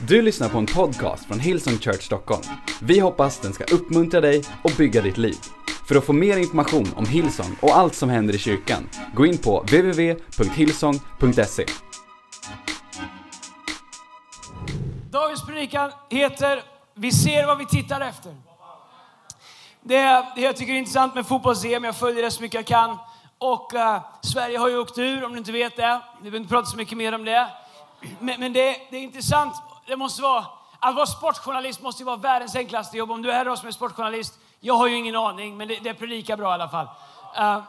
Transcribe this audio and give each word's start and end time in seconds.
Du 0.00 0.22
lyssnar 0.22 0.48
på 0.48 0.58
en 0.58 0.66
podcast 0.66 1.26
från 1.26 1.40
Hillsong 1.40 1.78
Church 1.78 2.02
Stockholm. 2.02 2.42
Vi 2.80 3.00
hoppas 3.00 3.38
den 3.38 3.52
ska 3.52 3.64
uppmuntra 3.64 4.20
dig 4.20 4.42
och 4.64 4.70
bygga 4.78 5.02
ditt 5.02 5.18
liv. 5.18 5.36
För 5.88 5.96
att 5.96 6.04
få 6.04 6.12
mer 6.12 6.36
information 6.36 6.88
om 6.96 7.06
Hillsong 7.06 7.56
och 7.60 7.76
allt 7.76 7.94
som 7.94 8.10
händer 8.10 8.34
i 8.34 8.38
kyrkan, 8.38 8.88
gå 9.14 9.26
in 9.26 9.38
på 9.38 9.60
www.hillsong.se. 9.60 11.66
Dagens 15.10 15.46
predikan 15.46 15.90
heter 16.10 16.62
Vi 16.94 17.12
ser 17.12 17.46
vad 17.46 17.58
vi 17.58 17.66
tittar 17.66 18.00
efter. 18.00 18.34
Det, 19.82 20.26
det 20.36 20.40
jag 20.40 20.56
tycker 20.56 20.72
är 20.72 20.78
intressant 20.78 21.14
med 21.14 21.26
fotbolls-EM, 21.26 21.84
jag 21.84 21.96
följer 21.96 22.22
det 22.22 22.30
så 22.30 22.42
mycket 22.42 22.54
jag 22.54 22.66
kan. 22.66 22.98
Och 23.38 23.72
uh, 23.74 23.98
Sverige 24.22 24.58
har 24.58 24.68
ju 24.68 24.78
åkt 24.78 24.98
ur, 24.98 25.24
om 25.24 25.32
du 25.32 25.38
inte 25.38 25.52
vet 25.52 25.76
det. 25.76 26.00
Vi 26.16 26.22
behöver 26.22 26.38
inte 26.38 26.50
prata 26.50 26.66
så 26.66 26.76
mycket 26.76 26.98
mer 26.98 27.14
om 27.14 27.24
det. 27.24 27.48
Men, 28.20 28.40
men 28.40 28.52
det, 28.52 28.76
det 28.90 28.96
är 28.96 29.02
intressant, 29.02 29.54
det 29.86 29.96
måste 29.96 30.22
vara, 30.22 30.44
att 30.78 30.94
vara 30.94 31.06
sportjournalist 31.06 31.82
måste 31.82 32.02
ju 32.02 32.06
vara 32.06 32.16
världens 32.16 32.56
enklaste 32.56 32.96
jobb. 32.96 33.10
Om 33.10 33.22
du 33.22 33.30
är 33.30 33.34
här 33.34 33.56
som 33.56 33.68
är 33.68 33.72
sportjournalist, 33.72 34.38
jag 34.60 34.74
har 34.74 34.86
ju 34.86 34.96
ingen 34.96 35.16
aning, 35.16 35.56
men 35.56 35.68
det, 35.68 35.78
det 35.82 36.02
är 36.02 36.06
lika 36.06 36.36
bra 36.36 36.50
i 36.50 36.54
alla 36.54 36.68
fall. 36.68 36.88
Uh, 37.38 37.62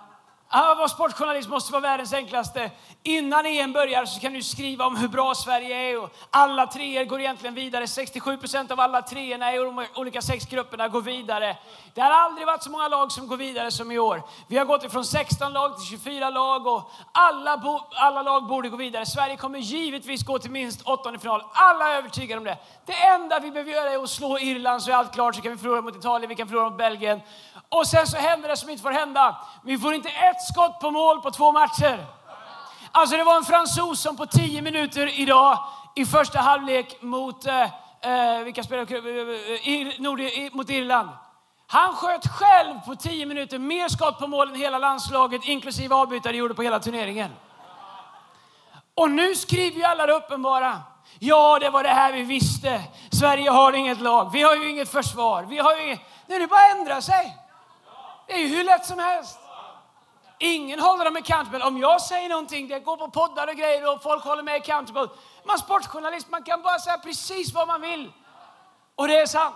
Ah, 0.49 0.75
vara 0.75 0.87
sportjournalist 0.87 1.49
måste 1.49 1.71
vara 1.71 1.81
världens 1.81 2.13
enklaste. 2.13 2.71
Innan 3.03 3.45
EM 3.45 3.73
börjar 3.73 4.05
så 4.05 4.19
kan 4.19 4.33
du 4.33 4.43
skriva 4.43 4.85
om 4.85 4.95
hur 4.95 5.07
bra 5.07 5.35
Sverige 5.35 5.75
är. 5.75 6.03
Och 6.03 6.09
alla 6.29 6.67
treor 6.67 7.05
går 7.05 7.19
egentligen 7.19 7.55
vidare. 7.55 7.87
67 7.87 8.37
procent 8.37 8.71
av 8.71 8.79
alla 8.79 9.01
treorna 9.01 9.53
i 9.53 9.57
de 9.57 9.85
olika 9.95 10.21
sex 10.21 10.45
grupperna 10.45 10.87
går 10.87 11.01
vidare. 11.01 11.57
Det 11.93 12.01
har 12.01 12.11
aldrig 12.11 12.47
varit 12.47 12.63
så 12.63 12.71
många 12.71 12.87
lag 12.87 13.11
som 13.11 13.27
går 13.27 13.37
vidare 13.37 13.71
som 13.71 13.91
i 13.91 13.99
år. 13.99 14.21
Vi 14.47 14.57
har 14.57 14.65
gått 14.65 14.83
ifrån 14.83 15.05
16 15.05 15.53
lag 15.53 15.77
till 15.77 15.87
24 15.87 16.29
lag 16.29 16.67
och 16.67 16.91
alla, 17.11 17.57
bo, 17.57 17.79
alla 17.91 18.21
lag 18.21 18.47
borde 18.47 18.69
gå 18.69 18.77
vidare. 18.77 19.05
Sverige 19.05 19.37
kommer 19.37 19.59
givetvis 19.59 20.23
gå 20.23 20.39
till 20.39 20.51
minst 20.51 20.81
åttonde 20.81 21.19
final. 21.19 21.43
Alla 21.53 21.93
är 21.93 21.97
övertygade 21.97 22.37
om 22.37 22.43
det. 22.43 22.57
Det 22.85 22.93
enda 22.93 23.39
vi 23.39 23.51
behöver 23.51 23.71
göra 23.71 23.91
är 23.91 24.03
att 24.03 24.09
slå 24.09 24.39
Irland 24.39 24.81
så 24.81 24.91
är 24.91 24.95
allt 24.95 25.13
klart. 25.13 25.35
Så 25.35 25.41
kan 25.41 25.51
vi 25.51 25.57
förlora 25.57 25.81
mot 25.81 25.95
Italien, 25.95 26.29
vi 26.29 26.35
kan 26.35 26.47
förlora 26.47 26.69
mot 26.69 26.77
Belgien. 26.77 27.21
Och 27.69 27.87
sen 27.87 28.07
så 28.07 28.17
händer 28.17 28.49
det 28.49 28.57
som 28.57 28.69
inte 28.69 28.83
får 28.83 28.91
hända. 28.91 29.37
Vi 29.63 29.77
får 29.77 29.93
inte 29.93 30.09
ett 30.09 30.36
ett 30.37 30.43
skott 30.43 30.79
på 30.79 30.91
mål 30.91 31.21
på 31.21 31.31
två 31.31 31.51
matcher. 31.51 32.05
Alltså 32.91 33.17
det 33.17 33.23
var 33.23 33.37
en 33.37 33.43
fransos 33.43 34.01
som 34.01 34.17
på 34.17 34.25
tio 34.25 34.61
minuter 34.61 35.19
idag 35.19 35.59
i 35.95 36.05
första 36.05 36.39
halvlek 36.39 37.01
mot, 37.01 37.45
eh, 37.45 37.63
eh 38.01 38.43
vilka 38.43 38.63
spelare, 38.63 38.97
eh, 38.97 39.73
eh 39.73 39.99
Nord, 39.99 40.21
mot 40.51 40.69
Irland. 40.69 41.09
Han 41.67 41.93
sköt 41.93 42.27
själv 42.27 42.79
på 42.85 42.95
tio 42.95 43.25
minuter 43.25 43.59
mer 43.59 43.89
skott 43.89 44.19
på 44.19 44.27
mål 44.27 44.49
än 44.49 44.55
hela 44.55 44.77
landslaget 44.77 45.41
inklusive 45.45 45.95
avbytare 45.95 46.37
gjorde 46.37 46.53
på 46.53 46.61
hela 46.61 46.79
turneringen. 46.79 47.31
Och 48.95 49.11
nu 49.11 49.35
skriver 49.35 49.77
ju 49.77 49.83
alla 49.83 50.05
det 50.05 50.13
uppenbara. 50.13 50.81
Ja, 51.19 51.59
det 51.59 51.69
var 51.69 51.83
det 51.83 51.89
här 51.89 52.13
vi 52.13 52.23
visste. 52.23 52.81
Sverige 53.11 53.49
har 53.49 53.73
inget 53.73 54.01
lag. 54.01 54.31
Vi 54.33 54.41
har 54.41 54.55
ju 54.55 54.69
inget 54.69 54.91
försvar. 54.91 55.43
Vi 55.43 55.57
har 55.57 55.75
ju 55.75 55.85
inget... 55.85 56.01
Nu 56.27 56.35
är 56.35 56.39
det 56.39 56.47
bara 56.47 56.71
att 56.71 56.77
ändra 56.77 57.01
sig. 57.01 57.37
Det 58.27 58.33
är 58.33 58.37
ju 58.37 58.47
hur 58.47 58.63
lätt 58.63 58.85
som 58.85 58.99
helst. 58.99 59.39
Ingen 60.39 60.79
håller 60.79 61.05
dem 61.05 61.15
accountable. 61.15 61.63
Om 61.63 61.77
jag 61.77 62.01
säger 62.01 62.29
någonting, 62.29 62.67
det 62.67 62.79
går 62.79 62.97
på 62.97 63.09
poddar 63.09 63.47
och 63.47 63.55
grejer 63.55 63.93
och 63.93 64.03
folk 64.03 64.23
håller 64.23 64.43
mig 64.43 64.55
accountable. 64.55 65.07
Man 65.45 65.53
är 65.53 65.59
sportjournalist, 65.59 66.29
man 66.29 66.43
kan 66.43 66.61
bara 66.61 66.79
säga 66.79 66.97
precis 66.97 67.53
vad 67.53 67.67
man 67.67 67.81
vill. 67.81 68.11
Och 68.95 69.07
det 69.07 69.17
är 69.17 69.25
sant. 69.25 69.55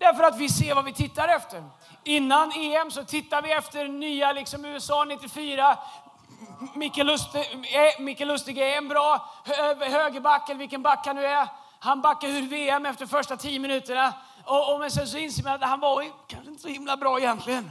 Därför 0.00 0.24
att 0.24 0.36
vi 0.36 0.48
ser 0.48 0.74
vad 0.74 0.84
vi 0.84 0.92
tittar 0.92 1.28
efter. 1.28 1.64
Innan 2.04 2.52
EM 2.52 2.90
så 2.90 3.04
tittar 3.04 3.42
vi 3.42 3.52
efter 3.52 3.88
nya 3.88 4.32
liksom 4.32 4.64
USA 4.64 5.04
94. 5.04 5.78
Micke 6.74 6.96
Lustig, 6.96 7.40
eh, 7.40 8.02
Micke 8.02 8.20
Lustig 8.20 8.58
är 8.58 8.78
en 8.78 8.88
bra 8.88 9.28
högerback, 9.80 10.48
eller 10.48 10.58
vilken 10.58 10.82
back 10.82 11.06
han 11.06 11.16
nu 11.16 11.26
är. 11.26 11.48
Han 11.78 12.00
backar 12.00 12.28
ur 12.28 12.48
VM 12.48 12.86
efter 12.86 13.06
första 13.06 13.36
tio 13.36 13.58
minuterna. 13.58 14.12
Och, 14.44 14.72
och 14.72 14.80
men 14.80 14.90
sen 14.90 15.06
så 15.06 15.18
inser 15.18 15.44
man 15.44 15.52
att 15.52 15.62
han 15.62 15.80
var 15.80 16.04
kanske 16.26 16.50
inte 16.50 16.62
så 16.62 16.68
himla 16.68 16.96
bra 16.96 17.18
egentligen 17.18 17.70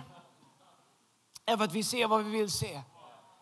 är 1.50 1.58
för 1.58 1.64
att 1.64 1.74
vi 1.74 1.84
ser 1.84 2.08
vad 2.08 2.24
vi 2.24 2.32
vill 2.32 2.52
se. 2.52 2.82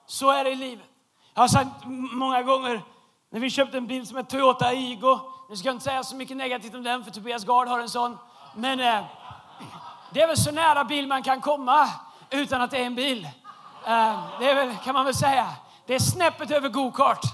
Så 0.06 0.32
är 0.32 0.44
det 0.44 0.50
i 0.50 0.56
livet. 0.56 0.86
Jag 1.34 1.42
har 1.42 1.48
sagt 1.48 1.70
många 2.12 2.44
gånger 2.44 2.82
när 3.30 3.40
vi 3.40 3.50
köpte 3.50 3.78
en 3.78 3.88
bil 3.88 4.08
som 4.08 4.18
är 4.18 4.24
Toyota 4.24 4.74
Igo... 4.74 5.20
Nu 5.50 5.56
ska 5.56 5.68
jag 5.68 5.76
inte 5.76 5.84
säga 5.84 6.04
så 6.04 6.16
mycket 6.16 6.38
negativt 6.38 6.76
om 6.76 6.84
den 6.84 7.04
för 7.04 7.12
Tobias 7.12 7.46
Gard 7.46 7.68
har 7.68 7.80
en 7.80 7.90
sån. 7.90 8.18
Men 8.56 8.80
eh, 8.80 9.04
det 10.12 10.22
är 10.22 10.28
väl 10.28 10.38
så 10.38 10.52
nära 10.52 10.84
bil 10.84 11.08
man 11.08 11.24
kan 11.24 11.42
komma 11.42 11.90
utan 12.30 12.62
att 12.62 12.72
det 12.72 12.78
är 12.78 12.86
en 12.86 12.96
bil. 12.96 13.26
Eh, 13.86 14.24
det 14.40 14.50
är 14.50 14.56
väl, 14.56 14.76
kan 14.84 14.94
man 14.94 15.06
väl 15.06 15.16
säga. 15.16 15.48
Det 15.86 15.96
är 15.96 16.00
snäppet 16.00 16.52
över 16.52 16.70
gokart, 16.70 17.26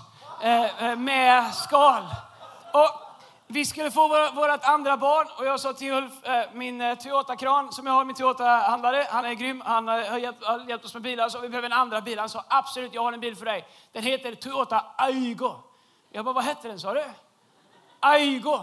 eh, 0.41 0.83
eh 0.83 0.95
med 0.95 1.53
skal. 1.53 2.03
Och 2.73 3.02
vi 3.53 3.65
skulle 3.65 3.91
få 3.91 4.07
vårt 4.35 4.63
andra 4.63 4.97
barn 4.97 5.27
och 5.37 5.45
jag 5.45 5.59
sa 5.59 5.73
till 5.73 5.93
Ulf, 5.93 6.23
eh, 6.23 6.43
min 6.53 6.81
eh, 6.81 6.97
Toyota-kran 6.97 7.71
som 7.71 7.87
jag 7.87 7.93
har, 7.93 8.05
min 8.05 8.15
Toyota-handlare, 8.15 9.07
han 9.09 9.25
är 9.25 9.33
grym, 9.33 9.61
han 9.65 9.89
eh, 9.89 9.93
har 9.93 10.17
hjälpt, 10.17 10.43
har 10.43 10.69
hjälpt 10.69 10.85
oss 10.85 10.93
med 10.93 11.03
bilar, 11.03 11.29
så 11.29 11.39
vi 11.39 11.49
behöver 11.49 11.65
en 11.65 11.73
andra 11.73 12.01
bil. 12.01 12.19
Han 12.19 12.29
sa 12.29 12.45
absolut, 12.47 12.93
jag 12.93 13.03
har 13.03 13.13
en 13.13 13.19
bil 13.19 13.35
för 13.35 13.45
dig. 13.45 13.67
Den 13.91 14.03
heter 14.03 14.35
Toyota 14.35 14.85
Aygo. 14.97 15.55
Jag 16.11 16.25
bara, 16.25 16.33
vad 16.33 16.43
hette 16.43 16.67
den 16.67 16.79
sa 16.79 16.93
du? 16.93 17.03
Aygo. 17.99 18.59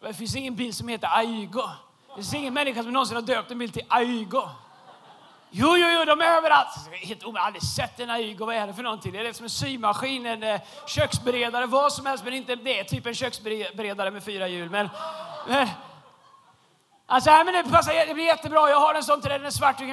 Det 0.00 0.14
finns 0.14 0.36
ingen 0.36 0.56
bil 0.56 0.74
som 0.74 0.88
heter 0.88 1.08
Aygo. 1.18 1.62
Det 2.08 2.14
finns 2.14 2.34
ingen 2.34 2.54
människa 2.54 2.82
som 2.82 2.92
någonsin 2.92 3.16
har 3.16 3.22
döpt 3.22 3.50
en 3.50 3.58
bil 3.58 3.72
till 3.72 3.84
Aygo. 3.88 4.48
Jo, 5.58 5.76
jo, 5.76 5.86
jo, 5.98 6.04
de 6.04 6.20
är 6.20 6.36
överallt. 6.36 6.68
Helt 6.92 7.22
jag 7.22 7.32
har 7.32 7.46
aldrig 7.46 7.62
sett 7.62 8.00
en 8.00 8.10
Aygo. 8.10 8.46
Vad 8.46 8.54
är 8.54 8.66
det 8.66 8.74
för 8.74 8.82
någonting? 8.82 9.12
Det 9.12 9.18
är 9.18 9.32
som 9.32 9.44
en 9.44 9.50
symaskin, 9.50 10.26
en 10.26 10.42
eh, 10.42 10.60
köksberedare, 10.86 11.66
vad 11.66 11.92
som 11.92 12.06
helst. 12.06 12.24
Men 12.24 12.34
inte 12.34 12.56
det. 12.56 12.84
Typ 12.84 13.06
en 13.06 13.14
köksberedare 13.14 14.10
med 14.10 14.24
fyra 14.24 14.48
hjul. 14.48 14.70
Men, 14.70 14.88
men 15.48 15.68
han 17.08 17.16
Alltså, 17.16 17.30
men 17.30 17.54
det, 17.54 17.70
passar, 17.70 18.06
det 18.06 18.14
blir 18.14 18.24
jättebra. 18.24 18.70
Jag 18.70 18.80
har 18.80 18.94
en 18.94 19.02
sån 19.02 19.20
till 19.20 19.30
dig. 19.30 19.38
Den 19.38 19.46
är 19.46 19.50
svart. 19.50 19.78
Den 19.78 19.88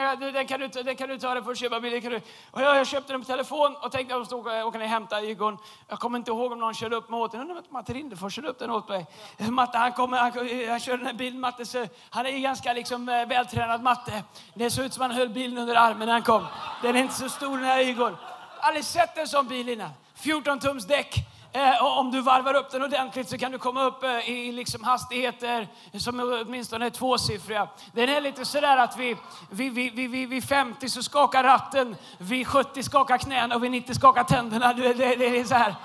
kan 0.48 0.60
du, 0.60 0.68
den 0.68 0.96
kan 0.96 1.10
du 1.10 1.18
ta. 1.18 1.34
Den 1.34 1.44
får 1.44 1.50
du 1.50 1.56
köpa 1.56 1.80
Den 1.80 2.02
kan 2.02 2.12
du. 2.12 2.22
Och 2.52 2.62
jag, 2.62 2.78
jag 2.78 2.88
köpte 2.88 3.14
den 3.14 3.22
på 3.22 3.28
telefon 3.28 3.76
och 3.82 3.92
tänkte 3.92 4.16
att 4.16 4.20
jag 4.20 4.26
skulle 4.28 4.64
åka 4.64 4.78
ner 4.78 4.86
och 4.86 4.92
hämta 4.92 5.22
Egon. 5.22 5.58
Jag 5.88 6.00
kommer 6.00 6.18
inte 6.18 6.32
ihåg 6.32 6.52
om 6.52 6.60
någon 6.60 6.74
körde 6.74 6.96
upp 6.96 7.10
mig 7.10 7.20
åt 7.20 7.32
den. 7.32 7.42
Undrar 7.42 7.56
om 7.56 7.64
Matte 7.70 7.94
Rindefors 7.94 8.36
körde 8.36 8.48
upp 8.48 8.60
den 8.60 8.72
åt 8.72 8.90
mig. 8.90 9.06
Ja. 9.38 9.52
Matte, 9.52 9.78
han 9.78 9.92
kommer, 9.92 10.18
han, 10.18 10.32
jag 10.68 10.82
kör 10.82 10.98
den 10.98 11.06
här 11.06 11.14
bilen. 11.14 11.40
Matte, 11.40 11.66
så, 11.66 11.86
han 12.10 12.26
är 12.26 12.30
ju 12.32 12.40
ganska 12.40 12.74
liksom, 12.74 13.10
eh, 13.10 13.26
vältränad 13.26 13.84
matte. 13.84 14.24
Det 14.54 14.70
såg 14.70 14.86
ut 14.86 14.94
som 14.94 15.02
han 15.02 15.12
höll 15.12 15.30
bilen 15.30 15.58
under 15.58 15.76
armen 15.76 16.06
när 16.06 16.14
han 16.14 16.24
kom. 16.24 16.46
Den 16.82 16.96
är 16.96 17.00
inte 17.00 17.14
så 17.14 17.30
stor 17.30 17.58
den 17.58 17.66
här 17.66 17.80
Egon. 17.80 18.18
Aldrig 18.60 18.86
sett 18.86 19.18
en 19.18 19.28
sån 19.28 19.48
bil 19.48 19.70
innan. 19.70 19.90
14 20.16 20.60
tums 20.60 20.86
däck. 20.88 21.33
Eh, 21.56 21.84
om 21.84 22.12
du 22.12 22.22
varvar 22.22 22.54
upp 22.54 22.72
den 22.72 22.84
ordentligt 22.84 23.30
så 23.30 23.38
kan 23.38 23.52
du 23.52 23.58
komma 23.58 23.84
upp 23.84 24.04
eh, 24.04 24.30
i 24.30 24.52
liksom 24.52 24.84
hastigheter 24.84 25.68
som 26.00 26.20
åtminstone 26.20 26.86
är 26.86 26.90
tvåsiffriga. 26.90 27.68
Den 27.94 28.10
är 28.10 28.22
lite 28.22 28.46
sådär 28.46 28.78
att 28.78 28.98
vid, 28.98 29.18
vi, 29.50 29.70
vi, 29.70 29.90
vi, 29.90 30.26
vi 30.26 30.42
50 30.42 30.90
så 30.90 31.04
skakar 31.04 31.44
ratten, 31.44 31.96
vid 32.18 32.48
70 32.48 32.84
skakar 32.84 33.18
knäna 33.18 33.56
och 33.56 33.64
vid 33.64 33.72
90 33.72 33.94
skakar 33.94 34.24
tänderna. 34.24 34.74
Det, 34.74 34.94
det, 34.94 35.16
det, 35.16 35.40
är 35.40 35.44
så 35.44 35.56
här, 35.56 35.76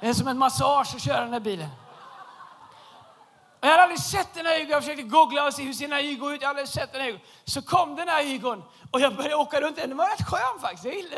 det 0.00 0.08
är 0.08 0.12
som 0.14 0.28
en 0.28 0.38
massage 0.38 0.94
att 0.94 1.02
köra 1.02 1.20
den 1.20 1.32
här 1.32 1.40
bilen. 1.40 1.68
Jag 3.60 3.68
hade 3.68 3.82
aldrig 3.82 4.00
sett 4.00 4.34
den 4.34 4.46
här 4.46 4.60
Ygon. 4.60 4.70
Jag 4.70 4.82
försökte 4.82 5.02
googla 5.02 5.46
och 5.46 5.54
se 5.54 5.62
hur 5.62 5.72
sina 5.72 5.96
den 5.96 6.04
Ygon 6.04 6.34
ut. 6.34 6.42
Jag 6.42 6.48
hade 6.48 6.60
aldrig 6.60 6.74
sett 6.74 6.92
den 6.92 7.02
här 7.02 7.20
Så 7.44 7.62
kom 7.62 7.96
den 7.96 8.08
här 8.08 8.22
Ygon 8.22 8.64
och 8.90 9.00
jag 9.00 9.16
började 9.16 9.34
åka 9.34 9.60
runt 9.60 9.76
den. 9.76 9.88
Den 9.88 9.98
var 9.98 10.06
rätt 10.06 10.26
skön 10.26 10.60
faktiskt. 10.60 11.14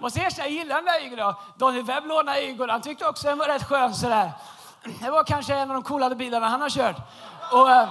Jag, 0.00 0.02
måste 0.02 0.20
erkänna, 0.20 0.48
jag 0.48 0.52
gillar 0.52 0.76
den 0.76 0.84
där 0.84 1.06
Ygon. 1.06 1.34
Daniel 1.56 1.84
Webb 1.84 2.06
lånade 2.06 2.46
Ygon. 2.46 2.70
Han 2.70 2.82
tyckte 2.82 3.08
också 3.08 3.28
den 3.28 3.38
var 3.38 3.46
rätt 3.46 3.64
skön 3.64 3.94
sådär. 3.94 4.32
Det 5.00 5.10
var 5.10 5.24
kanske 5.24 5.54
en 5.54 5.70
av 5.70 5.74
de 5.74 5.82
coolare 5.82 6.14
bilarna 6.14 6.48
han 6.48 6.60
har 6.60 6.70
kört. 6.70 6.96
Och, 7.52 7.70
äh, 7.70 7.88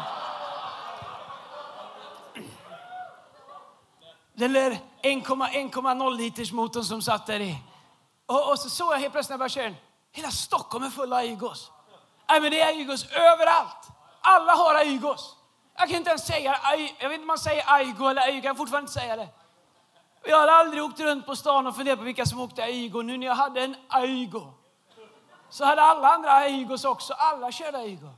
den 4.34 4.54
där 4.54 4.80
1,0 5.02 6.18
liters 6.18 6.52
motorn 6.52 6.84
som 6.84 7.02
satt 7.02 7.26
där 7.26 7.40
i. 7.40 7.58
Och, 8.26 8.52
och 8.52 8.60
så 8.60 8.70
såg 8.70 8.94
jag 8.94 9.00
helt 9.00 9.14
plötsligt 9.14 9.40
när 9.40 9.46
jag 9.46 9.52
började 9.52 9.74
köra 9.74 9.86
Hela 10.12 10.32
Stockholm 10.32 10.86
är 10.86 10.90
full 10.90 11.14
av 11.14 11.24
Ygos. 11.24 11.72
Nej, 12.30 12.42
men 12.42 12.52
det 12.52 12.62
är 12.62 12.80
Ygos 12.80 13.06
överallt. 13.12 13.88
Alla 14.22 14.52
har 14.52 14.76
Aygos. 14.76 15.36
Jag 15.78 15.88
kan 15.88 15.98
inte 15.98 16.10
ens 16.10 16.28
säga 16.28 16.60
Jag 17.00 17.10
vet 17.10 17.16
inte 17.16 17.22
om 17.22 17.28
man 17.28 17.38
säger 17.38 17.64
Aigo 17.68 18.08
eller 18.08 18.22
Aygo. 18.22 18.36
Jag 18.36 18.44
kan 18.44 18.56
fortfarande 18.56 18.84
inte 18.84 19.00
säga 19.00 19.16
det. 19.16 19.28
Jag 20.24 20.40
har 20.40 20.48
aldrig 20.48 20.84
åkt 20.84 21.00
runt 21.00 21.26
på 21.26 21.36
stan 21.36 21.68
och 21.68 21.76
funderat 21.76 22.00
på 22.00 22.06
vilka 22.06 22.26
som 22.26 22.40
åkte 22.40 22.64
Aigo. 22.64 23.02
Nu 23.02 23.18
när 23.18 23.28
jag 23.28 23.36
hade 23.36 23.62
en 23.62 23.76
Aigo 23.88 24.54
så 25.50 25.66
hade 25.66 25.82
alla 25.82 26.08
andra 26.08 26.32
Aigos 26.32 26.86
också. 26.86 27.14
Alla 27.14 27.52
körde 27.52 27.78
Aigo. 27.78 28.10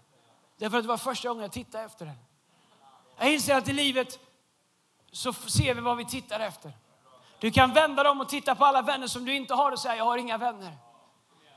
Därför 0.57 0.77
att 0.77 0.83
det 0.83 0.87
var 0.87 0.97
första 0.97 1.27
gången 1.27 1.41
jag 1.41 1.51
tittade 1.51 1.83
efter 1.83 2.05
den. 2.05 2.15
Jag 3.17 3.33
inser 3.33 3.55
att 3.55 3.67
i 3.67 3.73
livet 3.73 4.19
så 5.11 5.33
ser 5.33 5.73
vi 5.73 5.81
vad 5.81 5.97
vi 5.97 6.05
tittar 6.05 6.39
efter. 6.39 6.71
Du 7.39 7.51
kan 7.51 7.73
vända 7.73 8.03
dig 8.03 8.11
om 8.11 8.21
och 8.21 8.29
titta 8.29 8.55
på 8.55 8.65
alla 8.65 8.81
vänner 8.81 9.07
som 9.07 9.25
du 9.25 9.35
inte 9.35 9.53
har 9.53 9.71
och 9.71 9.79
säga 9.79 9.95
jag 9.95 10.05
har 10.05 10.17
inga 10.17 10.37
vänner. 10.37 10.77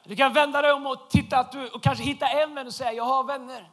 Du 0.04 0.16
kan 0.16 0.32
vända 0.32 0.62
dig 0.62 0.72
om 0.72 0.86
och 0.86 1.10
titta 1.10 1.38
att 1.38 1.52
du, 1.52 1.68
och 1.68 1.82
kanske 1.82 2.04
hitta 2.04 2.28
en 2.28 2.54
vän 2.54 2.66
och 2.66 2.74
säga 2.74 2.92
jag 2.92 3.04
har 3.04 3.24
vänner. 3.24 3.70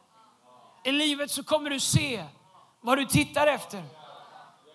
I 0.84 0.92
livet 0.92 1.30
så 1.30 1.44
kommer 1.44 1.70
du 1.70 1.80
se 1.80 2.24
vad 2.80 2.98
du 2.98 3.04
tittar 3.04 3.46
efter. 3.46 3.82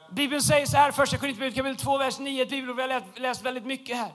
Bibeln 0.09 0.41
säger 0.41 0.65
så 0.65 0.77
här, 0.77 0.91
första 0.91 1.17
Korinthierbrevet 1.17 1.55
kapitel 1.55 1.85
2, 1.85 1.97
vers 1.97 2.19
9, 2.19 2.43
ett 2.43 2.49
bibelord 2.49 2.75
vi 2.75 2.81
har 2.81 3.19
läst 3.19 3.41
väldigt 3.41 3.65
mycket 3.65 3.97
här. 3.97 4.11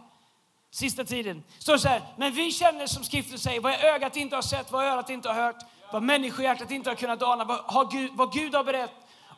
sista 0.71 1.05
tiden. 1.05 1.43
Står 1.59 1.77
så 1.77 1.89
här, 1.89 2.03
men 2.17 2.33
vi 2.33 2.53
känner 2.53 2.87
som 2.87 3.05
skriften 3.05 3.39
säger, 3.39 3.61
vad 3.61 3.85
ögat 3.85 4.17
inte 4.17 4.37
har 4.37 4.43
sett, 4.43 4.73
vad 4.73 4.85
örat 4.85 5.11
inte 5.11 5.29
har 5.29 5.43
hört, 5.43 5.57
vad 5.93 6.03
människohjärtat 6.03 6.71
inte 6.71 6.91
har 6.91 6.95
kunnat 6.95 7.23
ana, 7.23 7.45
vad, 7.45 7.59
har 7.59 7.91
Gud, 7.91 8.11
vad 8.15 8.33
Gud 8.33 8.55
har 8.55 8.65
berett 8.65 8.93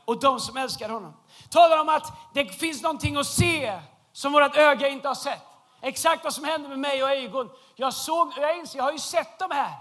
och 0.05 0.21
de 0.21 0.41
som 0.41 0.56
älskar 0.56 0.89
honom. 0.89 1.15
Talar 1.51 1.81
om 1.81 1.89
att 1.89 2.12
det 2.35 2.45
finns 2.45 2.83
någonting 2.83 3.17
att 3.17 3.27
se 3.27 3.81
som 4.12 4.33
vårt 4.33 4.56
öga 4.56 4.89
inte 4.89 5.09
har 5.09 5.15
sett. 5.15 5.43
Exakt 5.81 6.25
vad 6.25 6.35
som 6.35 6.45
hände 6.45 6.69
med 6.69 6.79
mig 6.79 7.03
och 7.03 7.11
Egon. 7.11 7.51
Jag 7.77 7.95
såg, 7.95 8.33
jag 8.37 8.59
inser, 8.59 8.79
jag 8.79 8.85
har 8.85 8.93
ju 8.93 8.99
sett 8.99 9.39
dem 9.39 9.51
här. 9.51 9.73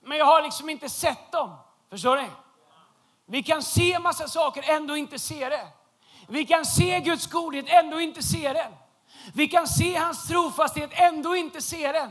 Men 0.00 0.18
jag 0.18 0.24
har 0.24 0.42
liksom 0.42 0.70
inte 0.70 0.88
sett 0.88 1.32
dem. 1.32 1.56
Förstår 1.90 2.16
ni? 2.16 2.28
Vi 3.26 3.42
kan 3.42 3.62
se 3.62 3.98
massa 3.98 4.28
saker, 4.28 4.70
ändå 4.70 4.96
inte 4.96 5.18
se 5.18 5.48
det. 5.48 5.68
Vi 6.28 6.44
kan 6.44 6.64
se 6.64 7.00
Guds 7.00 7.26
godhet, 7.26 7.64
ändå 7.68 8.00
inte 8.00 8.22
se 8.22 8.52
den. 8.52 8.72
Vi 9.34 9.48
kan 9.48 9.66
se 9.66 9.94
hans 9.94 10.28
trofasthet, 10.28 10.90
ändå 10.92 11.36
inte 11.36 11.62
se 11.62 11.92
den. 11.92 12.10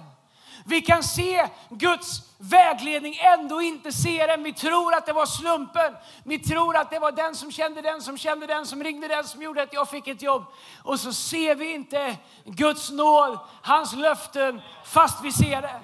Vi 0.67 0.81
kan 0.81 1.03
se 1.03 1.47
Guds 1.69 2.21
vägledning, 2.37 3.17
ändå 3.19 3.61
inte 3.61 3.91
se 3.91 4.25
den. 4.27 4.43
Vi 4.43 4.53
tror 4.53 4.93
att 4.93 5.05
det 5.05 5.13
var 5.13 5.25
slumpen. 5.25 5.95
Vi 6.23 6.39
tror 6.39 6.77
att 6.77 6.89
det 6.89 6.99
var 6.99 7.11
den 7.11 7.35
som 7.35 7.51
kände 7.51 7.81
den, 7.81 8.01
som 8.01 8.17
kände 8.17 8.47
den, 8.47 8.65
som 8.65 8.83
ringde 8.83 9.07
den, 9.07 9.23
som 9.23 9.41
gjorde 9.41 9.61
att 9.61 9.73
jag 9.73 9.89
fick 9.89 10.07
ett 10.07 10.21
jobb. 10.21 10.45
Och 10.83 10.99
så 10.99 11.13
ser 11.13 11.55
vi 11.55 11.73
inte 11.73 12.15
Guds 12.45 12.91
nåd, 12.91 13.39
hans 13.61 13.95
löften, 13.95 14.61
fast 14.85 15.23
vi 15.23 15.31
ser 15.31 15.61
det. 15.61 15.81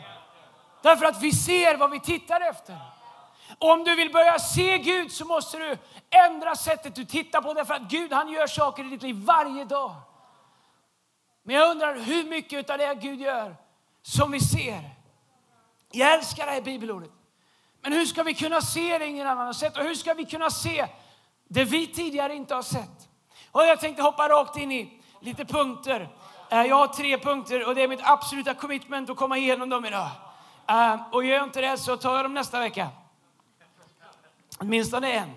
Därför 0.81 1.05
att 1.05 1.21
vi 1.21 1.31
ser 1.31 1.77
vad 1.77 1.91
vi 1.91 1.99
tittar 1.99 2.41
efter. 2.41 2.77
Om 3.57 3.83
du 3.83 3.95
vill 3.95 4.11
börja 4.11 4.39
se 4.39 4.77
Gud 4.77 5.11
så 5.11 5.25
måste 5.25 5.57
du 5.57 5.77
ändra 6.09 6.55
sättet 6.55 6.95
du 6.95 7.05
tittar 7.05 7.41
på. 7.41 7.53
Därför 7.53 7.73
att 7.73 7.81
Gud 7.81 8.13
han 8.13 8.29
gör 8.29 8.47
saker 8.47 8.85
i 8.85 8.89
ditt 8.89 9.03
liv 9.03 9.15
varje 9.15 9.65
dag. 9.65 9.95
Men 11.43 11.55
jag 11.55 11.69
undrar 11.69 11.99
hur 11.99 12.23
mycket 12.23 12.69
av 12.69 12.77
det 12.77 12.95
Gud 13.01 13.21
gör 13.21 13.55
som 14.01 14.31
vi 14.31 14.39
ser. 14.39 14.89
Jag 15.91 16.13
älskar 16.13 16.45
det 16.45 16.51
här 16.51 16.61
bibelordet. 16.61 17.11
Men 17.81 17.93
hur 17.93 18.05
ska 18.05 18.23
vi 18.23 18.33
kunna 18.33 18.61
se 18.61 18.97
det 18.97 19.05
ingen 19.05 19.27
annan 19.27 19.45
har 19.45 19.53
sett? 19.53 19.77
Och 19.77 19.83
hur 19.83 19.95
ska 19.95 20.13
vi 20.13 20.25
kunna 20.25 20.49
se 20.49 20.87
det 21.47 21.63
vi 21.63 21.87
tidigare 21.87 22.35
inte 22.35 22.55
har 22.55 22.61
sett? 22.61 23.09
Och 23.51 23.61
jag 23.61 23.79
tänkte 23.79 24.03
hoppa 24.03 24.29
rakt 24.29 24.57
in 24.57 24.71
i 24.71 25.01
lite 25.19 25.45
punkter. 25.45 26.09
Eh, 26.49 26.61
jag 26.61 26.75
har 26.75 26.87
tre 26.87 27.17
punkter 27.17 27.67
och 27.67 27.75
det 27.75 27.81
är 27.81 27.87
mitt 27.87 28.03
absoluta 28.03 28.53
commitment 28.53 29.09
att 29.09 29.17
komma 29.17 29.37
igenom 29.37 29.69
dem 29.69 29.85
idag. 29.85 30.09
Eh, 30.67 30.95
och 31.11 31.23
gör 31.23 31.35
jag 31.35 31.43
inte 31.43 31.61
det 31.61 31.77
så 31.77 31.97
tar 31.97 32.15
jag 32.15 32.25
dem 32.25 32.33
nästa 32.33 32.59
vecka. 32.59 32.89
Åtminstone 34.61 35.11
en. 35.11 35.31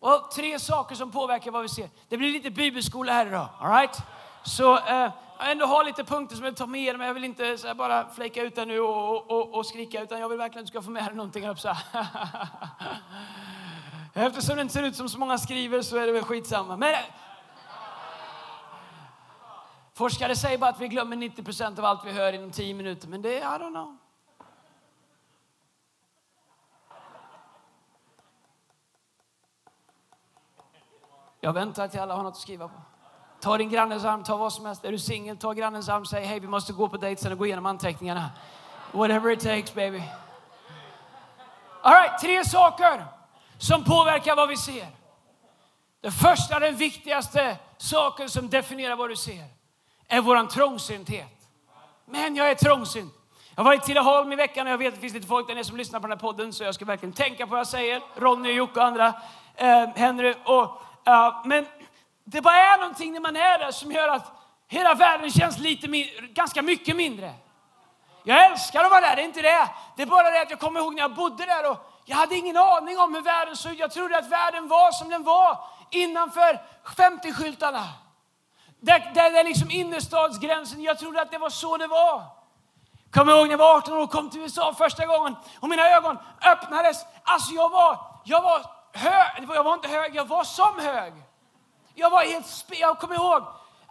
Och 0.00 0.30
tre 0.30 0.58
saker 0.58 0.94
som 0.94 1.10
påverkar 1.10 1.50
vad 1.50 1.62
vi 1.62 1.68
ser. 1.68 1.90
Det 2.08 2.16
blir 2.16 2.32
lite 2.32 2.50
bibelskola 2.50 3.12
här 3.12 3.26
idag. 3.26 3.48
All 3.60 3.72
right? 3.72 4.02
Så 4.42 4.76
eh, 4.76 5.10
jag 5.38 5.50
ändå 5.50 5.66
har 5.66 5.84
lite 5.84 6.04
punkter 6.04 6.36
som 6.36 6.44
jag 6.44 6.56
tar 6.56 6.66
med 6.66 6.80
er, 6.80 6.96
men 6.96 7.06
jag 7.06 7.14
vill 7.14 7.24
inte 7.24 7.58
så 7.58 7.74
bara 7.74 8.10
fläka 8.10 8.42
ut 8.42 8.54
det 8.54 8.64
nu 8.64 8.80
och, 8.80 9.08
och, 9.08 9.30
och, 9.30 9.54
och, 9.54 9.66
skrika, 9.66 10.02
utan 10.02 10.20
jag 10.20 10.28
vill 10.28 10.38
verkligen 10.38 10.60
att 10.60 10.66
du 10.66 10.70
ska 10.70 10.82
få 10.82 10.90
med 10.90 11.04
dig 11.04 11.14
någonting. 11.14 11.48
Upp 11.48 11.60
så 11.60 11.68
Eftersom 14.14 14.56
det 14.56 14.62
inte 14.62 14.74
ser 14.74 14.82
ut 14.82 14.96
som 14.96 15.08
så 15.08 15.18
många 15.18 15.38
skriver 15.38 15.82
så 15.82 15.96
är 15.96 16.06
det 16.06 16.12
väl 16.12 16.24
skitsamma. 16.24 16.76
Men, 16.76 16.94
forskare 19.94 20.36
säger 20.36 20.58
bara 20.58 20.70
att 20.70 20.80
vi 20.80 20.88
glömmer 20.88 21.16
90 21.16 21.78
av 21.78 21.84
allt 21.84 22.04
vi 22.04 22.12
hör 22.12 22.32
inom 22.32 22.50
10 22.50 22.74
minuter, 22.74 23.08
men 23.08 23.22
det 23.22 23.38
är, 23.38 23.56
I 23.56 23.58
don't 23.58 23.70
know. 23.70 23.97
Jag 31.40 31.52
väntar 31.52 31.88
till 31.88 32.00
alla 32.00 32.14
har 32.14 32.22
något 32.22 32.34
att 32.34 32.40
skriva 32.40 32.68
på. 32.68 32.74
Ta 33.40 33.58
din 33.58 33.70
grannes 33.70 34.04
arm, 34.04 34.24
ta 34.24 34.36
vad 34.36 34.52
som 34.52 34.66
helst. 34.66 34.84
Är 34.84 34.92
du 34.92 34.98
singel, 34.98 35.36
ta 35.36 35.52
grannens 35.52 35.88
arm 35.88 36.00
och 36.00 36.08
säg 36.08 36.24
hej, 36.24 36.40
vi 36.40 36.46
måste 36.46 36.72
gå 36.72 36.88
på 36.88 36.96
dejt 36.96 37.22
sen 37.22 37.32
och 37.32 37.38
gå 37.38 37.46
igenom 37.46 37.66
anteckningarna. 37.66 38.30
Whatever 38.92 39.30
it 39.30 39.40
takes 39.40 39.74
baby. 39.74 40.02
All 41.82 41.92
right, 41.92 42.20
tre 42.20 42.44
saker 42.44 43.04
som 43.58 43.84
påverkar 43.84 44.36
vad 44.36 44.48
vi 44.48 44.56
ser. 44.56 44.86
Det 46.00 46.10
första, 46.10 46.58
den 46.58 46.76
viktigaste 46.76 47.56
saken 47.76 48.30
som 48.30 48.50
definierar 48.50 48.96
vad 48.96 49.10
du 49.10 49.16
ser, 49.16 49.44
är 50.08 50.20
våran 50.20 50.48
trångsynthet. 50.48 51.48
Men 52.06 52.36
jag 52.36 52.50
är 52.50 52.54
trångsynt. 52.54 53.14
Jag 53.56 53.64
var 53.64 53.74
i 53.74 53.78
Tidaholm 53.78 54.32
i 54.32 54.36
veckan 54.36 54.66
och 54.66 54.72
jag 54.72 54.78
vet 54.78 54.88
att 54.88 54.94
det 54.94 55.00
finns 55.00 55.14
lite 55.14 55.26
folk 55.26 55.46
där 55.46 55.54
nere 55.54 55.64
som 55.64 55.76
lyssnar 55.76 56.00
på 56.00 56.06
den 56.06 56.18
här 56.18 56.20
podden 56.20 56.52
så 56.52 56.64
jag 56.64 56.74
ska 56.74 56.84
verkligen 56.84 57.12
tänka 57.12 57.46
på 57.46 57.50
vad 57.50 57.60
jag 57.60 57.66
säger. 57.66 58.02
Ronny, 58.16 58.52
Jocke 58.52 58.80
och 58.80 58.86
andra. 58.86 59.14
Eh, 59.54 59.88
Henry. 59.96 60.34
Och, 60.44 60.82
uh, 61.08 61.40
men 61.44 61.66
det 62.24 62.40
bara 62.40 62.56
är 62.56 62.78
någonting 62.78 63.12
när 63.12 63.20
man 63.20 63.36
är 63.36 63.58
där 63.58 63.70
som 63.70 63.92
gör 63.92 64.08
att 64.08 64.32
hela 64.68 64.94
världen 64.94 65.30
känns 65.30 65.58
lite 65.58 65.86
ganska 66.32 66.62
mycket 66.62 66.96
mindre. 66.96 67.34
Jag 68.24 68.46
älskar 68.50 68.84
att 68.84 68.90
vara 68.90 69.00
där, 69.00 69.16
det 69.16 69.22
är 69.22 69.26
inte 69.26 69.42
det. 69.42 69.68
Det 69.96 70.02
är 70.02 70.06
bara 70.06 70.30
det 70.30 70.42
att 70.42 70.50
jag 70.50 70.60
kommer 70.60 70.80
ihåg 70.80 70.94
när 70.94 71.02
jag 71.02 71.14
bodde 71.14 71.46
där 71.46 71.70
och 71.70 71.76
jag 72.04 72.16
hade 72.16 72.36
ingen 72.36 72.56
aning 72.56 72.98
om 72.98 73.14
hur 73.14 73.22
världen 73.22 73.56
såg 73.56 73.72
ut. 73.72 73.78
Jag 73.78 73.90
trodde 73.90 74.18
att 74.18 74.28
världen 74.28 74.68
var 74.68 74.92
som 74.92 75.08
den 75.08 75.24
var 75.24 75.58
innanför 75.90 76.60
50-skyltarna. 76.84 77.84
Där, 78.80 79.10
där, 79.14 79.30
där 79.30 79.44
liksom 79.44 79.70
innerstadsgränsen, 79.70 80.82
jag 80.82 80.98
trodde 80.98 81.22
att 81.22 81.30
det 81.30 81.38
var 81.38 81.50
så 81.50 81.76
det 81.76 81.86
var. 81.86 82.22
Kommer 83.10 83.32
ihåg 83.32 83.44
när 83.46 83.50
jag 83.50 83.58
var 83.58 83.76
18 83.76 83.94
år 83.94 84.02
och 84.02 84.10
kom 84.10 84.30
till 84.30 84.40
USA 84.40 84.74
första 84.74 85.06
gången 85.06 85.36
och 85.60 85.68
mina 85.68 85.88
ögon 85.88 86.18
öppnades. 86.52 87.04
Alltså 87.24 87.52
jag 87.52 87.70
var, 87.70 87.98
jag 88.24 88.42
var 88.42 88.77
hög, 88.92 89.48
jag 89.54 89.64
var 89.64 89.74
inte 89.74 89.88
hög, 89.88 90.16
jag 90.16 90.24
var 90.24 90.44
som 90.44 90.78
hög. 90.78 91.12
Jag 91.94 92.10
var 92.10 92.24
helt, 92.24 92.64
jag 92.68 92.98
kommer 92.98 93.14
ihåg, 93.14 93.42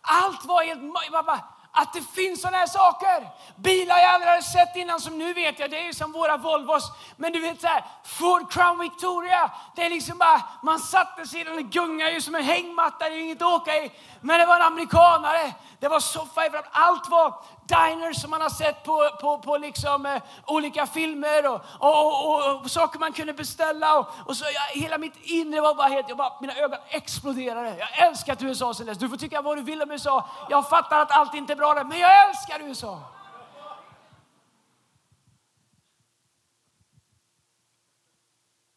allt 0.01 0.45
var 0.45 0.63
helt, 0.63 0.81
jag 1.11 1.25
bara, 1.25 1.39
att 1.71 1.93
det 1.93 2.01
finns 2.01 2.41
sådana 2.41 2.57
här 2.57 2.67
saker. 2.67 3.29
Bilar 3.55 3.97
jag 3.97 4.09
aldrig 4.09 4.29
hade 4.29 4.43
sett 4.43 4.75
innan 4.75 4.99
som 4.99 5.17
nu 5.17 5.33
vet 5.33 5.59
jag, 5.59 5.71
det 5.71 5.79
är 5.79 5.85
ju 5.85 5.93
som 5.93 6.11
våra 6.11 6.37
Volvos. 6.37 6.91
Men 7.17 7.33
du 7.33 7.39
vet 7.39 7.61
så 7.61 7.67
här, 7.67 7.85
Ford 8.03 8.51
Crown 8.51 8.79
Victoria, 8.79 9.51
det 9.75 9.85
är 9.85 9.89
liksom 9.89 10.17
bara, 10.17 10.41
man 10.63 10.79
satte 10.79 11.27
sig 11.27 11.41
i 11.41 11.43
den, 11.43 11.53
och 11.53 11.71
gungade 11.71 12.11
ju 12.11 12.21
som 12.21 12.35
en 12.35 12.43
hängmatta, 12.43 13.09
det 13.09 13.15
är 13.15 13.19
inget 13.19 13.41
att 13.41 13.61
åka 13.61 13.75
i. 13.75 13.91
Men 14.21 14.39
det 14.39 14.45
var 14.45 14.55
en 14.55 14.61
amerikanare, 14.61 15.53
det 15.79 15.87
var 15.87 15.99
soffa 15.99 16.45
överallt, 16.45 16.67
allt 16.71 17.09
var 17.09 17.43
diners 17.67 18.21
som 18.21 18.29
man 18.29 18.41
har 18.41 18.49
sett 18.49 18.83
på, 18.83 19.09
på, 19.21 19.37
på 19.37 19.57
liksom, 19.57 20.05
eh, 20.05 20.21
olika 20.45 20.87
filmer 20.87 21.47
och, 21.47 21.61
och, 21.79 22.27
och, 22.27 22.61
och, 22.61 22.71
saker 22.71 22.99
man 22.99 23.13
kunde 23.13 23.33
beställa. 23.33 23.99
Och, 23.99 24.07
och 24.25 24.37
så, 24.37 24.45
jag, 24.53 24.81
hela 24.81 24.97
mitt 24.97 25.15
inre 25.23 25.61
var 25.61 25.75
bara 25.75 25.87
helt, 25.87 26.09
jag 26.09 26.17
bara, 26.17 26.41
mina 26.41 26.53
ögon 26.53 26.79
exploderade. 26.89 27.77
Jag 27.77 28.07
älskar 28.07 28.33
att 28.33 28.43
USA 28.43 28.73
sen 28.73 28.85
dess. 28.85 28.97
Du 28.97 29.09
får 29.09 29.17
tycka 29.17 29.41
vad 29.41 29.57
du 29.57 29.61
vill 29.63 29.81
om 29.81 29.91
USA. 29.91 30.29
Jag 30.49 30.69
fattar 30.69 31.01
att 31.01 31.11
allt 31.11 31.33
inte 31.33 31.53
är 31.53 31.57
bra 31.57 31.73
där, 31.73 31.83
men 31.83 31.99
jag 31.99 32.29
älskar 32.29 32.59
USA. 32.61 32.99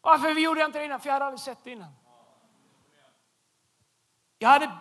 Varför 0.01 0.29
gjorde 0.29 0.59
jag 0.59 0.67
inte 0.67 0.79
det 0.79 0.85
innan? 0.85 0.99
För 0.99 1.07
jag 1.07 1.13
hade 1.13 1.25
aldrig 1.25 1.39
sett 1.39 1.63
det 1.63 1.71
innan. 1.71 1.93
Jag 4.39 4.49
hade 4.49 4.71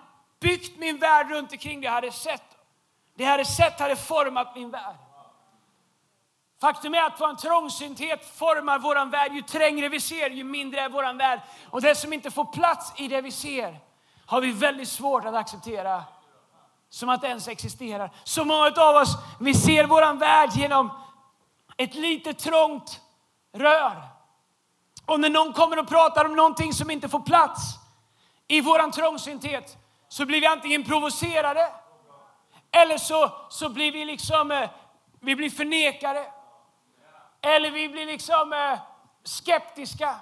byggt 0.41 0.79
min 0.79 0.99
värld 0.99 1.31
runt 1.31 1.53
omkring 1.53 1.81
det 1.81 1.85
jag 1.85 1.93
hade 1.93 2.13
sett. 2.13 2.50
Det 3.21 3.25
jag 3.25 3.31
hade 3.31 3.45
sett 3.45 3.81
hade 3.81 3.97
format 3.97 4.55
min 4.55 4.71
värld. 4.71 4.97
Faktum 6.61 6.95
är 6.95 7.03
att 7.03 7.21
vår 7.21 7.35
trångsynthet 7.35 8.39
formar 8.39 8.79
vår 8.79 9.11
värld. 9.11 9.33
Ju 9.33 9.43
trängre 9.43 9.89
vi 9.89 10.01
ser, 10.01 10.31
ju 10.31 10.45
mindre 10.45 10.81
är 10.81 10.89
vår 10.89 11.19
värld. 11.19 11.41
Och 11.71 11.81
det 11.81 11.95
som 11.95 12.13
inte 12.13 12.31
får 12.31 12.45
plats 12.45 12.93
i 12.97 13.09
det 13.09 13.21
vi 13.21 13.31
ser 13.33 13.79
har 14.27 14.41
vi 14.41 14.53
väldigt 14.53 14.89
svårt 14.89 15.25
att 15.25 15.35
acceptera 15.35 16.05
som 16.91 17.09
att 17.09 17.21
det 17.21 17.29
ens 17.29 17.49
existerar. 17.49 18.11
Så 18.25 18.45
många 18.45 18.73
av 18.77 18.97
oss, 18.97 19.17
vi 19.41 19.55
ser 19.55 19.85
vår 19.85 20.15
värld 20.15 20.51
genom 20.55 20.91
ett 21.77 21.95
litet 21.95 22.39
trångt 22.39 23.01
rör. 23.53 24.03
Och 25.07 25.21
när 25.21 25.31
någon 25.31 25.53
kommer 25.53 25.79
och 25.79 25.89
pratar 25.89 26.25
om 26.25 26.37
någonting 26.37 26.73
som 26.73 26.91
inte 26.91 27.09
får 27.09 27.21
plats 27.21 27.63
i 28.49 28.61
vår 28.61 28.91
trångsynthet 28.91 29.77
så 30.09 30.27
blir 30.27 30.41
vi 30.41 30.47
antingen 30.47 30.85
provocerade 30.85 31.80
eller 32.73 32.99
så, 32.99 33.33
så 33.49 33.69
blir 33.69 33.93
vi 33.93 34.05
liksom, 34.05 34.51
eh, 34.51 34.71
vi 35.21 35.37
blir 35.37 35.51
förnekade. 35.51 36.27
Eller 37.43 37.71
vi 37.71 37.89
blir 37.89 38.07
liksom 38.07 38.53
eh, 38.53 38.79
skeptiska. 39.25 40.17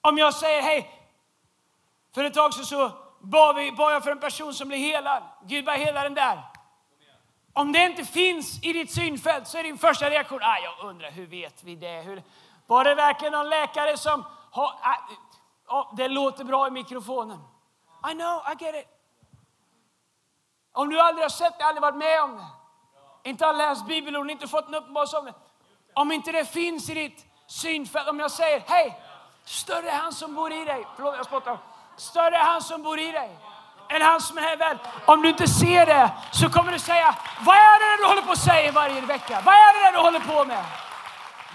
Om 0.00 0.18
jag 0.18 0.34
säger 0.34 0.62
hej, 0.62 1.08
för 2.14 2.24
ett 2.24 2.34
tag 2.34 2.54
sedan 2.54 2.64
så 2.64 2.90
bad, 3.20 3.56
vi, 3.56 3.72
bad 3.72 3.92
jag 3.92 4.04
för 4.04 4.10
en 4.10 4.20
person 4.20 4.54
som 4.54 4.68
blev 4.68 4.80
helad. 4.80 5.22
Gud 5.44 5.64
bara 5.64 5.76
hela 5.76 6.02
den 6.02 6.14
där. 6.14 6.42
Om 7.52 7.72
det 7.72 7.84
inte 7.84 8.04
finns 8.04 8.64
i 8.64 8.72
ditt 8.72 8.92
synfält 8.92 9.48
så 9.48 9.58
är 9.58 9.62
din 9.62 9.78
första 9.78 10.10
reaktion, 10.10 10.38
ah, 10.42 10.58
jag 10.58 10.88
undrar 10.88 11.10
hur 11.10 11.26
vet 11.26 11.64
vi 11.64 11.76
det? 11.76 12.00
Hur, 12.00 12.22
var 12.66 12.84
det 12.84 12.94
verkligen 12.94 13.32
någon 13.32 13.48
läkare 13.48 13.96
som 13.96 14.24
har, 14.50 14.64
ah, 14.64 14.96
oh, 15.68 15.96
det 15.96 16.08
låter 16.08 16.44
bra 16.44 16.68
i 16.68 16.70
mikrofonen. 16.70 17.38
I 18.10 18.14
know, 18.14 18.42
I 18.52 18.64
get 18.64 18.74
it. 18.74 18.99
Om 20.72 20.90
du 20.90 21.00
aldrig 21.00 21.24
har 21.24 21.30
sett 21.30 21.58
det, 21.58 21.64
aldrig 21.64 21.82
varit 21.82 21.96
med 21.96 22.22
om 22.22 22.36
det, 22.36 23.30
inte 23.30 23.46
har 23.46 23.52
läst 23.52 23.86
bibelorden, 23.86 24.30
inte 24.30 24.48
fått 24.48 24.68
en 24.68 24.74
uppenbarelse 24.74 25.16
om 25.16 25.24
det. 25.24 25.34
Om 25.94 26.12
inte 26.12 26.32
det 26.32 26.44
finns 26.44 26.90
i 26.90 26.94
ditt 26.94 27.26
synfält, 27.46 28.08
om 28.08 28.20
jag 28.20 28.30
säger 28.30 28.62
hej, 28.66 29.02
större 29.44 29.90
är 29.90 29.98
han 29.98 30.12
som 30.12 30.34
bor 30.34 30.52
i 30.52 30.64
dig. 30.64 30.86
Förlåt, 30.96 31.14
jag 31.16 31.26
spottar. 31.26 31.58
Större 31.96 32.36
är 32.36 32.44
han 32.44 32.62
som 32.62 32.82
bor 32.82 32.98
i 32.98 33.12
dig 33.12 33.38
än 33.90 34.02
han 34.02 34.20
som 34.20 34.38
är 34.38 34.42
här 34.42 34.74
i. 34.74 34.78
Om 35.04 35.22
du 35.22 35.28
inte 35.28 35.48
ser 35.48 35.86
det 35.86 36.10
så 36.32 36.50
kommer 36.50 36.72
du 36.72 36.78
säga, 36.78 37.14
vad 37.40 37.56
är 37.56 37.96
det 37.96 38.02
du 38.02 38.08
håller 38.08 38.22
på 38.22 38.32
att 38.32 38.38
säga 38.38 38.72
varje 38.72 39.00
vecka? 39.00 39.40
Vad 39.44 39.54
är 39.54 39.84
det 39.84 39.96
du 39.96 40.02
håller 40.02 40.20
på 40.20 40.44
med? 40.44 40.64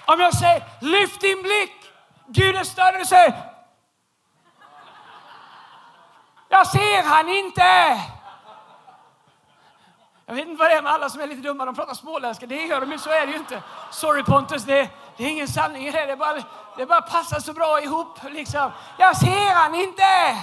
Om 0.05 0.19
jag 0.19 0.33
säger, 0.33 0.63
lyft 0.81 1.21
din 1.21 1.41
blick, 1.41 1.91
Gud 2.27 2.55
är 2.55 2.63
större, 2.63 2.97
du 2.97 3.05
säger, 3.05 3.33
jag 6.49 6.67
ser 6.67 7.03
han 7.03 7.29
inte. 7.29 8.01
Jag 10.25 10.35
vet 10.35 10.47
inte 10.47 10.59
vad 10.59 10.69
det 10.69 10.75
är 10.75 10.81
med 10.81 10.91
alla 10.91 11.09
som 11.09 11.21
är 11.21 11.27
lite 11.27 11.41
dumma, 11.41 11.65
de 11.65 11.75
pratar 11.75 11.93
småländska. 11.93 12.45
Det 12.45 12.65
gör 12.65 12.81
de 12.81 12.91
ju, 12.91 12.97
så 12.97 13.09
är 13.09 13.25
det 13.25 13.31
ju 13.31 13.37
inte. 13.37 13.63
Sorry 13.91 14.23
Pontus, 14.23 14.63
det, 14.63 14.89
det 15.17 15.23
är 15.23 15.29
ingen 15.29 15.47
sanning 15.47 15.87
i 15.87 15.91
det. 15.91 16.05
Det 16.05 16.15
bara, 16.15 16.43
det 16.77 16.85
bara 16.85 17.01
passar 17.01 17.39
så 17.39 17.53
bra 17.53 17.81
ihop. 17.81 18.23
Liksom. 18.23 18.71
Jag 18.97 19.17
ser 19.17 19.53
han 19.53 19.75
inte! 19.75 20.37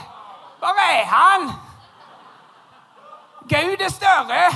Var 0.60 0.68
är 0.68 1.04
han? 1.04 1.52
Gud 3.44 3.80
är 3.80 3.90
större. 3.90 4.50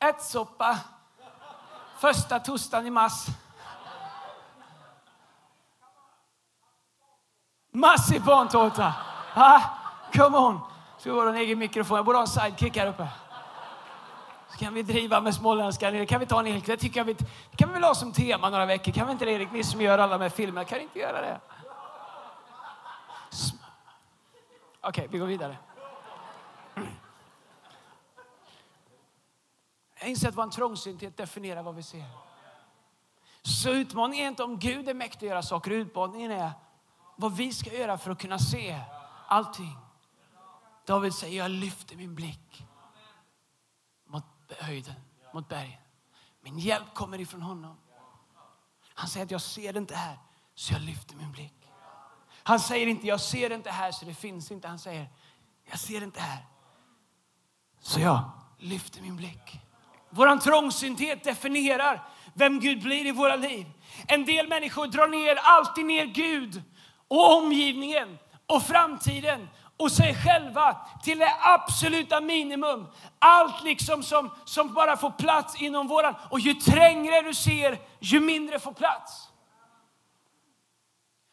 Ärtsoppa 0.00 0.78
första 2.02 2.38
torsdagen 2.38 2.86
i 2.86 2.90
mars. 2.90 3.26
Massipantårta! 7.72 8.94
Ha? 9.34 9.62
come 10.12 10.38
on! 10.38 10.60
Ska 10.98 11.12
vi 11.12 11.28
en 11.28 11.36
egen 11.36 11.58
mikrofon? 11.58 11.96
Jag 11.96 12.04
borde 12.04 12.18
ha 12.18 12.22
en 12.22 12.28
sidekick 12.28 12.76
här 12.76 12.86
uppe. 12.86 13.08
Så 14.50 14.58
kan 14.58 14.74
vi 14.74 14.82
driva 14.82 15.20
med 15.20 15.34
småländska. 15.34 15.90
Det 15.90 16.06
kan 16.06 16.20
vi 16.20 16.26
ta 16.26 16.40
en 16.40 16.46
hel 16.46 16.60
Det 16.60 16.76
tycker 16.76 17.00
jag 17.00 17.04
vi, 17.04 17.12
det 17.12 17.56
kan 17.56 17.68
vi 17.68 17.74
väl 17.74 17.84
ha 17.84 17.94
som 17.94 18.12
tema 18.12 18.50
några 18.50 18.66
veckor. 18.66 18.92
Kan 18.92 19.06
vi 19.06 19.12
inte 19.12 19.24
det 19.24 19.32
Erik? 19.32 19.52
Ni 19.52 19.64
som 19.64 19.80
gör 19.80 19.98
alla 19.98 20.18
de 20.18 20.22
här 20.22 20.28
filmerna, 20.28 20.64
kan 20.64 20.80
inte 20.80 20.98
göra 20.98 21.20
det? 21.20 21.40
Okej, 24.80 24.88
okay, 24.88 25.06
vi 25.10 25.18
går 25.18 25.26
vidare. 25.26 25.56
Jag 30.02 30.10
inser 30.10 30.28
att 30.28 30.36
vår 30.36 30.50
trångsynthet 30.50 31.16
definierar 31.16 31.62
vad 31.62 31.74
vi 31.74 31.82
ser. 31.82 32.04
Så 33.42 33.70
utmaningen 33.70 34.24
är 34.24 34.28
inte 34.28 34.42
om 34.42 34.58
Gud 34.58 34.88
är 34.88 34.94
mäktig 34.94 35.26
att 35.26 35.30
göra 35.30 35.42
saker. 35.42 35.70
Utmaningen 35.70 36.30
är 36.30 36.52
vad 37.16 37.36
vi 37.36 37.52
ska 37.52 37.74
göra 37.74 37.98
för 37.98 38.10
att 38.10 38.18
kunna 38.18 38.38
se 38.38 38.80
allting. 39.26 39.76
David 40.86 41.14
säger, 41.14 41.38
jag 41.38 41.50
lyfter 41.50 41.96
min 41.96 42.14
blick 42.14 42.66
mot 44.06 44.24
höjden, 44.58 44.94
mot 45.34 45.48
bergen. 45.48 45.80
Min 46.40 46.58
hjälp 46.58 46.94
kommer 46.94 47.20
ifrån 47.20 47.42
honom. 47.42 47.76
Han 48.94 49.08
säger 49.08 49.26
att 49.26 49.30
jag 49.30 49.42
ser 49.42 49.72
det 49.72 49.78
inte 49.78 49.94
här, 49.94 50.18
så 50.54 50.72
jag 50.72 50.82
lyfter 50.82 51.16
min 51.16 51.32
blick. 51.32 51.68
Han 52.42 52.60
säger 52.60 52.86
inte, 52.86 53.06
jag 53.06 53.20
ser 53.20 53.48
det 53.48 53.54
inte 53.54 53.70
här, 53.70 53.92
så 53.92 54.04
det 54.04 54.14
finns 54.14 54.50
inte. 54.50 54.68
Han 54.68 54.78
säger, 54.78 55.08
jag 55.64 55.78
ser 55.78 56.00
det 56.00 56.04
inte 56.04 56.20
här, 56.20 56.46
så 57.80 58.00
jag 58.00 58.30
lyfter 58.58 59.02
min 59.02 59.16
blick. 59.16 59.60
Vår 60.14 60.36
trångsynthet 60.36 61.24
definierar 61.24 62.02
vem 62.34 62.60
Gud 62.60 62.82
blir 62.82 63.06
i 63.06 63.10
våra 63.10 63.36
liv. 63.36 63.66
En 64.08 64.24
del 64.24 64.48
människor 64.48 64.86
drar 64.86 65.08
ner, 65.08 65.38
alltid 65.42 65.86
ner 65.86 66.04
Gud 66.04 66.62
och 67.08 67.36
omgivningen 67.36 68.18
och 68.46 68.62
framtiden 68.62 69.48
och 69.76 69.92
sig 69.92 70.14
själva 70.14 70.76
till 71.02 71.18
det 71.18 71.36
absoluta 71.40 72.20
minimum. 72.20 72.86
Allt 73.18 73.64
liksom 73.64 74.02
som, 74.02 74.30
som 74.44 74.74
bara 74.74 74.96
får 74.96 75.10
plats 75.10 75.62
inom 75.62 75.88
våran. 75.88 76.14
Och 76.30 76.40
ju 76.40 76.54
trängre 76.54 77.22
du 77.22 77.34
ser, 77.34 77.78
ju 78.00 78.20
mindre 78.20 78.58
får 78.58 78.72
plats. 78.72 79.28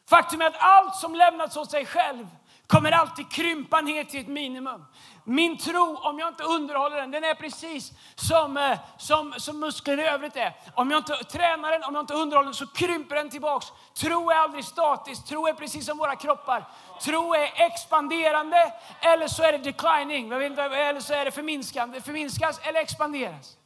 Faktum 0.08 0.40
är 0.40 0.46
att 0.46 0.56
allt 0.58 0.94
som 0.94 1.14
lämnats 1.14 1.56
åt 1.56 1.70
sig 1.70 1.86
själv 1.86 2.26
kommer 2.70 2.92
alltid 2.92 3.30
krympa 3.30 3.80
ner 3.80 4.04
till 4.04 4.20
ett 4.20 4.28
minimum. 4.28 4.84
Min 5.24 5.58
tro, 5.58 5.96
om 5.96 6.18
jag 6.18 6.28
inte 6.28 6.42
underhåller 6.42 6.96
den, 6.96 7.10
den 7.10 7.24
är 7.24 7.34
precis 7.34 7.92
som, 8.14 8.56
eh, 8.56 8.78
som, 8.98 9.34
som 9.36 9.60
muskler 9.60 9.98
i 9.98 10.02
övrigt 10.02 10.36
är. 10.36 10.56
Om 10.74 10.90
jag 10.90 10.98
inte 10.98 11.12
tränar 11.12 11.70
den, 11.70 11.84
om 11.84 11.94
jag 11.94 12.02
inte 12.02 12.14
underhåller 12.14 12.46
den 12.46 12.54
så 12.54 12.66
krymper 12.66 13.16
den 13.16 13.30
tillbaks. 13.30 13.66
Tro 13.94 14.30
är 14.30 14.34
aldrig 14.34 14.64
statisk, 14.64 15.26
tro 15.26 15.46
är 15.46 15.52
precis 15.52 15.86
som 15.86 15.98
våra 15.98 16.16
kroppar. 16.16 16.68
Tro 17.02 17.34
är 17.34 17.66
expanderande 17.66 18.72
eller 19.00 19.28
så 19.28 19.42
är 19.42 19.52
det 19.52 19.58
declining, 19.58 20.32
eller 20.32 21.00
så 21.00 21.14
är 21.14 21.24
det 21.24 21.30
förminskande, 21.30 22.00
förminskas 22.00 22.60
eller 22.62 22.80
expanderas. 22.80 23.56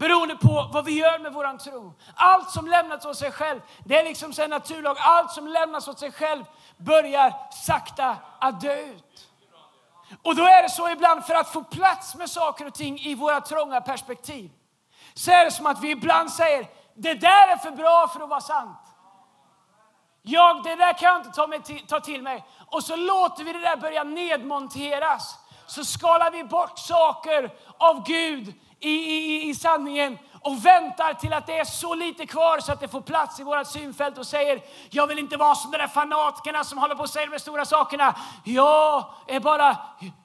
Beroende 0.00 0.36
på 0.36 0.70
vad 0.72 0.84
vi 0.84 0.92
gör 0.92 1.18
med 1.18 1.32
vår 1.32 1.58
tro. 1.58 1.94
Allt 2.14 2.50
som 2.50 2.66
lämnats 2.66 3.06
åt 3.06 3.16
sig 3.16 3.32
själv, 3.32 3.60
det 3.84 3.98
är 3.98 4.04
liksom 4.04 4.32
en 4.38 4.50
naturlag. 4.50 4.96
Allt 5.00 5.30
som 5.30 5.48
lämnas 5.48 5.88
åt 5.88 5.98
sig 5.98 6.12
själv 6.12 6.44
börjar 6.76 7.52
sakta 7.52 8.16
att 8.40 8.60
dö 8.60 8.80
ut. 8.80 9.28
Och 10.22 10.36
då 10.36 10.42
är 10.42 10.62
det 10.62 10.70
så 10.70 10.90
ibland 10.90 11.24
för 11.24 11.34
att 11.34 11.48
få 11.48 11.62
plats 11.62 12.14
med 12.14 12.30
saker 12.30 12.66
och 12.66 12.74
ting 12.74 13.00
i 13.00 13.14
våra 13.14 13.40
trånga 13.40 13.80
perspektiv. 13.80 14.50
Så 15.14 15.30
är 15.30 15.44
det 15.44 15.50
som 15.50 15.66
att 15.66 15.82
vi 15.82 15.90
ibland 15.90 16.32
säger, 16.32 16.66
det 16.94 17.14
där 17.14 17.48
är 17.48 17.56
för 17.56 17.70
bra 17.70 18.08
för 18.08 18.20
att 18.20 18.28
vara 18.28 18.40
sant. 18.40 18.78
Jag, 20.22 20.62
det 20.62 20.76
där 20.76 20.92
kan 20.92 21.08
jag 21.08 21.18
inte 21.18 21.30
ta, 21.30 21.46
med, 21.46 21.88
ta 21.88 22.00
till 22.00 22.22
mig. 22.22 22.44
Och 22.66 22.84
så 22.84 22.96
låter 22.96 23.44
vi 23.44 23.52
det 23.52 23.60
där 23.60 23.76
börja 23.76 24.04
nedmonteras. 24.04 25.38
Så 25.66 25.84
skalar 25.84 26.30
vi 26.30 26.44
bort 26.44 26.78
saker 26.78 27.54
av 27.78 28.04
Gud 28.06 28.54
i, 28.80 28.90
i, 28.90 29.48
i 29.48 29.54
sanningen 29.54 30.18
och 30.40 30.66
väntar 30.66 31.14
till 31.14 31.32
att 31.32 31.46
det 31.46 31.58
är 31.58 31.64
så 31.64 31.94
lite 31.94 32.26
kvar 32.26 32.60
så 32.60 32.72
att 32.72 32.80
det 32.80 32.88
får 32.88 33.00
plats 33.00 33.40
i 33.40 33.42
vårt 33.42 33.66
synfält 33.66 34.18
och 34.18 34.26
säger 34.26 34.60
jag 34.90 35.06
vill 35.06 35.18
inte 35.18 35.36
vara 35.36 35.54
som 35.54 35.70
de 35.70 35.78
där 35.78 35.88
fanatikerna 35.88 36.64
som 36.64 36.78
håller 36.78 36.94
på 36.94 37.02
och 37.02 37.10
säger 37.10 37.26
de 37.26 37.38
stora 37.38 37.64
sakerna. 37.64 38.14
Jag 38.44 39.04
är 39.26 39.40
bara, 39.40 39.76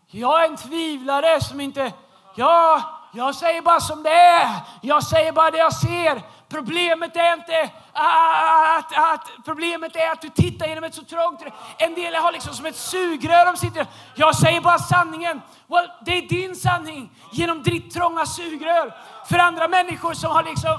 jag 0.08 0.44
är 0.44 0.50
en 0.50 0.58
tvivlare 0.58 1.42
som 1.42 1.62
inte, 1.62 1.94
ja, 2.36 2.82
jag 3.14 3.36
säger 3.36 3.62
bara 3.62 3.80
som 3.80 4.04
det 4.04 4.10
är. 4.10 4.50
Jag 4.82 5.04
säger 5.04 5.32
bara 5.32 5.52
det 5.52 5.58
jag 5.58 5.74
ser. 5.74 6.22
Problemet 6.50 7.16
är 7.16 7.34
inte 7.34 7.70
att, 7.94 8.98
att, 8.98 9.30
problemet 9.46 9.96
är 9.96 10.12
att 10.12 10.22
du 10.22 10.30
tittar 10.30 10.68
genom 10.68 10.84
ett 10.84 10.96
så 10.96 11.04
trångt... 11.04 11.42
En 11.78 11.96
del 11.96 12.16
har 12.16 12.32
liksom 12.32 12.54
som 12.54 12.66
ett 12.66 12.76
sugrör 12.76 13.50
om 13.50 13.58
sitt 13.58 13.74
Jag 14.16 14.36
säger 14.36 14.62
bara 14.62 14.80
sanningen. 14.80 15.42
Well, 15.68 15.90
det 16.06 16.18
är 16.18 16.22
din 16.22 16.56
sanning 16.56 17.10
genom 17.32 17.64
ditt 17.64 17.94
trånga 17.94 18.26
sugrör. 18.26 18.96
För 19.30 19.40
andra 19.40 19.68
människor 19.68 20.14
som 20.14 20.32
har 20.32 20.44
liksom 20.44 20.78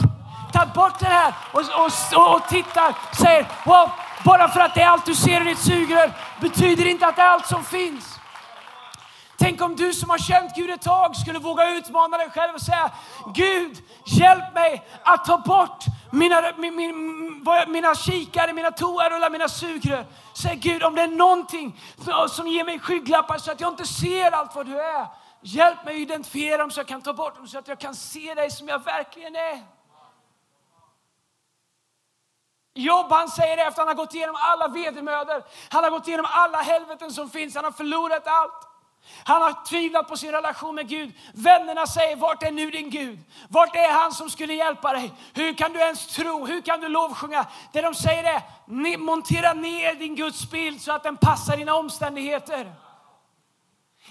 tagit 0.53 0.75
bort 0.75 0.99
det 0.99 1.07
här 1.07 1.35
och, 1.53 1.61
och, 1.61 2.35
och 2.35 2.49
tittar 2.49 2.95
säger 3.23 3.47
well, 3.65 3.89
bara 4.25 4.49
för 4.49 4.61
att 4.61 4.75
det 4.75 4.83
är 4.83 4.89
allt 4.89 5.07
du 5.07 5.15
ser 5.15 5.41
i 5.41 5.45
ditt 5.45 5.59
sugrör 5.59 6.13
betyder 6.41 6.87
inte 6.87 7.07
att 7.07 7.17
det 7.17 7.23
är 7.23 7.29
allt 7.29 7.47
som 7.47 7.65
finns. 7.65 8.19
Tänk 9.39 9.61
om 9.61 9.77
du 9.77 9.93
som 9.93 10.11
har 10.11 10.19
känt 10.19 10.55
Gud 10.55 10.71
ett 10.71 10.83
tag 10.83 11.17
skulle 11.17 11.39
våga 11.39 11.71
utmana 11.71 12.17
dig 12.17 12.31
själv 12.31 12.55
och 12.55 12.61
säga 12.61 12.91
Gud, 13.35 13.83
hjälp 14.07 14.55
mig 14.55 14.87
att 15.03 15.25
ta 15.25 15.39
bort 15.39 15.85
mina, 16.13 16.43
mina, 16.59 17.67
mina 17.67 17.95
kikare, 17.95 18.53
mina 18.53 18.71
toarullar, 18.71 19.31
mina 19.31 19.49
sugrör. 19.49 20.07
Säg 20.35 20.57
Gud, 20.57 20.83
om 20.83 20.95
det 20.95 21.03
är 21.03 21.09
någonting 21.09 21.81
som 22.29 22.47
ger 22.47 22.65
mig 22.65 22.79
skygglappar 22.79 23.39
så 23.39 23.53
att 23.53 23.61
jag 23.61 23.73
inte 23.73 23.87
ser 23.87 24.31
allt 24.31 24.55
vad 24.55 24.67
du 24.67 24.81
är. 24.81 25.07
Hjälp 25.41 25.85
mig 25.85 25.95
att 25.95 26.01
identifiera 26.01 26.59
dem 26.59 26.71
så 26.71 26.81
jag 26.81 26.87
kan 26.87 27.03
ta 27.03 27.13
bort 27.13 27.37
dem 27.37 27.49
så 27.49 27.59
att 27.59 27.69
jag 27.69 27.81
kan 27.81 27.95
se 27.95 28.35
dig 28.35 28.51
som 28.51 28.69
jag 28.69 28.85
verkligen 28.85 29.37
är. 29.37 29.63
Jobb 32.75 33.07
han 33.11 33.29
säger 33.29 33.57
det 33.57 33.63
efter 33.63 33.81
han 33.81 33.89
har 33.89 33.95
gått 33.95 34.15
igenom 34.15 34.37
alla 34.39 34.69
vedermödor. 34.69 35.45
Han 35.71 35.85
har 35.85 35.91
gått 35.91 36.09
igenom 36.09 36.27
alla 36.29 36.59
helveten 36.59 37.11
som 37.13 37.31
finns. 37.31 37.55
Han 37.55 37.65
har 37.65 37.73
förlorat 37.73 38.27
allt. 38.27 38.76
Han 39.25 39.43
har 39.43 39.65
tvivlat 39.65 40.09
på 40.09 40.17
sin 40.17 40.33
relation 40.33 40.75
med 40.75 40.89
Gud. 40.89 41.13
Vännerna 41.35 41.87
säger, 41.87 42.17
vart 42.17 42.43
är 42.43 42.51
nu 42.51 42.71
din 42.71 42.91
Gud? 42.91 43.19
Vart 43.49 43.77
är 43.77 43.93
han 43.93 44.13
som 44.13 44.31
skulle 44.31 44.55
hjälpa 44.55 44.93
dig? 44.93 45.13
Hur 45.35 45.55
kan 45.55 45.73
du 45.73 45.79
ens 45.79 46.07
tro? 46.07 46.47
Hur 46.47 46.61
kan 46.61 46.81
du 46.81 46.89
lovsjunga? 46.89 47.47
Det 47.73 47.81
de 47.81 47.95
säger 47.95 48.25
är, 48.25 48.99
montera 48.99 49.53
ner 49.53 49.95
din 49.95 50.15
Guds 50.15 50.51
bild 50.51 50.81
så 50.81 50.93
att 50.93 51.03
den 51.03 51.17
passar 51.17 51.57
dina 51.57 51.75
omständigheter. 51.75 52.75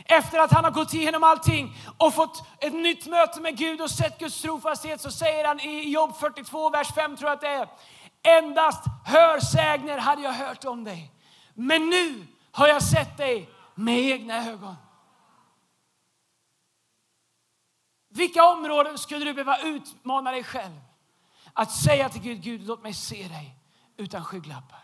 Efter 0.05 0.39
att 0.39 0.51
han 0.51 0.63
har 0.63 0.71
gått 0.71 0.93
igenom 0.93 1.23
allting 1.23 1.75
och 1.97 2.13
fått 2.13 2.43
ett 2.59 2.73
nytt 2.73 3.07
möte 3.07 3.41
med 3.41 3.57
Gud 3.57 3.81
och 3.81 3.91
sett 3.91 4.19
Guds 4.19 4.41
trofasthet 4.41 5.01
så 5.01 5.11
säger 5.11 5.45
han 5.47 5.59
i 5.59 5.89
Jobb 5.89 6.17
42, 6.17 6.69
vers 6.69 6.93
5 6.93 7.17
tror 7.17 7.29
jag 7.29 7.35
att 7.35 7.41
det 7.41 7.47
är. 7.47 7.67
Endast 8.37 8.83
hörsägner 9.05 9.97
hade 9.97 10.21
jag 10.21 10.31
hört 10.31 10.65
om 10.65 10.83
dig. 10.83 11.11
Men 11.53 11.89
nu 11.89 12.27
har 12.51 12.67
jag 12.67 12.83
sett 12.83 13.17
dig 13.17 13.49
med 13.75 13.99
egna 13.99 14.49
ögon. 14.49 14.75
Vilka 18.15 18.43
områden 18.43 18.97
skulle 18.97 19.25
du 19.25 19.33
behöva 19.33 19.57
utmana 19.59 20.31
dig 20.31 20.43
själv? 20.43 20.81
Att 21.53 21.71
säga 21.71 22.09
till 22.09 22.21
Gud, 22.21 22.41
Gud 22.41 22.67
låt 22.67 22.83
mig 22.83 22.93
se 22.93 23.27
dig 23.27 23.55
utan 23.97 24.23
skygglappar. 24.23 24.79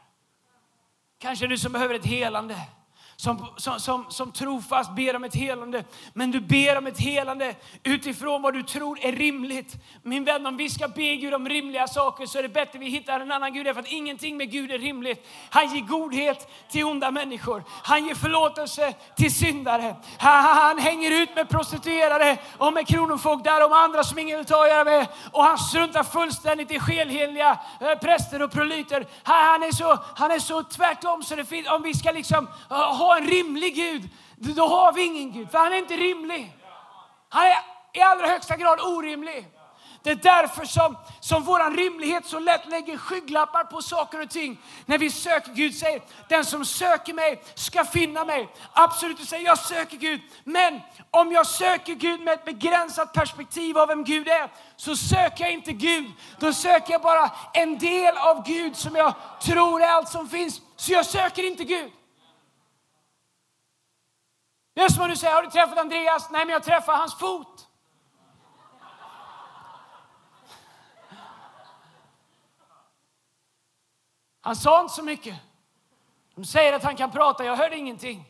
Kanske 1.17 1.47
du 1.47 1.57
som 1.57 1.71
behöver 1.71 1.95
ett 1.95 2.05
helande, 2.05 2.55
som, 3.21 3.47
som, 3.57 3.79
som, 3.79 4.05
som 4.09 4.31
trofast 4.31 4.95
ber 4.95 5.15
om 5.15 5.23
ett 5.23 5.35
helande. 5.35 5.83
Men 6.13 6.31
du 6.31 6.39
ber 6.39 6.77
om 6.77 6.87
ett 6.87 6.99
helande 6.99 7.55
utifrån 7.83 8.41
vad 8.41 8.53
du 8.53 8.63
tror 8.63 8.99
är 9.01 9.11
rimligt. 9.11 9.75
Min 10.03 10.23
vän, 10.23 10.45
om 10.45 10.57
vi 10.57 10.69
ska 10.69 10.87
be 10.87 11.15
Gud 11.15 11.33
om 11.33 11.49
rimliga 11.49 11.87
saker 11.87 12.25
så 12.25 12.37
är 12.37 12.43
det 12.43 12.49
bättre 12.49 12.79
vi 12.79 12.89
hittar 12.89 13.19
en 13.19 13.31
annan 13.31 13.53
Gud. 13.53 13.67
För 13.67 13.79
att 13.79 13.87
ingenting 13.87 14.37
med 14.37 14.51
Gud 14.51 14.71
är 14.71 14.79
rimligt. 14.79 15.27
Han 15.49 15.75
ger 15.75 15.81
godhet 15.81 16.49
till 16.71 16.85
onda 16.85 17.11
människor. 17.11 17.63
Han 17.83 18.05
ger 18.05 18.15
förlåtelse 18.15 18.93
till 19.15 19.35
syndare. 19.35 19.95
Han, 20.17 20.43
han 20.57 20.77
hänger 20.77 21.21
ut 21.21 21.35
med 21.35 21.49
prostituerade 21.49 22.37
och 22.57 22.73
med 22.73 22.87
kronofogdar 22.87 23.63
och 23.63 23.69
med 23.69 23.79
andra 23.79 24.03
som 24.03 24.19
ingen 24.19 24.37
vill 24.37 24.47
ta 24.47 24.67
göra 24.67 24.83
med. 24.83 25.07
Och 25.31 25.43
han 25.43 25.57
struntar 25.57 26.03
fullständigt 26.03 26.71
i 26.71 26.79
skelheliga 26.79 27.59
eh, 27.79 27.95
präster 27.99 28.41
och 28.41 28.51
prolyter. 28.51 29.07
Han, 29.23 29.45
han, 29.45 29.63
är 29.63 29.71
så, 29.71 29.99
han 30.15 30.31
är 30.31 30.39
så 30.39 30.63
tvärtom 30.63 31.23
så 31.23 31.35
det 31.35 31.45
finns, 31.45 31.67
om 31.67 31.81
vi 31.81 31.93
ska 31.93 32.11
liksom 32.11 32.47
uh, 32.71 33.10
ha 33.11 33.17
en 33.17 33.27
rimlig 33.27 33.75
Gud, 33.75 34.09
då 34.35 34.67
har 34.67 34.93
vi 34.93 35.03
ingen 35.03 35.31
Gud. 35.31 35.51
För 35.51 35.57
han 35.57 35.73
är 35.73 35.77
inte 35.77 35.97
rimlig. 35.97 36.57
Han 37.29 37.45
är 37.45 37.57
i 37.93 38.01
allra 38.01 38.27
högsta 38.27 38.57
grad 38.57 38.79
orimlig. 38.79 39.47
Det 40.03 40.11
är 40.11 40.15
därför 40.15 40.65
som, 40.65 40.97
som 41.19 41.43
vår 41.43 41.75
rimlighet 41.75 42.25
så 42.25 42.39
lätt 42.39 42.69
lägger 42.69 42.97
skygglappar 42.97 43.63
på 43.63 43.81
saker 43.81 44.21
och 44.21 44.29
ting. 44.29 44.57
När 44.85 44.97
vi 44.97 45.09
söker 45.09 45.51
Gud 45.53 45.75
säger, 45.75 46.01
den 46.29 46.45
som 46.45 46.65
söker 46.65 47.13
mig 47.13 47.43
ska 47.55 47.85
finna 47.85 48.25
mig. 48.25 48.49
Absolut, 48.73 49.17
du 49.17 49.25
säger 49.25 49.45
jag 49.45 49.57
söker 49.57 49.97
Gud. 49.97 50.21
Men 50.43 50.79
om 51.11 51.31
jag 51.31 51.47
söker 51.47 51.93
Gud 51.93 52.21
med 52.21 52.33
ett 52.33 52.45
begränsat 52.45 53.13
perspektiv 53.13 53.77
av 53.77 53.87
vem 53.87 54.03
Gud 54.03 54.27
är, 54.27 54.51
så 54.75 54.95
söker 54.95 55.43
jag 55.43 55.53
inte 55.53 55.73
Gud. 55.73 56.11
Då 56.39 56.53
söker 56.53 56.91
jag 56.91 57.01
bara 57.01 57.31
en 57.53 57.77
del 57.77 58.17
av 58.17 58.45
Gud 58.45 58.75
som 58.75 58.95
jag 58.95 59.13
tror 59.41 59.81
är 59.81 59.87
allt 59.87 60.09
som 60.09 60.29
finns. 60.29 60.61
Så 60.75 60.91
jag 60.91 61.05
söker 61.05 61.43
inte 61.43 61.63
Gud. 61.63 61.91
Det 64.81 64.85
är 64.85 64.89
som 64.89 65.03
om 65.03 65.09
du 65.09 65.15
säger, 65.15 65.35
har 65.35 65.43
du 65.43 65.49
träffat 65.49 65.77
Andreas? 65.77 66.29
Nej, 66.31 66.45
men 66.45 66.53
jag 66.53 66.63
träffar 66.63 66.97
hans 66.97 67.15
fot. 67.15 67.67
Han 74.41 74.55
sa 74.55 74.81
inte 74.81 74.93
så 74.93 75.03
mycket. 75.03 75.39
De 76.35 76.45
säger 76.45 76.73
att 76.73 76.83
han 76.83 76.95
kan 76.95 77.11
prata, 77.11 77.45
jag 77.45 77.55
hörde 77.55 77.77
ingenting. 77.77 78.25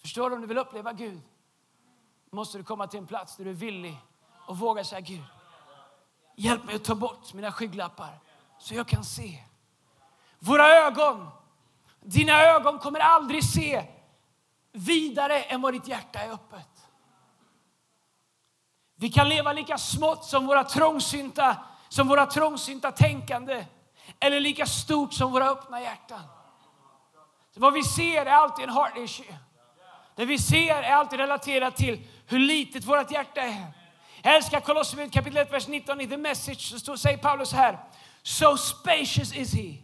Förstår 0.00 0.30
du, 0.30 0.36
om 0.36 0.42
du 0.42 0.48
vill 0.48 0.58
uppleva 0.58 0.92
Gud 0.92 1.20
måste 2.30 2.58
du 2.58 2.64
komma 2.64 2.86
till 2.86 2.98
en 2.98 3.06
plats 3.06 3.36
där 3.36 3.44
du 3.44 3.50
är 3.50 3.54
villig 3.54 3.96
och 4.46 4.58
vågar 4.58 4.82
säga 4.82 5.00
Gud, 5.00 5.24
hjälp 6.36 6.64
mig 6.64 6.74
att 6.74 6.84
ta 6.84 6.94
bort 6.94 7.34
mina 7.34 7.52
skygglappar 7.52 8.18
så 8.58 8.74
jag 8.74 8.88
kan 8.88 9.04
se. 9.04 9.44
Våra 10.38 10.68
ögon, 10.68 11.28
dina 12.00 12.42
ögon 12.42 12.78
kommer 12.78 13.00
aldrig 13.00 13.44
se 13.44 13.97
vidare 14.78 15.42
än 15.42 15.60
vad 15.60 15.74
ditt 15.74 15.88
hjärta 15.88 16.18
är 16.18 16.32
öppet. 16.32 16.68
Vi 18.96 19.08
kan 19.08 19.28
leva 19.28 19.52
lika 19.52 19.78
smått 19.78 20.24
som 20.24 20.46
våra 20.46 20.64
trångsynta, 20.64 21.56
som 21.88 22.08
våra 22.08 22.26
trångsynta 22.26 22.92
tänkande 22.92 23.64
eller 24.20 24.40
lika 24.40 24.66
stort 24.66 25.12
som 25.12 25.32
våra 25.32 25.48
öppna 25.50 25.80
hjärtan. 25.80 26.22
Så 27.54 27.60
vad 27.60 27.72
vi 27.72 27.82
ser 27.82 28.26
är 28.26 28.30
alltid 28.30 28.64
en 28.68 28.74
heart 28.74 28.96
issue. 28.96 29.36
Det 30.16 30.24
vi 30.24 30.38
ser 30.38 30.82
är 30.82 30.92
alltid 30.92 31.18
relaterat 31.18 31.76
till 31.76 32.06
hur 32.26 32.38
litet 32.38 32.84
vårt 32.84 33.10
hjärta 33.10 33.40
är. 33.40 33.66
Jag 34.22 34.36
älskar 34.36 34.60
Kolosserbrevet 34.60 35.12
kapitel 35.12 35.36
1, 35.36 35.52
vers 35.52 35.68
19 35.68 36.00
i 36.00 36.08
The 36.08 36.16
Message. 36.16 36.80
Så 36.84 36.96
säger 36.96 37.18
Paulus 37.18 37.52
här. 37.52 37.78
So 38.22 38.56
spacious 38.56 39.32
is 39.32 39.54
he, 39.54 39.74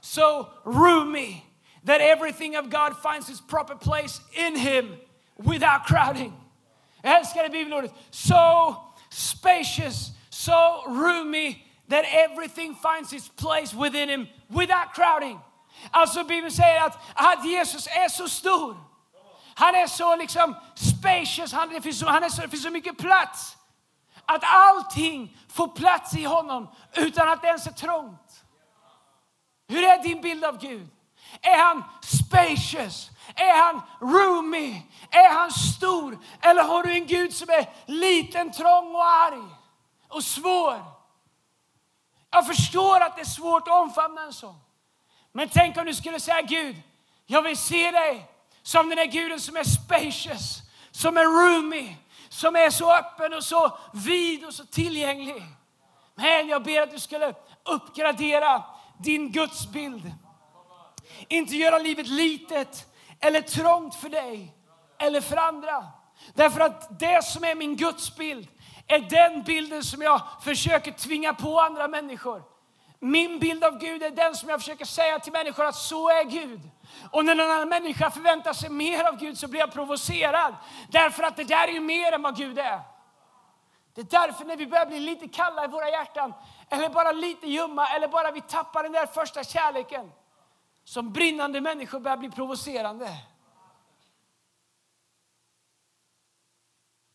so 0.00 0.46
roomy 0.64 1.40
that 1.84 2.00
everything 2.00 2.56
of 2.56 2.70
God 2.70 2.96
finds 2.96 3.28
its 3.28 3.40
proper 3.40 3.74
place 3.74 4.20
in 4.36 4.56
him 4.56 4.96
without 5.36 5.84
crowding. 5.84 6.32
Jag 7.02 7.16
älskar 7.16 7.42
det 7.42 7.50
bibelordet. 7.50 7.92
So 8.10 8.76
spacious, 9.10 10.12
so 10.30 10.82
roomy 10.86 11.64
that 11.88 12.04
everything 12.08 12.74
finds 12.74 13.12
its 13.12 13.28
place 13.28 13.74
within 13.74 14.08
him 14.08 14.28
without 14.48 14.94
crowding. 14.94 15.40
Alltså 15.90 16.24
Bibeln 16.24 16.52
säger 16.52 16.80
att, 16.80 16.98
att 17.14 17.44
Jesus 17.44 17.86
är 17.86 18.08
så 18.08 18.28
stor. 18.28 18.76
Han 19.54 19.74
är 19.74 19.86
så 19.86 20.16
liksom 20.16 20.56
spacious, 20.74 21.52
han, 21.52 21.68
det, 21.68 21.80
finns 21.80 21.98
så, 21.98 22.06
han 22.06 22.24
är 22.24 22.28
så, 22.28 22.42
det 22.42 22.48
finns 22.48 22.62
så 22.62 22.70
mycket 22.70 22.98
plats. 22.98 23.56
Att 24.24 24.42
allting 24.44 25.36
får 25.48 25.68
plats 25.68 26.14
i 26.14 26.24
honom 26.24 26.68
utan 26.96 27.28
att 27.28 27.42
det 27.42 27.48
ens 27.48 27.66
är 27.66 27.72
trångt. 27.72 28.44
Hur 29.68 29.84
är 29.84 30.02
din 30.02 30.20
bild 30.20 30.44
av 30.44 30.58
Gud? 30.58 30.88
Är 31.42 31.58
han 31.58 31.84
spacious? 32.02 33.10
Är 33.34 33.62
han 33.62 33.82
roomy? 34.00 34.82
Är 35.10 35.32
han 35.32 35.50
stor? 35.50 36.18
Eller 36.40 36.62
har 36.62 36.82
du 36.82 36.92
en 36.92 37.06
Gud 37.06 37.34
som 37.34 37.48
är 37.50 37.70
liten, 37.86 38.52
trång 38.52 38.94
och 38.94 39.06
arg 39.06 39.44
och 40.08 40.24
svår? 40.24 40.84
Jag 42.30 42.46
förstår 42.46 43.00
att 43.00 43.16
det 43.16 43.22
är 43.22 43.26
svårt 43.26 43.68
att 43.68 43.74
omfamna 43.74 44.22
en 44.22 44.32
sån. 44.32 44.54
Men 45.32 45.48
tänk 45.48 45.76
om 45.76 45.86
du 45.86 45.94
skulle 45.94 46.20
säga 46.20 46.42
Gud, 46.42 46.76
jag 47.26 47.42
vill 47.42 47.56
se 47.56 47.90
dig 47.90 48.26
som 48.62 48.88
den 48.88 48.96
där 48.96 49.06
guden 49.06 49.40
som 49.40 49.56
är 49.56 49.64
spacious, 49.64 50.62
som 50.90 51.16
är 51.16 51.24
roomy, 51.24 51.96
som 52.28 52.56
är 52.56 52.70
så 52.70 52.92
öppen 52.92 53.34
och 53.34 53.44
så 53.44 53.78
vid 53.92 54.44
och 54.44 54.54
så 54.54 54.66
tillgänglig. 54.66 55.42
Men 56.14 56.48
jag 56.48 56.62
ber 56.62 56.82
att 56.82 56.90
du 56.90 56.98
skulle 56.98 57.34
uppgradera 57.64 58.62
din 58.98 59.32
gudsbild. 59.32 60.12
Inte 61.28 61.56
göra 61.56 61.78
livet 61.78 62.06
litet 62.06 62.86
eller 63.20 63.40
trångt 63.40 63.94
för 63.94 64.08
dig 64.08 64.54
eller 64.98 65.20
för 65.20 65.36
andra. 65.36 65.86
Därför 66.34 66.60
att 66.60 66.98
det 67.00 67.24
som 67.24 67.44
är 67.44 67.54
min 67.54 67.76
gudsbild 67.76 68.48
är 68.86 68.98
den 68.98 69.42
bilden 69.42 69.82
som 69.82 70.02
jag 70.02 70.20
försöker 70.44 70.92
tvinga 70.92 71.34
på 71.34 71.60
andra 71.60 71.88
människor. 71.88 72.42
Min 72.98 73.38
bild 73.38 73.64
av 73.64 73.78
Gud 73.78 74.02
är 74.02 74.10
den 74.10 74.34
som 74.34 74.48
jag 74.48 74.60
försöker 74.60 74.84
säga 74.84 75.18
till 75.18 75.32
människor 75.32 75.64
att 75.64 75.74
så 75.74 76.08
är 76.08 76.24
Gud. 76.24 76.60
Och 77.10 77.24
när 77.24 77.32
en 77.32 77.40
annan 77.40 77.68
människa 77.68 78.10
förväntar 78.10 78.52
sig 78.52 78.70
mer 78.70 79.04
av 79.04 79.16
Gud 79.16 79.38
så 79.38 79.48
blir 79.48 79.60
jag 79.60 79.72
provocerad. 79.72 80.54
Därför 80.88 81.22
att 81.22 81.36
det 81.36 81.44
där 81.44 81.68
är 81.68 81.72
ju 81.72 81.80
mer 81.80 82.12
än 82.12 82.22
vad 82.22 82.36
Gud 82.36 82.58
är. 82.58 82.80
Det 83.94 84.00
är 84.00 84.26
därför 84.26 84.44
när 84.44 84.56
vi 84.56 84.66
börjar 84.66 84.86
bli 84.86 85.00
lite 85.00 85.28
kalla 85.28 85.64
i 85.64 85.68
våra 85.68 85.88
hjärtan, 85.88 86.34
eller 86.70 86.88
bara 86.88 87.12
lite 87.12 87.46
ljumma, 87.46 87.86
eller 87.88 88.08
bara 88.08 88.30
vi 88.30 88.40
tappar 88.40 88.82
den 88.82 88.92
där 88.92 89.06
första 89.06 89.44
kärleken, 89.44 90.12
som 90.84 91.12
brinnande 91.12 91.60
människor 91.60 92.00
börjar 92.00 92.16
bli 92.16 92.30
provocerande. 92.30 93.18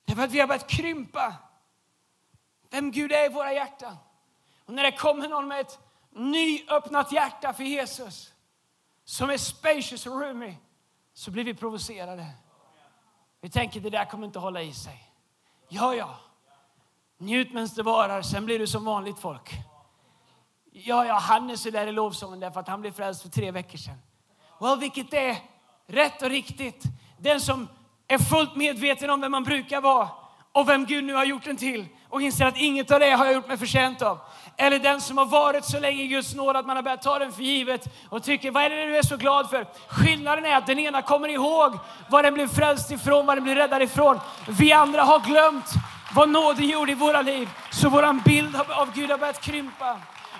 Det 0.05 0.11
är 0.11 0.15
för 0.15 0.23
att 0.23 0.31
vi 0.31 0.39
har 0.39 0.47
börjat 0.47 0.69
krympa 0.69 1.35
vem 2.69 2.91
Gud 2.91 3.11
är 3.11 3.25
i 3.25 3.33
våra 3.33 3.53
hjärtan. 3.53 3.97
Och 4.65 4.73
när 4.73 4.83
det 4.83 4.91
kommer 4.91 5.29
någon 5.29 5.47
med 5.47 5.59
ett 5.59 5.79
nyöppnat 6.11 7.11
hjärta 7.11 7.53
för 7.53 7.63
Jesus, 7.63 8.33
som 9.03 9.29
är 9.29 9.37
spacious 9.37 10.05
och 10.05 10.21
roomy, 10.21 10.55
så 11.13 11.31
blir 11.31 11.43
vi 11.43 11.53
provocerade. 11.53 12.25
Vi 13.41 13.49
tänker 13.49 13.79
det 13.79 13.89
där 13.89 14.05
kommer 14.05 14.25
inte 14.25 14.39
hålla 14.39 14.61
i 14.61 14.73
sig. 14.73 15.11
Ja, 15.69 15.95
ja. 15.95 16.19
Njut 17.17 17.53
medan 17.53 17.69
det 17.75 17.83
varar, 17.83 18.21
sen 18.21 18.45
blir 18.45 18.59
du 18.59 18.67
som 18.67 18.85
vanligt 18.85 19.19
folk. 19.19 19.51
Ja, 20.83 21.05
ja, 21.05 21.13
han 21.13 21.49
är 21.49 21.55
så 21.55 21.69
där 21.69 21.87
i 21.87 21.91
lovsången 21.91 22.39
därför 22.39 22.59
att 22.59 22.67
han 22.67 22.81
blev 22.81 22.91
frälst 22.91 23.21
för 23.21 23.29
tre 23.29 23.51
veckor 23.51 23.77
sedan. 23.77 23.97
Well, 24.59 24.79
vilket 24.79 25.13
är 25.13 25.37
rätt 25.87 26.21
och 26.21 26.29
riktigt. 26.29 26.83
Den 27.19 27.41
som 27.41 27.67
är 28.07 28.17
fullt 28.17 28.55
medveten 28.55 29.09
om 29.09 29.21
vem 29.21 29.31
man 29.31 29.43
brukar 29.43 29.81
vara 29.81 30.09
och 30.51 30.69
vem 30.69 30.85
Gud 30.85 31.03
nu 31.03 31.13
har 31.13 31.25
gjort 31.25 31.47
en 31.47 31.57
till 31.57 31.85
och 32.09 32.21
inser 32.21 32.45
att 32.45 32.57
inget 32.57 32.91
av 32.91 32.99
det 32.99 33.09
har 33.09 33.25
jag 33.25 33.33
gjort 33.33 33.47
mig 33.47 33.57
förtjänt 33.57 34.01
av. 34.01 34.19
Eller 34.57 34.79
den 34.79 35.01
som 35.01 35.17
har 35.17 35.25
varit 35.25 35.65
så 35.65 35.79
länge 35.79 36.03
i 36.03 36.07
Guds 36.07 36.35
nåd 36.35 36.55
att 36.55 36.65
man 36.65 36.75
har 36.75 36.83
börjat 36.83 37.01
ta 37.01 37.19
den 37.19 37.31
för 37.31 37.43
givet 37.43 37.87
och 38.09 38.23
tycker, 38.23 38.51
vad 38.51 38.63
är 38.63 38.69
det 38.69 38.85
du 38.85 38.97
är 38.97 39.03
så 39.03 39.17
glad 39.17 39.49
för? 39.49 39.67
Skillnaden 39.87 40.45
är 40.45 40.55
att 40.55 40.67
den 40.67 40.79
ena 40.79 41.01
kommer 41.01 41.29
ihåg 41.29 41.77
vad 42.09 42.25
den 42.25 42.33
blev 42.33 42.47
frälst 42.47 42.91
ifrån, 42.91 43.25
vad 43.25 43.37
den 43.37 43.43
blev 43.43 43.55
räddad 43.55 43.81
ifrån. 43.81 44.19
Vi 44.47 44.71
andra 44.71 45.03
har 45.03 45.19
glömt 45.19 45.65
vad 46.15 46.29
nåden 46.29 46.67
gjorde 46.67 46.91
i 46.91 46.95
våra 46.95 47.21
liv. 47.21 47.49
Så 47.71 47.89
vår 47.89 48.23
bild 48.23 48.55
av 48.55 48.93
Gud 48.93 49.11
har 49.11 49.17
börjat 49.17 49.41
krympa. 49.41 49.97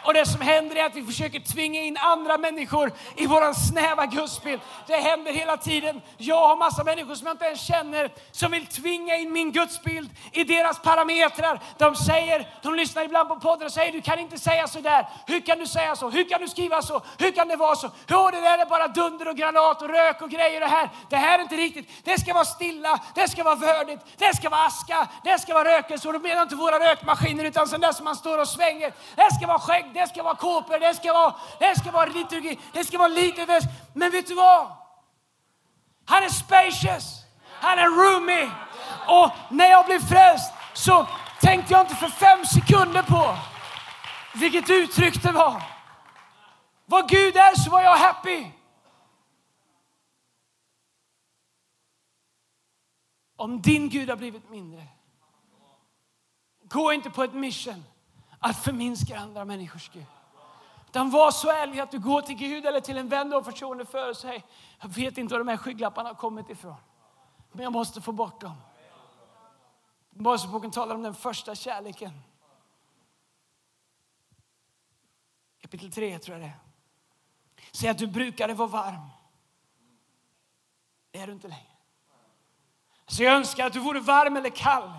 Och 0.07 0.13
det 0.13 0.25
som 0.25 0.41
händer 0.41 0.75
är 0.75 0.85
att 0.85 0.95
vi 0.95 1.03
försöker 1.03 1.39
tvinga 1.39 1.81
in 1.81 1.97
andra 1.97 2.37
människor 2.37 2.91
i 3.15 3.25
vår 3.27 3.53
snäva 3.53 4.05
gudsbild. 4.05 4.61
Det 4.87 4.95
händer 4.95 5.33
hela 5.33 5.57
tiden. 5.57 6.01
Jag 6.17 6.47
har 6.47 6.55
massa 6.55 6.83
människor 6.83 7.15
som 7.15 7.27
jag 7.27 7.33
inte 7.33 7.45
ens 7.45 7.61
känner 7.61 8.11
som 8.31 8.51
vill 8.51 8.65
tvinga 8.65 9.15
in 9.15 9.33
min 9.33 9.51
gudsbild 9.51 10.09
i 10.31 10.43
deras 10.43 10.79
parametrar. 10.79 11.59
De 11.77 11.95
säger, 11.95 12.49
de 12.61 12.75
lyssnar 12.75 13.03
ibland 13.03 13.29
på 13.29 13.35
podden 13.35 13.65
och 13.65 13.71
säger 13.71 13.91
du 13.91 14.01
kan 14.01 14.19
inte 14.19 14.39
säga 14.39 14.67
så 14.67 14.79
där. 14.79 15.07
Hur 15.25 15.39
kan 15.39 15.59
du 15.59 15.67
säga 15.67 15.95
så? 15.95 16.09
Hur 16.09 16.29
kan 16.29 16.41
du 16.41 16.47
skriva 16.47 16.81
så? 16.81 17.01
Hur 17.17 17.31
kan 17.31 17.47
det 17.47 17.55
vara 17.55 17.75
så? 17.75 17.91
Jo, 18.07 18.29
det 18.31 18.41
där 18.41 18.57
är 18.57 18.65
bara 18.65 18.87
dunder 18.87 19.27
och 19.27 19.37
granat 19.37 19.81
och 19.81 19.89
rök 19.89 20.21
och 20.21 20.29
grejer 20.29 20.59
det 20.59 20.67
här. 20.67 20.89
Det 21.09 21.15
här 21.15 21.39
är 21.39 21.43
inte 21.43 21.55
riktigt. 21.55 21.89
Det 22.03 22.19
ska 22.19 22.33
vara 22.33 22.45
stilla, 22.45 22.99
det 23.15 23.27
ska 23.27 23.43
vara 23.43 23.55
vördigt, 23.55 24.05
det 24.17 24.35
ska 24.35 24.49
vara 24.49 24.65
aska, 24.65 25.07
det 25.23 25.39
ska 25.39 25.53
vara 25.53 25.77
rökelse. 25.77 26.07
Och 26.07 26.13
då 26.13 26.19
menar 26.19 26.41
inte 26.41 26.55
våra 26.55 26.91
rökmaskiner 26.91 27.45
utan 27.45 27.67
sånt 27.67 27.81
där 27.81 27.91
som 27.91 28.05
man 28.05 28.15
står 28.15 28.37
och 28.37 28.47
svänger. 28.47 28.93
Det 29.15 29.35
ska 29.35 29.47
vara 29.47 29.59
skägg, 29.59 29.96
det 29.97 30.07
ska 30.07 30.23
vara 30.23 30.35
kåpor, 30.35 30.79
det 30.79 30.93
ska 30.93 31.13
vara, 31.13 31.35
det 31.59 31.79
ska 31.79 31.91
vara 31.91 32.05
liturgi, 32.05 32.59
det 32.73 32.83
ska 32.83 32.97
vara 32.97 33.07
lite 33.07 33.61
Men 33.93 34.11
vet 34.11 34.27
du 34.27 34.35
vad? 34.35 34.71
Han 36.05 36.23
är 36.23 36.29
spacious. 36.29 37.23
Han 37.61 37.79
är 37.79 37.85
roomy. 37.85 38.49
Och 39.07 39.31
när 39.51 39.69
jag 39.69 39.85
blev 39.85 39.99
frälst 39.99 40.53
så 40.73 41.07
tänkte 41.41 41.73
jag 41.73 41.81
inte 41.81 41.95
för 41.95 42.09
fem 42.09 42.45
sekunder 42.45 43.03
på 43.03 43.37
vilket 44.33 44.69
uttryck 44.69 45.23
det 45.23 45.31
var. 45.31 45.63
Vad 46.85 47.09
Gud 47.09 47.35
är 47.35 47.55
så 47.55 47.69
var 47.69 47.81
jag 47.81 47.97
happy. 47.97 48.45
Om 53.35 53.61
din 53.61 53.89
Gud 53.89 54.09
har 54.09 54.15
blivit 54.15 54.49
mindre, 54.49 54.83
gå 56.63 56.93
inte 56.93 57.09
på 57.09 57.23
ett 57.23 57.33
mission 57.33 57.83
att 58.39 58.63
förminska 58.63 59.19
andra 59.19 59.45
människors 59.45 59.89
Gud. 59.89 60.05
Utan 60.89 61.09
var 61.09 61.31
så 61.31 61.49
ärlig 61.49 61.79
att 61.79 61.91
du 61.91 61.99
går 61.99 62.21
till 62.21 62.35
Gud 62.35 62.65
eller 62.65 62.81
till 62.81 62.97
en 62.97 63.09
vän 63.09 63.29
du 63.29 63.35
har 63.35 63.43
förtroende 63.43 63.85
för 63.85 64.09
och 64.09 64.17
säger, 64.17 64.43
jag 64.81 64.89
vet 64.89 65.17
inte 65.17 65.33
var 65.33 65.39
de 65.39 65.47
här 65.47 65.57
skygglapparna 65.57 66.09
har 66.09 66.15
kommit 66.15 66.49
ifrån. 66.49 66.75
Men 67.51 67.63
jag 67.63 67.73
måste 67.73 68.01
få 68.01 68.11
bort 68.11 68.41
dem. 68.41 68.55
Moseboken 70.09 70.71
talar 70.71 70.95
om 70.95 71.03
den 71.03 71.13
första 71.13 71.55
kärleken. 71.55 72.11
Kapitel 75.61 75.91
3 75.91 76.19
tror 76.19 76.37
jag 76.37 76.47
det 76.47 76.53
är. 76.53 76.59
Säg 77.71 77.89
att 77.89 77.97
du 77.97 78.07
brukade 78.07 78.53
vara 78.53 78.67
varm. 78.67 79.09
Det 81.11 81.19
är 81.19 81.27
du 81.27 81.33
inte 81.33 81.47
längre. 81.47 81.63
Så 83.05 83.23
jag 83.23 83.33
önskar 83.33 83.67
att 83.67 83.73
du 83.73 83.79
vore 83.79 83.99
varm 83.99 84.37
eller 84.37 84.49
kall. 84.49 84.91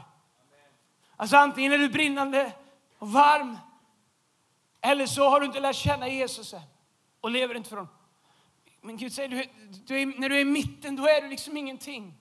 Alltså 1.17 1.37
antingen 1.37 1.73
är 1.73 1.79
du 1.79 1.89
brinnande 1.89 2.53
och 2.99 3.13
varm 3.13 3.59
eller 4.81 5.07
så 5.07 5.29
har 5.29 5.41
du 5.41 5.47
inte 5.47 5.61
lärt 5.61 5.77
känna 5.77 6.09
Jesus 6.09 6.55
än 6.55 6.61
och 7.21 7.31
lever 7.31 7.55
inte 7.55 7.69
för 7.69 7.77
honom. 7.77 7.93
Men 8.81 8.97
Gud 8.97 9.13
säger, 9.13 9.29
du, 9.29 9.45
du 9.87 10.01
är, 10.03 10.07
när 10.07 10.29
du 10.29 10.37
är 10.37 10.41
i 10.41 10.45
mitten 10.45 10.97
då 10.97 11.07
är 11.09 11.23
du 11.23 11.29
liksom 11.29 11.57
ingenting. 11.57 12.15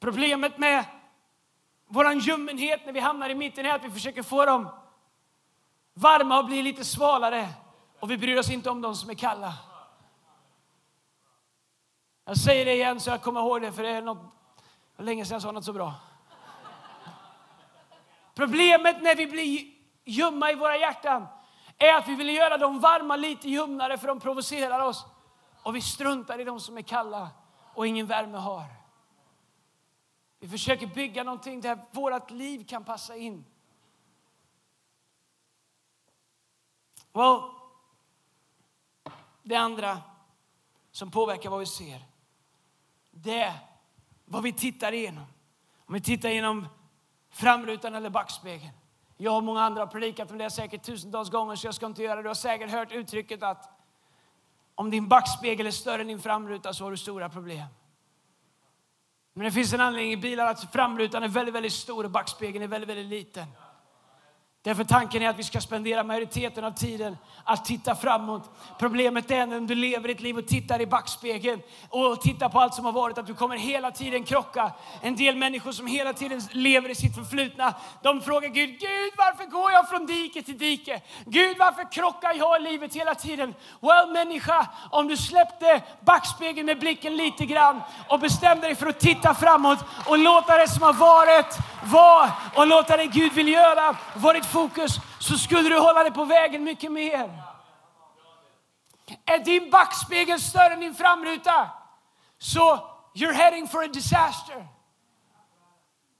Problemet 0.00 0.58
med 0.58 0.84
vår 1.86 2.12
ljummenhet 2.12 2.86
när 2.86 2.92
vi 2.92 3.00
hamnar 3.00 3.30
i 3.30 3.34
mitten 3.34 3.66
är 3.66 3.74
att 3.74 3.84
vi 3.84 3.90
försöker 3.90 4.22
få 4.22 4.44
dem 4.44 4.68
varma 5.94 6.38
och 6.38 6.46
bli 6.46 6.62
lite 6.62 6.84
svalare. 6.84 7.48
Och 8.00 8.10
vi 8.10 8.18
bryr 8.18 8.38
oss 8.38 8.50
inte 8.50 8.70
om 8.70 8.80
dem 8.80 8.96
som 8.96 9.10
är 9.10 9.14
kalla. 9.14 9.54
Jag 12.24 12.36
säger 12.36 12.64
det 12.64 12.74
igen 12.74 13.00
så 13.00 13.10
jag 13.10 13.22
kommer 13.22 13.40
ihåg 13.40 13.62
det, 13.62 13.72
för 13.72 13.82
det 13.82 13.88
är 13.88 14.02
något, 14.02 14.18
länge 14.96 15.24
sedan 15.24 15.34
jag 15.34 15.42
sa 15.42 15.52
något 15.52 15.64
så 15.64 15.72
bra. 15.72 15.94
Problemet 18.34 19.02
när 19.02 19.16
vi 19.16 19.26
blir 19.26 19.77
ljumma 20.08 20.52
i 20.52 20.54
våra 20.54 20.76
hjärtan 20.76 21.26
är 21.78 21.94
att 21.94 22.08
vi 22.08 22.14
vill 22.14 22.28
göra 22.28 22.58
dem 22.58 22.80
varma 22.80 23.16
lite 23.16 23.48
ljumnare 23.48 23.98
för 23.98 24.08
de 24.08 24.20
provocerar 24.20 24.80
oss. 24.80 25.06
Och 25.62 25.76
vi 25.76 25.80
struntar 25.80 26.40
i 26.40 26.44
de 26.44 26.60
som 26.60 26.78
är 26.78 26.82
kalla 26.82 27.30
och 27.74 27.86
ingen 27.86 28.06
värme 28.06 28.38
har. 28.38 28.64
Vi 30.40 30.48
försöker 30.48 30.86
bygga 30.86 31.24
någonting 31.24 31.60
där 31.60 31.78
vårt 31.90 32.30
liv 32.30 32.66
kan 32.66 32.84
passa 32.84 33.16
in. 33.16 33.44
Well, 37.12 37.40
det 39.42 39.56
andra 39.56 39.98
som 40.90 41.10
påverkar 41.10 41.50
vad 41.50 41.60
vi 41.60 41.66
ser, 41.66 42.02
det 43.10 43.40
är 43.40 43.58
vad 44.24 44.42
vi 44.42 44.52
tittar 44.52 44.92
igenom. 44.92 45.26
Om 45.86 45.94
vi 45.94 46.00
tittar 46.00 46.28
genom 46.28 46.68
framrutan 47.30 47.94
eller 47.94 48.10
backspegeln. 48.10 48.72
Jag 49.20 49.36
och 49.36 49.44
många 49.44 49.62
andra 49.62 49.82
har 49.82 49.86
predikat 49.86 50.30
om 50.30 50.38
det 50.38 50.50
säkert 50.50 50.82
tusentals 50.82 51.30
gånger 51.30 51.56
så 51.56 51.66
jag 51.66 51.74
ska 51.74 51.86
inte 51.86 52.02
göra 52.02 52.16
det. 52.16 52.22
Du 52.22 52.28
har 52.28 52.34
säkert 52.34 52.70
hört 52.70 52.92
uttrycket 52.92 53.42
att 53.42 53.70
om 54.74 54.90
din 54.90 55.08
backspegel 55.08 55.66
är 55.66 55.70
större 55.70 56.00
än 56.00 56.08
din 56.08 56.20
framruta 56.20 56.72
så 56.72 56.84
har 56.84 56.90
du 56.90 56.96
stora 56.96 57.28
problem. 57.28 57.66
Men 59.32 59.44
det 59.44 59.52
finns 59.52 59.72
en 59.72 59.80
anledning 59.80 60.12
i 60.12 60.16
bilar 60.16 60.46
att 60.46 60.72
framrutan 60.72 61.22
är 61.22 61.28
väldigt, 61.28 61.54
väldigt 61.54 61.72
stor 61.72 62.04
och 62.04 62.10
backspegeln 62.10 62.64
är 62.64 62.68
väldigt, 62.68 62.90
väldigt 62.90 63.06
liten. 63.06 63.46
Därför 64.62 64.84
tanken 64.84 65.22
är 65.22 65.28
att 65.28 65.38
vi 65.38 65.44
ska 65.44 65.60
spendera 65.60 66.04
majoriteten 66.04 66.64
av 66.64 66.70
tiden 66.70 67.16
att 67.44 67.64
titta 67.64 67.94
framåt. 67.94 68.50
Problemet 68.78 69.30
är 69.30 69.46
när 69.46 69.60
du 69.60 69.74
lever 69.74 70.08
ditt 70.08 70.20
liv 70.20 70.38
och 70.38 70.46
tittar 70.46 70.80
i 70.80 70.86
backspegeln 70.86 71.62
och 71.88 72.20
tittar 72.20 72.48
på 72.48 72.60
allt 72.60 72.74
som 72.74 72.84
har 72.84 72.92
varit 72.92 73.18
att 73.18 73.26
du 73.26 73.34
kommer 73.34 73.56
hela 73.56 73.90
tiden 73.90 74.24
krocka. 74.24 74.72
En 75.02 75.16
del 75.16 75.36
människor 75.36 75.72
som 75.72 75.86
hela 75.86 76.12
tiden 76.12 76.42
lever 76.50 76.88
i 76.88 76.94
sitt 76.94 77.14
förflutna, 77.14 77.74
de 78.02 78.20
frågar 78.20 78.48
Gud, 78.48 78.70
Gud 78.70 79.12
varför 79.16 79.44
går 79.44 79.72
jag 79.72 79.88
från 79.88 80.06
dike 80.06 80.42
till 80.42 80.58
dike? 80.58 81.00
Gud 81.26 81.58
varför 81.58 81.92
krockar 81.92 82.34
jag 82.34 82.60
i 82.60 82.64
livet 82.64 82.94
hela 82.94 83.14
tiden? 83.14 83.54
Well 83.80 84.12
människa, 84.12 84.66
om 84.90 85.08
du 85.08 85.16
släppte 85.16 85.82
backspegeln 86.00 86.66
med 86.66 86.78
blicken 86.78 87.16
lite 87.16 87.46
grann 87.46 87.80
och 88.08 88.20
bestämde 88.20 88.66
dig 88.66 88.74
för 88.74 88.86
att 88.86 89.00
titta 89.00 89.34
framåt 89.34 89.78
och 90.06 90.18
låta 90.18 90.56
det 90.56 90.68
som 90.68 90.82
har 90.82 90.92
varit 90.92 91.58
vara 91.84 92.32
och 92.54 92.66
låta 92.66 92.96
det 92.96 93.06
Gud 93.06 93.32
vill 93.32 93.48
göra 93.48 93.96
vara 94.14 94.32
ditt 94.32 94.47
fokus 94.48 95.00
så 95.18 95.38
skulle 95.38 95.68
du 95.68 95.78
hålla 95.78 96.02
dig 96.02 96.12
på 96.12 96.24
vägen 96.24 96.64
mycket 96.64 96.92
mer. 96.92 97.42
Är 99.24 99.38
din 99.38 99.70
backspegel 99.70 100.40
större 100.40 100.72
än 100.72 100.80
din 100.80 100.94
framruta 100.94 101.70
så 102.38 102.80
you're 103.14 103.32
heading 103.32 103.68
for 103.68 103.84
a 103.84 103.86
disaster. 103.86 104.66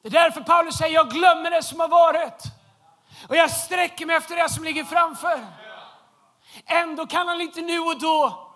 Det 0.03 0.09
är 0.09 0.13
därför 0.13 0.41
Paulus 0.41 0.77
säger 0.77 0.95
jag 0.95 1.11
glömmer 1.11 1.51
det 1.51 1.63
som 1.63 1.81
har 1.81 1.89
varit 1.89 2.43
och 3.29 3.37
jag 3.37 3.51
sträcker 3.51 4.07
mig 4.07 4.17
efter 4.17 4.37
det 4.37 4.49
som 4.49 4.65
ligger 4.65 4.85
framför. 4.85 5.47
Ändå 6.67 7.07
kan 7.07 7.29
han 7.29 7.39
lite 7.39 7.61
nu 7.61 7.81
och 7.81 8.01
då 8.01 8.49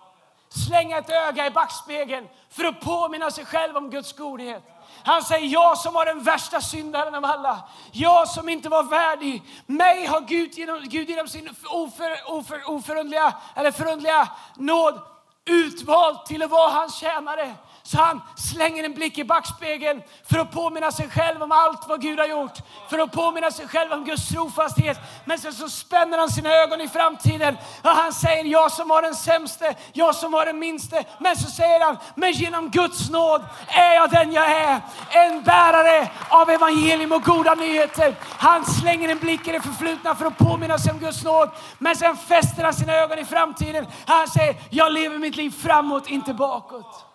slänga 0.49 0.99
ett 0.99 1.11
öga 1.11 1.47
i 1.47 1.51
backspegeln 1.51 2.29
för 2.51 2.65
att 2.65 2.81
påminna 2.81 3.31
sig 3.31 3.45
själv 3.45 3.77
om 3.77 3.91
Guds 3.91 4.13
godhet. 4.13 4.72
Han 5.05 5.23
säger, 5.23 5.47
jag 5.47 5.79
som 5.79 5.95
var 5.95 6.07
den 6.07 6.23
värsta 6.23 6.61
syndaren 6.61 7.15
av 7.15 7.25
alla, 7.25 7.59
jag 7.93 8.29
som 8.29 8.49
inte 8.49 8.69
var 8.69 8.83
värdig, 8.83 9.43
mig 9.67 10.07
har 10.07 10.21
Gud 10.21 10.55
genom, 10.55 10.81
Gud 10.85 11.11
genom 11.11 11.29
sin 11.29 11.49
oför, 11.71 12.17
oför, 12.27 12.71
oförundliga, 12.71 13.35
eller 13.55 13.71
förundliga 13.71 14.29
nåd 14.57 15.01
utvalt 15.45 16.27
till 16.27 16.43
att 16.43 16.51
vara 16.51 16.71
hans 16.71 16.95
tjänare. 16.95 17.55
Så 17.85 17.99
han 17.99 18.21
slänger 18.37 18.85
en 18.85 18.95
blick 18.95 19.19
i 19.19 19.25
backspegeln 19.25 20.03
för 20.31 20.39
att 20.39 20.53
påminna 20.53 20.93
sig 20.93 21.11
själv 21.11 21.43
om 21.43 21.53
allt 21.53 21.89
vad 21.89 22.01
Gud 22.01 22.19
har 22.19 22.27
gjort. 22.27 22.59
För 22.91 22.99
att 22.99 23.13
påminna 23.13 23.51
sig 23.51 23.69
själv 23.69 23.93
om 23.93 24.05
Guds 24.05 24.29
trofasthet. 24.29 24.99
Men 25.25 25.39
sen 25.39 25.53
så 25.53 25.69
spänner 25.69 26.19
han 26.19 26.29
sina 26.31 26.51
ögon 26.51 26.81
i 26.81 26.89
framtiden 26.89 27.57
och 27.83 27.91
han 27.91 28.13
säger, 28.13 28.45
jag 28.45 28.73
som 28.73 28.89
var 28.89 29.03
den 29.03 29.15
sämste, 29.15 29.75
jag 29.93 30.15
som 30.15 30.33
var 30.33 30.47
den 30.47 30.59
minste. 30.59 31.05
Men 31.21 31.37
så 31.37 31.51
säger 31.51 31.85
han, 31.85 31.99
men 32.15 32.33
genom 32.33 32.71
Guds 32.71 33.11
nåd 33.11 33.45
är 33.69 33.95
jag 33.95 34.11
den 34.11 34.33
jag 34.33 34.51
är. 34.51 34.81
En 35.11 35.43
bärare 35.43 36.11
av 36.29 36.51
evangelium 36.51 37.13
och 37.13 37.23
goda 37.23 37.55
nyheter. 37.55 38.15
Han 38.29 38.65
slänger 38.65 39.09
en 39.09 39.19
blick 39.19 39.49
i 39.49 39.53
det 39.53 39.61
förflutna 39.61 40.15
för 40.15 40.27
att 40.27 40.39
påminna 40.39 40.79
sig 40.79 40.93
om 40.93 40.99
Guds 40.99 41.25
nåd. 41.25 41.51
Men 41.79 41.97
sen 41.97 42.17
fäster 42.17 42.65
han 42.65 42.75
sina 42.75 42.93
ögon 42.93 43.19
i 43.19 43.25
framtiden. 43.25 43.87
Han 44.07 44.29
säger, 44.29 44.57
jag 44.71 44.93
lever 44.93 45.19
mitt 45.19 45.37
liv 45.37 45.51
framåt, 45.51 46.11
inte 46.11 46.35
bakåt. 46.35 47.12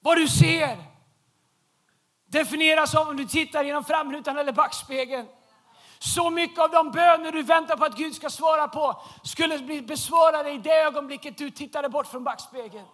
Vad 0.00 0.16
du 0.16 0.28
ser 0.28 0.88
definieras 2.28 2.94
av 2.94 3.08
om 3.08 3.16
du 3.16 3.24
tittar 3.24 3.64
genom 3.64 3.84
framrutan 3.84 4.38
eller 4.38 4.52
backspegeln. 4.52 5.28
Så 5.98 6.30
mycket 6.30 6.58
av 6.58 6.70
de 6.70 6.90
böner 6.90 7.32
du 7.32 7.42
väntar 7.42 7.76
på 7.76 7.84
att 7.84 7.96
Gud 7.96 8.14
ska 8.14 8.30
svara 8.30 8.68
på 8.68 9.02
skulle 9.24 9.58
bli 9.58 9.82
besvarade 9.82 10.50
i 10.50 10.58
det 10.58 10.82
ögonblicket 10.82 11.38
du 11.38 11.50
tittade 11.50 11.88
bort 11.88 12.06
från 12.06 12.24
backspegeln. 12.24 12.86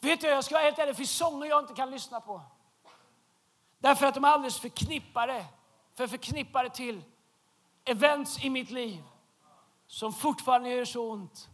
Vet 0.00 0.20
du, 0.20 0.26
jag 0.26 0.44
ska 0.44 0.54
vara 0.54 0.64
helt 0.64 0.78
ärlig, 0.78 0.94
det 0.94 0.96
finns 0.96 1.16
sånger 1.16 1.46
jag 1.46 1.62
inte 1.62 1.74
kan 1.74 1.90
lyssna 1.90 2.20
på. 2.20 2.42
Därför 3.78 4.06
att 4.06 4.14
de 4.14 4.24
är 4.24 4.28
alldeles 4.28 4.60
förknippade, 4.60 5.44
för 5.96 6.06
förknippade 6.06 6.70
till 6.70 7.02
events 7.84 8.44
i 8.44 8.50
mitt 8.50 8.70
liv 8.70 9.02
som 9.86 10.12
fortfarande 10.12 10.68
gör 10.70 10.84
så 10.84 11.10
ont 11.10 11.48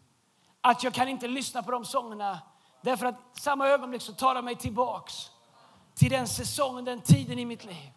att 0.61 0.85
jag 0.85 0.95
kan 0.95 1.09
inte 1.09 1.29
lyssna 1.29 1.63
på 1.63 1.71
de 1.71 1.85
sångerna 1.85 2.39
Därför 2.83 3.07
att 3.07 3.17
samma 3.33 3.69
ögonblick 3.69 4.03
så 4.03 4.13
tar 4.13 4.35
han 4.35 4.45
mig 4.45 4.57
tillbaks 4.57 5.31
till 5.95 6.11
den 6.11 6.29
säsongen, 6.29 6.85
den 6.85 7.01
tiden 7.01 7.39
i 7.39 7.45
mitt 7.45 7.65
liv. 7.65 7.91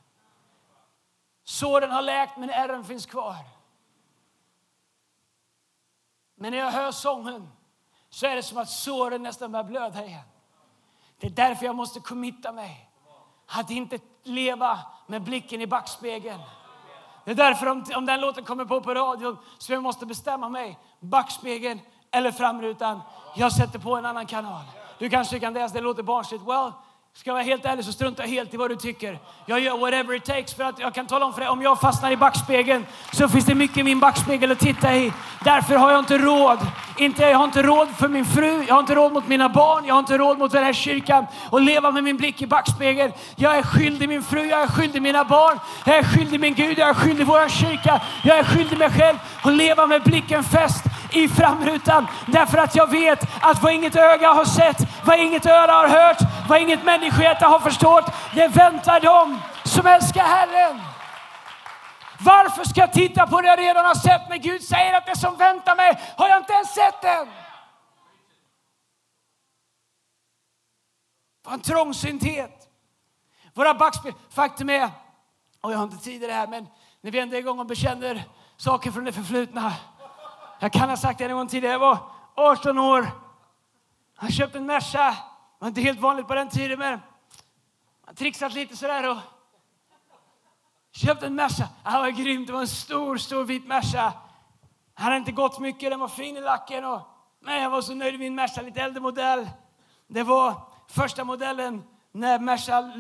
Såren 1.43 1.91
har 1.91 2.02
läkt 2.02 2.38
men 2.38 2.50
ärren 2.50 2.84
finns 2.84 3.06
kvar. 3.06 3.36
Men 6.36 6.52
när 6.52 6.58
jag 6.58 6.71
hör 6.71 6.91
sången 6.91 7.52
så 8.10 8.26
är 8.26 8.36
det 8.36 8.43
som 8.43 8.58
att 8.58 8.69
såren 8.69 9.24
nästan 9.24 9.52
börjar 9.52 9.63
blöda 9.63 10.06
igen. 10.06 10.24
Det 11.19 11.28
är 11.28 11.32
därför 11.32 11.65
jag 11.65 11.76
måste 11.76 12.00
committa 12.00 12.52
mig. 12.52 12.89
Att 13.48 13.69
inte 13.69 14.00
leva 14.24 14.80
med 15.08 15.21
blicken 15.21 15.62
i 15.62 15.67
backspegeln. 15.67 16.41
Det 17.26 17.32
är 17.32 17.36
därför 17.36 17.67
om, 17.67 17.86
om 17.95 18.06
den 18.06 18.21
låten 18.21 18.43
kommer 18.43 18.65
på 18.65 18.82
på 18.82 18.93
radion 18.93 19.38
så 19.58 19.74
jag 19.74 19.84
måste 19.84 20.06
bestämma 20.06 20.50
mig. 20.50 20.80
Backspegeln 21.00 21.80
eller 22.15 22.32
framrutan. 22.32 23.01
Jag 23.36 23.51
sätter 23.51 23.80
på 23.80 23.95
en 23.95 24.06
annan 24.06 24.25
kanal. 24.25 24.63
Du 24.97 25.10
kanske 25.10 25.39
kan 25.39 25.54
läsa, 25.54 25.73
det 25.73 25.82
låter 25.82 26.04
barnsligt. 26.04 26.43
Well, 26.47 26.71
Ska 27.17 27.30
jag 27.30 27.34
vara 27.34 27.43
helt 27.43 27.65
ärlig 27.65 27.86
så 27.86 27.91
struntar 27.91 28.23
jag 28.23 28.30
helt 28.30 28.54
i 28.54 28.58
vad 28.58 28.69
du 28.69 28.75
tycker. 28.75 29.19
Jag 29.45 29.60
gör 29.60 29.78
whatever 29.78 30.15
it 30.15 30.25
takes 30.25 30.54
för 30.54 30.63
att 30.63 30.80
jag 30.80 30.93
kan 30.93 31.08
tala 31.08 31.25
om 31.25 31.34
för 31.34 31.41
dig, 31.41 31.49
om 31.49 31.62
jag 31.62 31.80
fastnar 31.80 32.12
i 32.12 32.17
backspegeln 32.17 32.86
så 33.12 33.30
finns 33.30 33.45
det 33.45 33.56
mycket 33.56 33.78
i 33.78 33.84
min 33.84 33.99
backspegel 33.99 34.51
att 34.51 34.60
titta 34.60 34.95
i. 34.95 35.13
Därför 35.43 35.75
har 35.75 35.91
jag 35.91 35.99
inte 35.99 36.17
råd. 36.17 36.60
Inte, 36.97 37.23
jag 37.23 37.38
har 37.38 37.45
inte 37.45 37.63
råd 37.63 37.88
för 37.97 38.08
min 38.08 38.25
fru, 38.25 38.63
jag 38.67 38.73
har 38.73 38.80
inte 38.80 38.95
råd 38.95 39.13
mot 39.13 39.28
mina 39.28 39.49
barn, 39.49 39.86
jag 39.86 39.95
har 39.95 39.99
inte 39.99 40.17
råd 40.17 40.38
mot 40.38 40.51
den 40.51 40.63
här 40.63 40.73
kyrkan 40.73 41.25
och 41.49 41.62
leva 41.62 41.91
med 41.91 42.04
min 42.04 42.17
blick 42.17 42.41
i 42.41 42.47
backspegeln. 42.47 43.12
Jag 43.36 43.58
är 43.58 43.63
skyldig 43.63 44.10
min 44.10 44.23
fru, 44.23 44.45
jag 44.45 44.62
är 44.62 44.67
skyldig 44.67 45.01
mina 45.01 45.23
barn, 45.23 45.60
jag 45.86 45.97
är 45.97 46.04
skyldig 46.04 46.39
min 46.39 46.54
Gud, 46.54 46.78
jag 46.78 46.89
är 46.89 46.93
skyldig 46.93 47.25
vår 47.25 47.49
kyrka, 47.49 48.01
jag 48.23 48.38
är 48.38 48.43
skyldig 48.43 48.78
mig 48.78 48.89
själv 48.89 49.17
att 49.41 49.54
leva 49.54 49.88
med 49.88 50.04
blicken 50.04 50.43
fäst 50.43 50.84
i 51.15 51.28
framrutan. 51.28 52.08
Därför 52.28 52.58
att 52.58 52.75
jag 52.75 52.89
vet 52.89 53.19
att 53.41 53.63
vad 53.63 53.73
inget 53.73 53.95
öga 53.95 54.34
har 54.34 54.45
sett, 54.45 54.78
vad 55.06 55.19
inget 55.19 55.45
öra 55.45 55.71
har 55.71 55.88
hört, 55.88 56.17
vad 56.49 56.62
inget 56.62 56.84
människohjärta 56.84 57.47
har 57.47 57.60
förstått, 57.60 58.06
det 58.36 58.47
väntar 58.47 58.99
dem 58.99 59.41
som 59.63 59.86
älskar 59.86 60.23
Herren. 60.23 60.82
Varför 62.19 62.63
ska 62.63 62.80
jag 62.80 62.93
titta 62.93 63.28
på 63.28 63.41
det 63.41 63.47
jag 63.47 63.60
redan 63.60 63.86
har 63.86 63.95
sett 63.95 64.30
när 64.30 64.38
Gud 64.38 64.63
säger 64.63 64.93
att 64.97 65.06
det 65.06 65.17
som 65.17 65.38
väntar 65.38 65.75
mig 65.75 65.99
har 66.17 66.28
jag 66.28 66.38
inte 66.38 66.54
ens 66.54 66.73
sett 66.73 67.04
än? 67.04 67.28
Vad 71.43 71.54
en 71.54 71.60
trångsynthet. 71.60 72.67
Våra 73.54 73.73
backspel. 73.73 74.13
Faktum 74.30 74.69
är, 74.69 74.89
och 75.62 75.71
jag 75.71 75.78
har 75.78 75.84
inte 75.84 76.04
tid 76.04 76.23
i 76.23 76.28
det 76.28 76.34
här, 76.34 76.47
men 76.47 76.67
när 77.01 77.12
vi 77.12 77.19
ändå 77.19 77.36
är 77.36 77.39
igång 77.39 77.60
och 77.60 77.65
bekänner 77.65 78.23
saker 78.58 78.91
från 78.91 79.04
det 79.04 79.12
förflutna 79.12 79.73
jag 80.60 80.74
kan 80.74 80.89
ha 80.89 80.98
sagt 80.98 81.20
det 81.20 81.26
en 81.26 81.36
gång 81.36 81.48
tidigare. 81.48 81.74
Jag 81.74 81.80
var 81.80 81.98
18 82.36 82.78
år. 82.78 83.12
Jag 84.22 84.34
köpte 84.34 84.58
en 84.58 84.65
Merca. 84.65 85.10
Det 85.10 85.15
var 85.60 85.68
inte 85.68 85.82
helt 85.82 86.00
vanligt 86.00 86.28
på 86.28 86.36
den 86.36 86.50
tiden, 86.50 86.80
men 86.80 87.00
jag 88.08 88.15
trixat 88.15 88.54
lite 88.54 88.78
sådär 88.78 89.10
och 89.10 89.18
köpte 90.91 91.26
en 91.26 91.36
Merca. 91.36 91.70
Det 91.84 91.89
var 91.91 92.10
grymt. 92.10 92.48
Det 92.48 92.54
var 92.54 92.62
en 92.62 92.68
stor, 92.68 93.18
stor 93.18 93.44
vit 93.44 93.68
Merca. 93.68 94.13
Den 94.96 95.04
hade 95.04 95.18
inte 95.18 95.32
gått 95.32 95.60
mycket. 95.60 95.89
Den 95.89 96.00
var 96.00 96.08
fin 96.08 96.38
i 96.38 96.41
lacken. 96.41 96.86
Och, 96.86 97.02
men 97.39 97.62
jag 97.62 97.70
var 97.70 97.82
så 97.82 97.96
nöjd 97.96 98.13
med 98.13 98.20
min 98.20 98.36
Merca, 98.36 98.62
lite 98.62 98.82
äldre 98.82 99.02
modell. 99.02 99.50
Det 100.08 100.24
var 100.24 100.62
första 100.88 101.24
modellen 101.24 101.84
när 102.12 102.39
Merca 102.39 102.91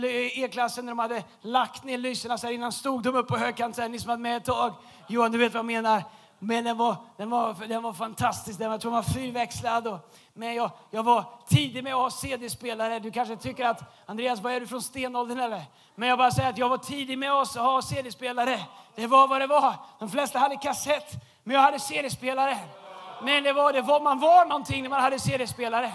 E-klassen, 0.43 0.85
när 0.85 0.91
de 0.91 0.99
hade 0.99 1.23
lagt 1.41 1.83
ner 1.83 1.97
lyserna 1.97 2.37
så 2.37 2.47
här 2.47 2.53
innan 2.53 2.71
stod 2.71 3.03
de 3.03 3.15
upp 3.15 3.27
på 3.27 3.37
högkant, 3.37 3.77
ni 3.77 3.99
som 3.99 4.07
varit 4.07 4.19
med 4.19 4.37
ett 4.37 4.45
tag. 4.45 4.73
Johan, 5.07 5.31
du 5.31 5.37
vet 5.37 5.53
vad 5.53 5.59
jag 5.59 5.65
menar. 5.65 6.03
Men 6.47 6.63
den 6.63 6.77
var, 6.77 6.95
den 7.17 7.29
var, 7.29 7.55
den 7.67 7.83
var 7.83 7.93
fantastisk. 7.93 8.59
Den 8.59 8.67
var, 8.67 8.73
jag 8.73 8.81
tror 8.81 8.91
den 8.91 8.95
var 8.95 9.13
fyrväxlad. 9.13 9.87
Och, 9.87 9.99
men 10.33 10.55
jag, 10.55 10.71
jag 10.91 11.03
var 11.03 11.25
tidig 11.47 11.83
med 11.83 11.93
att 11.93 12.01
ha 12.01 12.09
CD-spelare. 12.09 12.99
Du 12.99 13.11
kanske 13.11 13.35
tycker 13.35 13.65
att 13.65 13.81
Andreas, 14.05 14.41
vad 14.41 14.53
är 14.53 14.59
du 14.59 14.67
från 14.67 14.81
stenåldern 14.81 15.39
eller? 15.39 15.63
Men 15.95 16.09
jag 16.09 16.17
bara 16.17 16.31
säger 16.31 16.49
att 16.49 16.57
jag 16.57 16.69
var 16.69 16.77
tidig 16.77 17.17
med 17.17 17.31
att 17.31 17.55
ha 17.55 17.81
CD-spelare. 17.81 18.59
Det 18.95 19.07
var 19.07 19.27
vad 19.27 19.41
det 19.41 19.47
var. 19.47 19.73
De 19.99 20.09
flesta 20.09 20.39
hade 20.39 20.55
kassett, 20.55 21.11
men 21.43 21.55
jag 21.55 21.61
hade 21.61 21.79
CD-spelare. 21.79 22.57
Men 23.23 23.43
det 23.43 23.53
var, 23.53 23.73
det 23.73 23.81
var, 23.81 24.01
man 24.01 24.19
var 24.19 24.45
någonting 24.45 24.83
när 24.83 24.89
man 24.89 25.01
hade 25.01 25.19
CD-spelare. 25.19 25.91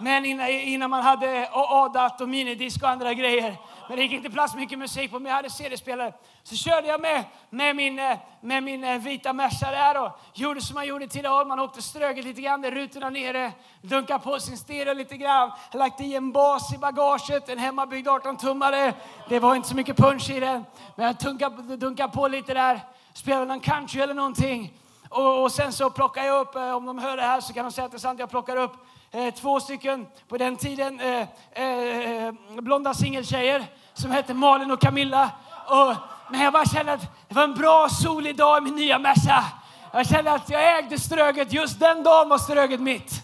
Men 0.00 0.24
innan, 0.24 0.48
innan 0.48 0.90
man 0.90 1.02
hade 1.02 1.48
ADAT 1.52 2.20
och 2.20 2.28
minidisk 2.28 2.82
och 2.82 2.88
andra 2.88 3.14
grejer 3.14 3.56
men 3.88 3.96
det 3.96 4.02
gick 4.02 4.12
inte 4.12 4.30
plats 4.30 4.54
mycket 4.54 4.78
musik 4.78 5.10
på, 5.10 5.18
men 5.18 5.30
jag 5.30 5.36
hade 5.36 5.50
CD-spelare. 5.50 6.12
Så 6.42 6.56
körde 6.56 6.86
jag 6.86 7.00
med, 7.00 7.24
med 7.50 7.76
min, 7.76 7.98
eh, 7.98 8.18
med 8.40 8.62
min 8.62 8.84
eh, 8.84 8.98
vita 8.98 9.32
Merca 9.32 9.70
där 9.70 10.02
och 10.02 10.20
gjorde 10.34 10.60
som 10.60 10.74
man 10.74 10.86
gjorde 10.86 11.04
i 11.04 11.08
Tidaholm. 11.08 11.48
Man 11.48 11.60
åkte 11.60 11.82
ströget 11.82 12.24
lite 12.24 12.40
grann, 12.40 12.70
rutorna 12.70 13.10
nere, 13.10 13.52
dunkade 13.82 14.24
på 14.24 14.40
sin 14.40 14.56
stereo 14.56 14.94
lite 14.94 15.16
grann, 15.16 15.50
lagt 15.72 16.00
i 16.00 16.14
en 16.14 16.32
bas 16.32 16.74
i 16.74 16.78
bagaget, 16.78 17.48
en 17.48 17.58
hemmabyggd 17.58 18.08
18-tummare. 18.08 18.92
Det 19.28 19.38
var 19.38 19.54
inte 19.54 19.68
så 19.68 19.76
mycket 19.76 19.96
punch 19.96 20.30
i 20.30 20.40
den, 20.40 20.64
men 20.96 21.06
jag 21.06 21.16
dunkade, 21.16 21.76
dunkade 21.76 22.12
på 22.12 22.28
lite 22.28 22.54
där, 22.54 22.80
spelade 23.12 23.46
någon 23.46 23.60
country 23.60 24.00
eller 24.00 24.14
någonting. 24.14 24.72
Och, 25.08 25.42
och 25.42 25.52
sen 25.52 25.72
så 25.72 25.90
plockade 25.90 26.26
jag 26.26 26.40
upp, 26.40 26.54
eh, 26.54 26.76
om 26.76 26.86
de 26.86 26.98
hör 26.98 27.16
det 27.16 27.22
här 27.22 27.40
så 27.40 27.52
kan 27.52 27.64
de 27.64 27.72
säga 27.72 27.84
att 27.84 27.90
det 27.90 27.96
är 27.96 27.98
sant, 27.98 28.20
jag 28.20 28.30
plockar 28.30 28.56
upp 28.56 28.72
Eh, 29.10 29.34
två 29.34 29.60
stycken 29.60 30.06
på 30.28 30.36
den 30.36 30.56
tiden 30.56 31.00
eh, 31.00 31.28
eh, 31.64 32.32
blonda 32.60 32.94
singeltjejer 32.94 33.66
som 33.94 34.10
hette 34.10 34.34
Malin 34.34 34.70
och 34.70 34.80
Camilla. 34.80 35.30
Och, 35.68 35.94
men 36.30 36.40
jag 36.40 36.52
bara 36.52 36.64
kände 36.64 36.92
att 36.92 37.28
det 37.28 37.34
var 37.34 37.44
en 37.44 37.54
bra 37.54 37.88
solig 37.88 38.36
dag 38.36 38.58
i 38.58 38.60
min 38.60 38.76
nya 38.76 38.98
Merca. 38.98 39.44
Jag 39.92 40.06
kände 40.06 40.32
att 40.32 40.50
jag 40.50 40.78
ägde 40.78 40.98
Ströget. 40.98 41.52
Just 41.52 41.80
den 41.80 42.02
dagen 42.02 42.28
var 42.28 42.38
Ströget 42.38 42.80
mitt. 42.80 43.22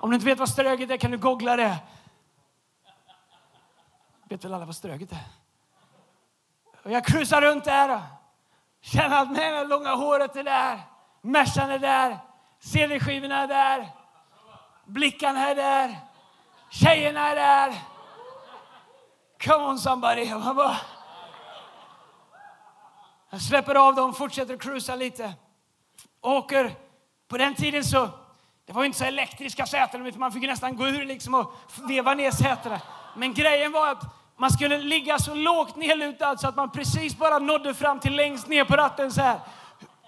Om 0.00 0.10
du 0.10 0.14
inte 0.14 0.26
vet 0.26 0.38
vad 0.38 0.48
Ströget 0.48 0.90
är 0.90 0.96
kan 0.96 1.10
du 1.10 1.18
googla 1.18 1.56
det. 1.56 1.76
Vet 4.28 4.44
väl 4.44 4.54
alla 4.54 4.64
vad 4.64 4.76
Ströget 4.76 5.12
är? 5.12 5.18
Och 6.82 6.90
jag 6.90 7.04
cruisar 7.04 7.40
runt 7.40 7.64
där 7.64 7.94
och 7.94 8.00
känner 8.80 9.22
att 9.22 9.30
med 9.30 9.52
det 9.52 9.64
långa 9.64 9.94
håret 9.94 10.36
är 10.36 10.44
där. 10.44 10.80
Mercan 11.20 11.70
är 11.70 11.78
där. 11.78 12.18
CD-skivorna 12.60 13.38
är 13.38 13.48
där. 13.48 14.01
Blickarna 14.92 15.48
är 15.48 15.54
där. 15.54 15.96
Tjejerna 16.70 17.28
är 17.28 17.36
där. 17.36 17.74
Come 19.44 19.64
on 19.64 19.78
somebody. 19.78 20.24
Jag, 20.28 20.56
bara... 20.56 20.76
jag 23.30 23.40
släpper 23.40 23.74
av 23.74 23.94
dem, 23.94 24.14
fortsätter 24.14 24.56
cruisa 24.56 24.96
lite. 24.96 25.32
Åker. 26.20 26.74
På 27.28 27.38
den 27.38 27.54
tiden 27.54 27.84
så 27.84 28.08
det 28.66 28.72
var 28.72 28.84
inte 28.84 28.98
så 28.98 29.04
elektriska 29.04 29.66
säten, 29.66 30.12
man 30.16 30.32
fick 30.32 30.42
nästan 30.42 30.76
gå 30.76 30.88
ur 30.88 31.04
liksom 31.04 31.34
och 31.34 31.54
veva 31.88 32.14
ner 32.14 32.30
sätena. 32.30 32.80
Men 33.16 33.34
grejen 33.34 33.72
var 33.72 33.90
att 33.90 34.02
man 34.36 34.50
skulle 34.50 34.78
ligga 34.78 35.18
så 35.18 35.34
lågt 35.34 35.76
nedlutad 35.76 36.36
så 36.36 36.48
att 36.48 36.56
man 36.56 36.70
precis 36.70 37.16
bara 37.16 37.38
nådde 37.38 37.74
fram 37.74 38.00
till 38.00 38.16
längst 38.16 38.48
ner 38.48 38.64
på 38.64 38.76
ratten 38.76 39.12
så 39.12 39.20
här. 39.20 39.40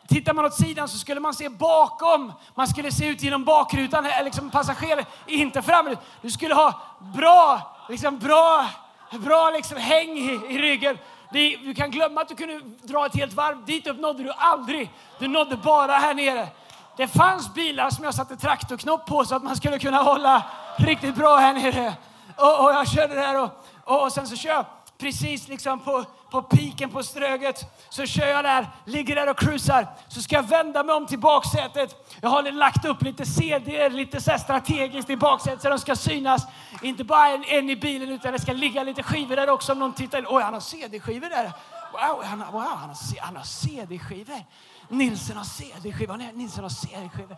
Tittar 0.09 0.35
man 0.35 0.45
åt 0.45 0.55
sidan 0.55 0.89
så 0.89 0.99
skulle 0.99 1.21
man 1.21 1.35
se 1.35 1.49
bakom. 1.49 2.33
Man 2.55 2.69
skulle 2.69 2.93
se 2.93 3.07
ut 3.07 3.23
genom 3.23 3.45
bakrutan, 3.45 4.07
liksom 4.25 4.51
passagerare, 4.51 5.05
inte 5.27 5.63
framåt. 5.63 5.99
Du 6.23 6.31
skulle 6.31 6.55
ha 6.55 6.81
bra, 6.99 7.61
liksom 7.89 8.19
bra, 8.19 8.67
bra 9.11 9.51
liksom 9.51 9.79
häng 9.79 10.09
i, 10.09 10.41
i 10.49 10.59
ryggen. 10.59 10.99
Det, 11.33 11.57
du 11.57 11.75
kan 11.75 11.91
glömma 11.91 12.21
att 12.21 12.29
du 12.29 12.35
kunde 12.35 12.61
dra 12.83 13.07
ett 13.07 13.17
helt 13.17 13.33
varv. 13.33 13.65
Dit 13.65 13.87
upp 13.87 14.01
nådde 14.01 14.23
du 14.23 14.33
aldrig. 14.37 14.91
Du 15.19 15.29
nådde 15.29 15.57
bara 15.57 15.93
här 15.93 16.15
nere. 16.15 16.49
Det 16.97 17.09
fanns 17.09 17.55
bilar 17.55 17.91
som 17.91 18.05
jag 18.05 18.15
satte 18.15 18.37
traktorknopp 18.37 19.07
på 19.07 19.25
så 19.25 19.35
att 19.35 19.43
man 19.43 19.57
skulle 19.57 19.79
kunna 19.79 20.03
hålla 20.03 20.43
riktigt 20.77 21.15
bra 21.15 21.37
här 21.37 21.53
nere. 21.53 21.95
Och, 22.37 22.65
och 22.65 22.73
jag 22.73 22.89
körde 22.89 23.15
där 23.15 23.43
och, 23.43 23.65
och, 23.85 24.03
och 24.03 24.13
sen 24.13 24.27
så 24.27 24.37
kör 24.37 24.51
jag 24.51 24.65
precis 25.05 25.49
liksom 25.49 25.81
på, 25.81 26.05
på 26.31 26.43
piken 26.43 26.91
på 26.91 27.03
Ströget. 27.03 27.65
Så 27.89 28.07
kör 28.07 28.27
jag 28.27 28.45
där, 28.45 28.69
ligger 28.85 29.15
där 29.15 29.31
och 29.31 29.39
cruisar. 29.39 29.87
Så 30.09 30.23
ska 30.23 30.35
jag 30.35 30.43
vända 30.49 30.83
mig 30.83 30.95
om 30.95 31.07
till 31.07 31.19
baksätet. 31.19 32.17
Jag 32.21 32.29
har 32.29 32.53
lagt 32.53 32.85
upp 32.85 33.03
lite 33.03 33.27
CD, 33.27 33.89
lite 33.89 34.21
så 34.21 34.39
strategiskt 34.39 35.11
i 35.11 35.17
baksätet 35.17 35.63
så 35.63 35.69
de 35.69 35.79
ska 35.79 35.97
synas. 35.97 36.43
Inte 36.83 37.05
bara 37.05 37.29
en, 37.29 37.45
en, 37.45 37.71
i 37.71 37.77
bilen 37.77 38.09
utan 38.09 38.33
det 38.33 38.39
ska 38.39 38.53
ligga 38.53 38.83
lite 38.83 39.03
skivor 39.03 39.37
där 39.37 39.51
också 39.51 39.73
om 39.73 39.79
någon 39.79 39.93
tittar. 39.93 40.27
Oj, 40.29 40.43
han 40.43 40.55
har 40.55 40.61
CD-skivor 40.61 41.29
där. 41.29 41.53
Wow, 41.93 42.25
han 42.25 42.39
wow, 42.39 42.63
han 42.63 42.89
har, 42.89 43.21
han 43.21 43.37
har 43.37 43.45
CD-skivor. 43.45 44.43
Nilsen 44.89 45.37
har 45.37 45.45
CD-skivor. 45.45 46.33
Nilsen 46.33 46.63
har 46.63 46.71
CD-skivor. 46.71 47.37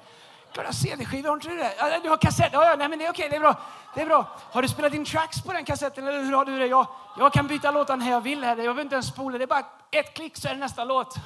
Klart 0.57 0.75
CD-skivor, 0.75 1.29
har 1.29 1.35
inte 1.35 1.49
du 1.49 1.57
det? 1.57 2.01
Du 2.03 2.09
har 2.09 2.17
kassett? 2.17 2.53
Ja, 2.53 2.65
ja, 2.65 2.77
nej 2.77 2.89
men 2.89 2.99
det 2.99 3.07
är 3.07 3.11
okej, 3.11 3.29
det 3.31 3.37
är 3.37 3.41
bra. 3.41 3.61
Det 3.95 4.01
är 4.01 4.07
bra. 4.07 4.27
Har 4.53 4.63
du 4.63 4.69
spelat 4.69 4.95
in 4.95 5.05
tracks 5.05 5.43
på 5.43 5.53
den 5.53 5.65
kassetten 5.65 6.07
eller 6.09 6.23
hur 6.23 6.33
har 6.33 6.45
du 6.45 6.59
det? 6.59 6.67
Jag, 6.67 6.87
jag 7.19 7.33
kan 7.33 7.47
byta 7.47 7.71
låtar 7.71 7.97
när 7.97 8.11
jag 8.11 8.21
vill 8.21 8.45
här. 8.45 8.49
Jag 8.49 8.57
behöver 8.57 8.83
inte 8.83 8.95
ens 8.95 9.07
spola. 9.09 9.39
Det 9.39 9.45
är 9.45 9.47
bara 9.47 9.67
ett 9.91 10.15
klick 10.15 10.37
så 10.37 10.49
är 10.49 10.55
det 10.55 10.61
nästa 10.61 10.85
låt. 10.85 11.17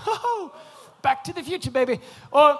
Back 1.03 1.25
to 1.25 1.33
the 1.33 1.45
future 1.45 1.71
baby. 1.71 2.01
Och 2.31 2.57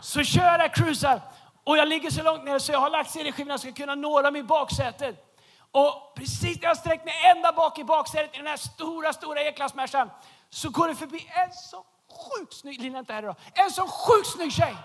så 0.00 0.22
kör 0.22 0.58
jag 0.58 0.74
cruisar 0.74 1.20
och 1.64 1.76
jag 1.76 1.88
ligger 1.88 2.10
så 2.10 2.22
långt 2.22 2.44
ner 2.44 2.58
så 2.58 2.72
jag 2.72 2.80
har 2.80 2.90
lagt 2.90 3.10
CD-skivorna 3.10 3.58
så 3.58 3.66
jag 3.66 3.74
ska 3.74 3.82
kunna 3.82 3.94
nå 3.94 4.22
dem 4.22 4.36
i 4.36 4.42
baksätet. 4.42 5.36
Och 5.70 6.14
precis 6.16 6.60
när 6.62 6.68
jag 6.68 6.76
sträckt 6.76 7.04
mig 7.04 7.14
ända 7.36 7.52
bak 7.52 7.78
i 7.78 7.84
baksätet 7.84 8.34
i 8.34 8.38
den 8.38 8.46
här 8.46 8.56
stora, 8.56 9.12
stora 9.12 9.40
E-klassmärsan 9.40 10.10
så 10.50 10.68
går 10.68 10.88
det 10.88 10.94
förbi 10.94 11.30
en 11.34 11.52
så 11.52 11.84
sjukt 12.14 12.54
snygg, 12.54 12.80
Lina 12.80 12.98
inte 12.98 13.12
här 13.12 13.22
idag, 13.22 13.36
en 13.54 13.70
så 13.70 13.86
sjukt 13.86 14.28
snygg 14.28 14.52
tjej. 14.52 14.76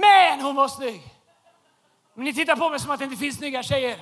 Men 0.00 0.40
hon 0.40 0.56
var 0.56 0.68
snygg! 0.68 1.02
Men 2.14 2.24
ni 2.24 2.34
tittar 2.34 2.56
på 2.56 2.70
mig 2.70 2.80
som 2.80 2.90
att 2.90 2.98
det 2.98 3.04
inte 3.04 3.16
finns 3.16 3.36
snygga 3.36 3.62
tjejer. 3.62 3.98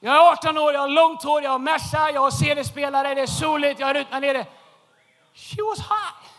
Jag 0.00 0.16
är 0.16 0.32
18 0.32 0.58
år, 0.58 0.72
jag 0.72 0.80
har 0.80 0.88
långt 0.88 1.22
hår, 1.22 1.42
jag 1.42 1.50
har 1.50 1.58
Merca, 1.58 2.10
jag 2.10 2.20
har 2.20 2.30
CD-spelare, 2.30 3.14
det 3.14 3.20
är 3.20 3.26
soligt, 3.26 3.80
jag 3.80 3.86
har 3.86 3.94
rutorna 3.94 4.20
nere. 4.20 4.46
She 5.34 5.62
was 5.62 5.78
hot! 5.78 6.30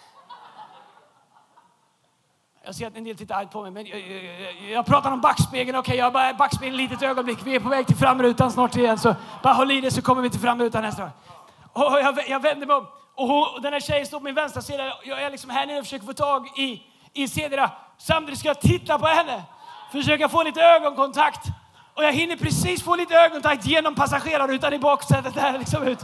Jag 2.65 2.76
ser 2.76 2.88
att 2.88 2.98
en 2.98 3.04
del 3.04 3.17
tittar 3.17 3.36
argt 3.41 3.52
på 3.52 3.62
mig, 3.62 3.71
men 3.71 3.86
jag, 3.86 4.00
jag, 4.00 4.69
jag 4.69 4.86
pratar 4.86 5.12
om 5.12 5.21
backspegeln. 5.21 5.78
Okej, 5.78 5.89
okay, 5.91 5.98
jag 5.98 6.13
bara 6.13 6.34
backspegeln 6.34 6.76
ett 6.76 6.89
litet 6.89 7.02
ögonblick. 7.02 7.39
Vi 7.43 7.56
är 7.56 7.60
på 7.60 7.69
väg 7.69 7.88
till 7.88 7.95
framrutan 7.95 8.52
snart 8.52 8.76
igen, 8.76 8.98
så 8.98 9.15
bara 9.43 9.54
håll 9.54 9.71
i 9.71 9.82
det 9.82 9.91
så 9.91 10.02
kommer 10.02 10.21
vi 10.21 10.30
till 10.30 10.39
framrutan 10.39 10.84
nästa 10.84 11.02
gång. 11.02 11.12
Och 11.74 12.00
jag, 12.00 12.30
jag 12.30 12.39
vänder 12.39 12.67
mig 12.67 12.76
om 12.76 12.88
och 13.15 13.28
hon, 13.28 13.62
den 13.62 13.74
här 13.74 13.80
tjejen 13.80 14.06
står 14.06 14.19
på 14.19 14.24
min 14.24 14.36
vänstra 14.36 14.62
sida. 14.62 14.93
Jag 15.04 15.21
är 15.21 15.32
liksom 15.32 15.50
här 15.50 15.65
nere 15.65 15.80
och 15.80 15.84
försöker 15.84 16.06
få 16.06 16.13
tag 16.13 16.48
i 16.58 16.84
i 17.15 17.28
sedera. 17.28 17.71
Samtidigt 17.97 18.39
ska 18.39 18.47
jag 18.47 18.62
titta 18.62 18.99
på 18.99 19.06
henne, 19.06 19.43
försöka 19.91 20.30
få 20.30 20.43
lite 20.43 20.62
ögonkontakt. 20.62 21.47
Och 21.93 22.04
jag 22.04 22.13
hinner 22.13 22.36
precis 22.36 22.84
få 22.84 22.95
lite 22.95 23.15
ögonkontakt 23.15 23.65
genom 23.65 23.95
passagerarrutan 23.95 24.73
i 24.73 24.80
baksätet 24.80 25.34
där 25.34 25.60
liksom 25.60 25.84
ut. 25.84 25.99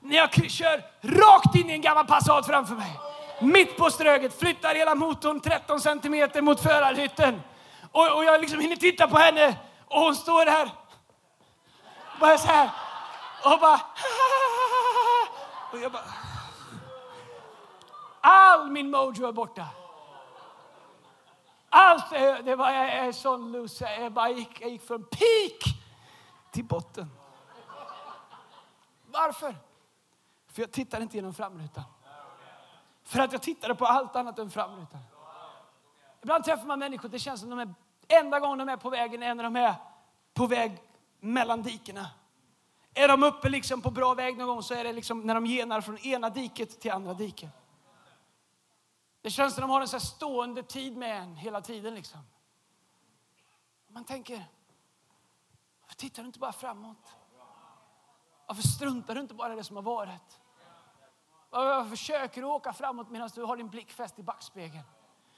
När 0.00 0.16
jag 0.16 0.50
kör 0.50 0.82
rakt 1.02 1.54
in 1.54 1.70
i 1.70 1.72
en 1.72 1.80
gammal 1.80 2.06
Passat 2.06 2.46
framför 2.46 2.74
mig. 2.74 2.98
Mitt 3.40 3.76
på 3.76 3.90
ströget, 3.90 4.40
flyttar 4.40 4.74
hela 4.74 4.94
motorn 4.94 5.40
13 5.40 5.80
centimeter 5.80 6.42
mot 6.42 6.62
förarhytten. 6.62 7.42
Och, 7.92 8.16
och 8.16 8.24
jag 8.24 8.40
liksom 8.40 8.60
hinner 8.60 8.76
titta 8.76 9.08
på 9.08 9.18
henne 9.18 9.56
och 9.86 10.00
hon 10.00 10.14
står 10.14 10.44
där. 10.44 10.70
Bara 12.20 12.38
så 12.38 12.48
här. 12.48 12.70
Och 13.44 13.60
bara... 13.60 13.80
Och 15.72 15.78
jag 15.78 15.92
bara... 15.92 16.02
All 18.20 18.70
min 18.70 18.90
mojo 18.90 19.28
är 19.28 19.32
borta. 19.32 19.66
Allt, 21.68 22.10
det 22.44 22.56
var, 22.56 22.72
jag 22.72 22.92
är 22.92 23.12
sån 23.12 23.52
loser. 23.52 24.00
Jag, 24.00 24.12
bara 24.12 24.30
gick, 24.30 24.60
jag 24.60 24.70
gick 24.70 24.82
från 24.82 25.04
peak 25.04 25.78
till 26.50 26.64
botten. 26.64 27.10
Varför? 29.06 29.56
För 30.52 30.62
jag 30.62 30.72
tittade 30.72 31.02
inte 31.02 31.16
genom 31.16 31.34
framrutan. 31.34 31.84
För 33.04 33.20
att 33.20 33.32
jag 33.32 33.42
tittade 33.42 33.74
på 33.74 33.86
allt 33.86 34.16
annat 34.16 34.38
än 34.38 34.50
framrutan. 34.50 35.00
Ibland 36.22 36.44
träffar 36.44 36.66
man 36.66 36.78
människor, 36.78 37.08
det 37.08 37.18
känns 37.18 37.40
som 37.40 37.50
de 37.50 37.58
är, 37.58 37.74
enda 38.08 38.40
gången 38.40 38.58
de 38.58 38.68
är 38.68 38.76
på 38.76 38.90
vägen 38.90 39.22
är 39.22 39.34
när 39.34 39.44
de 39.44 39.56
är 39.56 39.74
på 40.34 40.46
väg 40.46 40.82
mellan 41.20 41.62
dikena. 41.62 42.10
Är 42.94 43.08
de 43.08 43.22
uppe 43.22 43.48
liksom 43.48 43.82
på 43.82 43.90
bra 43.90 44.14
väg 44.14 44.38
någon 44.38 44.46
gång 44.46 44.62
så 44.62 44.74
är 44.74 44.84
det 44.84 44.92
liksom 44.92 45.20
när 45.20 45.34
de 45.34 45.46
genar 45.46 45.80
från 45.80 45.98
ena 45.98 46.30
diket 46.30 46.80
till 46.80 46.92
andra 46.92 47.14
diket. 47.14 47.50
Det 49.22 49.30
känns 49.30 49.54
som 49.54 49.62
de 49.62 49.70
har 49.70 49.80
en 49.80 49.88
så 49.88 50.00
stående 50.00 50.62
tid 50.62 50.96
med 50.96 51.22
en 51.22 51.36
hela 51.36 51.60
tiden. 51.60 51.94
Liksom. 51.94 52.20
Man 53.88 54.04
tänker, 54.04 54.44
varför 55.80 55.96
tittar 55.96 56.22
du 56.22 56.26
inte 56.26 56.38
bara 56.38 56.52
framåt? 56.52 57.12
Varför 58.46 58.62
struntar 58.62 59.14
du 59.14 59.20
inte 59.20 59.34
bara 59.34 59.52
i 59.52 59.56
det 59.56 59.64
som 59.64 59.76
har 59.76 59.82
varit? 59.82 60.40
Varför 61.50 61.90
försöker 61.90 62.40
du 62.40 62.46
åka 62.46 62.72
framåt 62.72 63.10
medan 63.10 63.30
du 63.34 63.42
har 63.42 63.56
din 63.56 63.68
blick 63.68 63.90
fäst 63.90 64.18
i 64.18 64.22
backspegeln? 64.22 64.84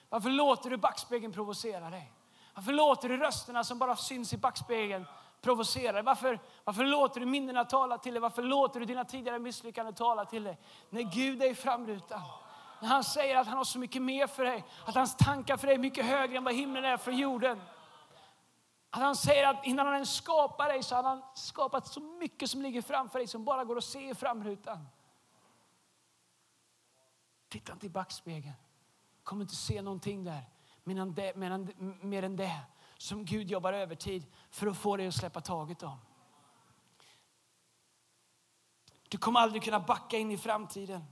Varför 0.09 0.31
låter 0.31 0.71
du 0.71 0.77
backspegeln 0.77 1.33
provocera 1.33 1.91
dig? 1.91 2.13
Varför 2.55 2.73
låter 2.73 3.09
du 3.09 3.17
rösterna 3.17 3.65
som 3.65 3.79
bara 3.79 3.97
syns 3.97 4.33
i 4.33 4.37
backspegeln 4.37 5.07
provocera 5.41 5.93
dig? 5.93 6.03
Varför, 6.03 6.41
varför 6.65 6.85
låter 6.85 7.21
du 7.21 7.27
minnena 7.27 7.65
tala 7.65 7.99
till 7.99 8.15
dig? 8.15 8.21
Varför 8.21 8.43
låter 8.43 8.81
du 8.81 8.87
dina 8.87 9.05
tidigare 9.05 9.39
misslyckanden 9.39 9.95
tala 9.95 10.25
till 10.25 10.45
dig? 10.45 10.59
När 10.91 11.03
Gud 11.03 11.43
är 11.43 11.51
i 11.51 11.55
framrutan. 11.55 12.23
När 12.81 12.89
han 12.89 13.05
säger 13.05 13.37
att 13.37 13.47
han 13.47 13.57
har 13.57 13.65
så 13.65 13.79
mycket 13.79 14.03
mer 14.03 14.27
för 14.27 14.45
dig, 14.45 14.65
att 14.87 14.95
hans 14.95 15.17
tankar 15.17 15.57
för 15.57 15.67
dig 15.67 15.77
är 15.77 15.81
mycket 15.81 16.07
högre 16.07 16.37
än 16.37 16.45
vad 16.45 16.55
himlen 16.55 16.85
är 16.85 16.97
för 16.97 17.13
jorden. 17.13 17.61
Att 18.91 19.01
han 19.01 19.17
säger 19.17 19.49
att 19.49 19.67
innan 19.67 19.87
han 19.87 19.95
ens 19.95 20.15
skapar 20.15 20.69
dig 20.69 20.83
så 20.83 20.95
har 20.95 21.03
han 21.03 21.23
skapat 21.35 21.87
så 21.87 22.01
mycket 22.01 22.51
som 22.51 22.63
ligger 22.63 22.83
framför 22.83 23.19
dig 23.19 23.29
som 23.29 23.45
bara 23.45 23.65
går 23.65 23.79
att 23.79 23.85
se 23.85 24.11
i 24.11 24.15
framrutan. 24.15 24.89
Titta 27.49 27.73
inte 27.73 27.87
i 27.87 27.89
backspegeln. 27.89 28.55
kommer 29.23 29.43
inte 29.43 29.57
se 29.57 29.83
någonting 29.83 30.25
där 30.25 30.45
medan 30.85 31.15
det, 31.15 31.37
medan, 31.37 31.75
mer 32.01 32.23
än 32.23 32.37
det 32.37 32.61
som 32.99 33.25
Gud 33.25 33.51
jobbar 33.51 33.73
övertid 33.73 34.27
för 34.51 34.67
att 34.67 34.77
få 34.77 34.97
dig 34.97 35.07
att 35.07 35.15
släppa 35.15 35.41
taget 35.41 35.83
om. 35.83 35.99
Du 39.09 39.19
kommer 39.19 39.41
aldrig 39.41 39.63
kunna 39.63 39.81
backa 39.81 40.19
in 40.19 40.31
i 40.31 40.39
framtiden. 40.39 41.05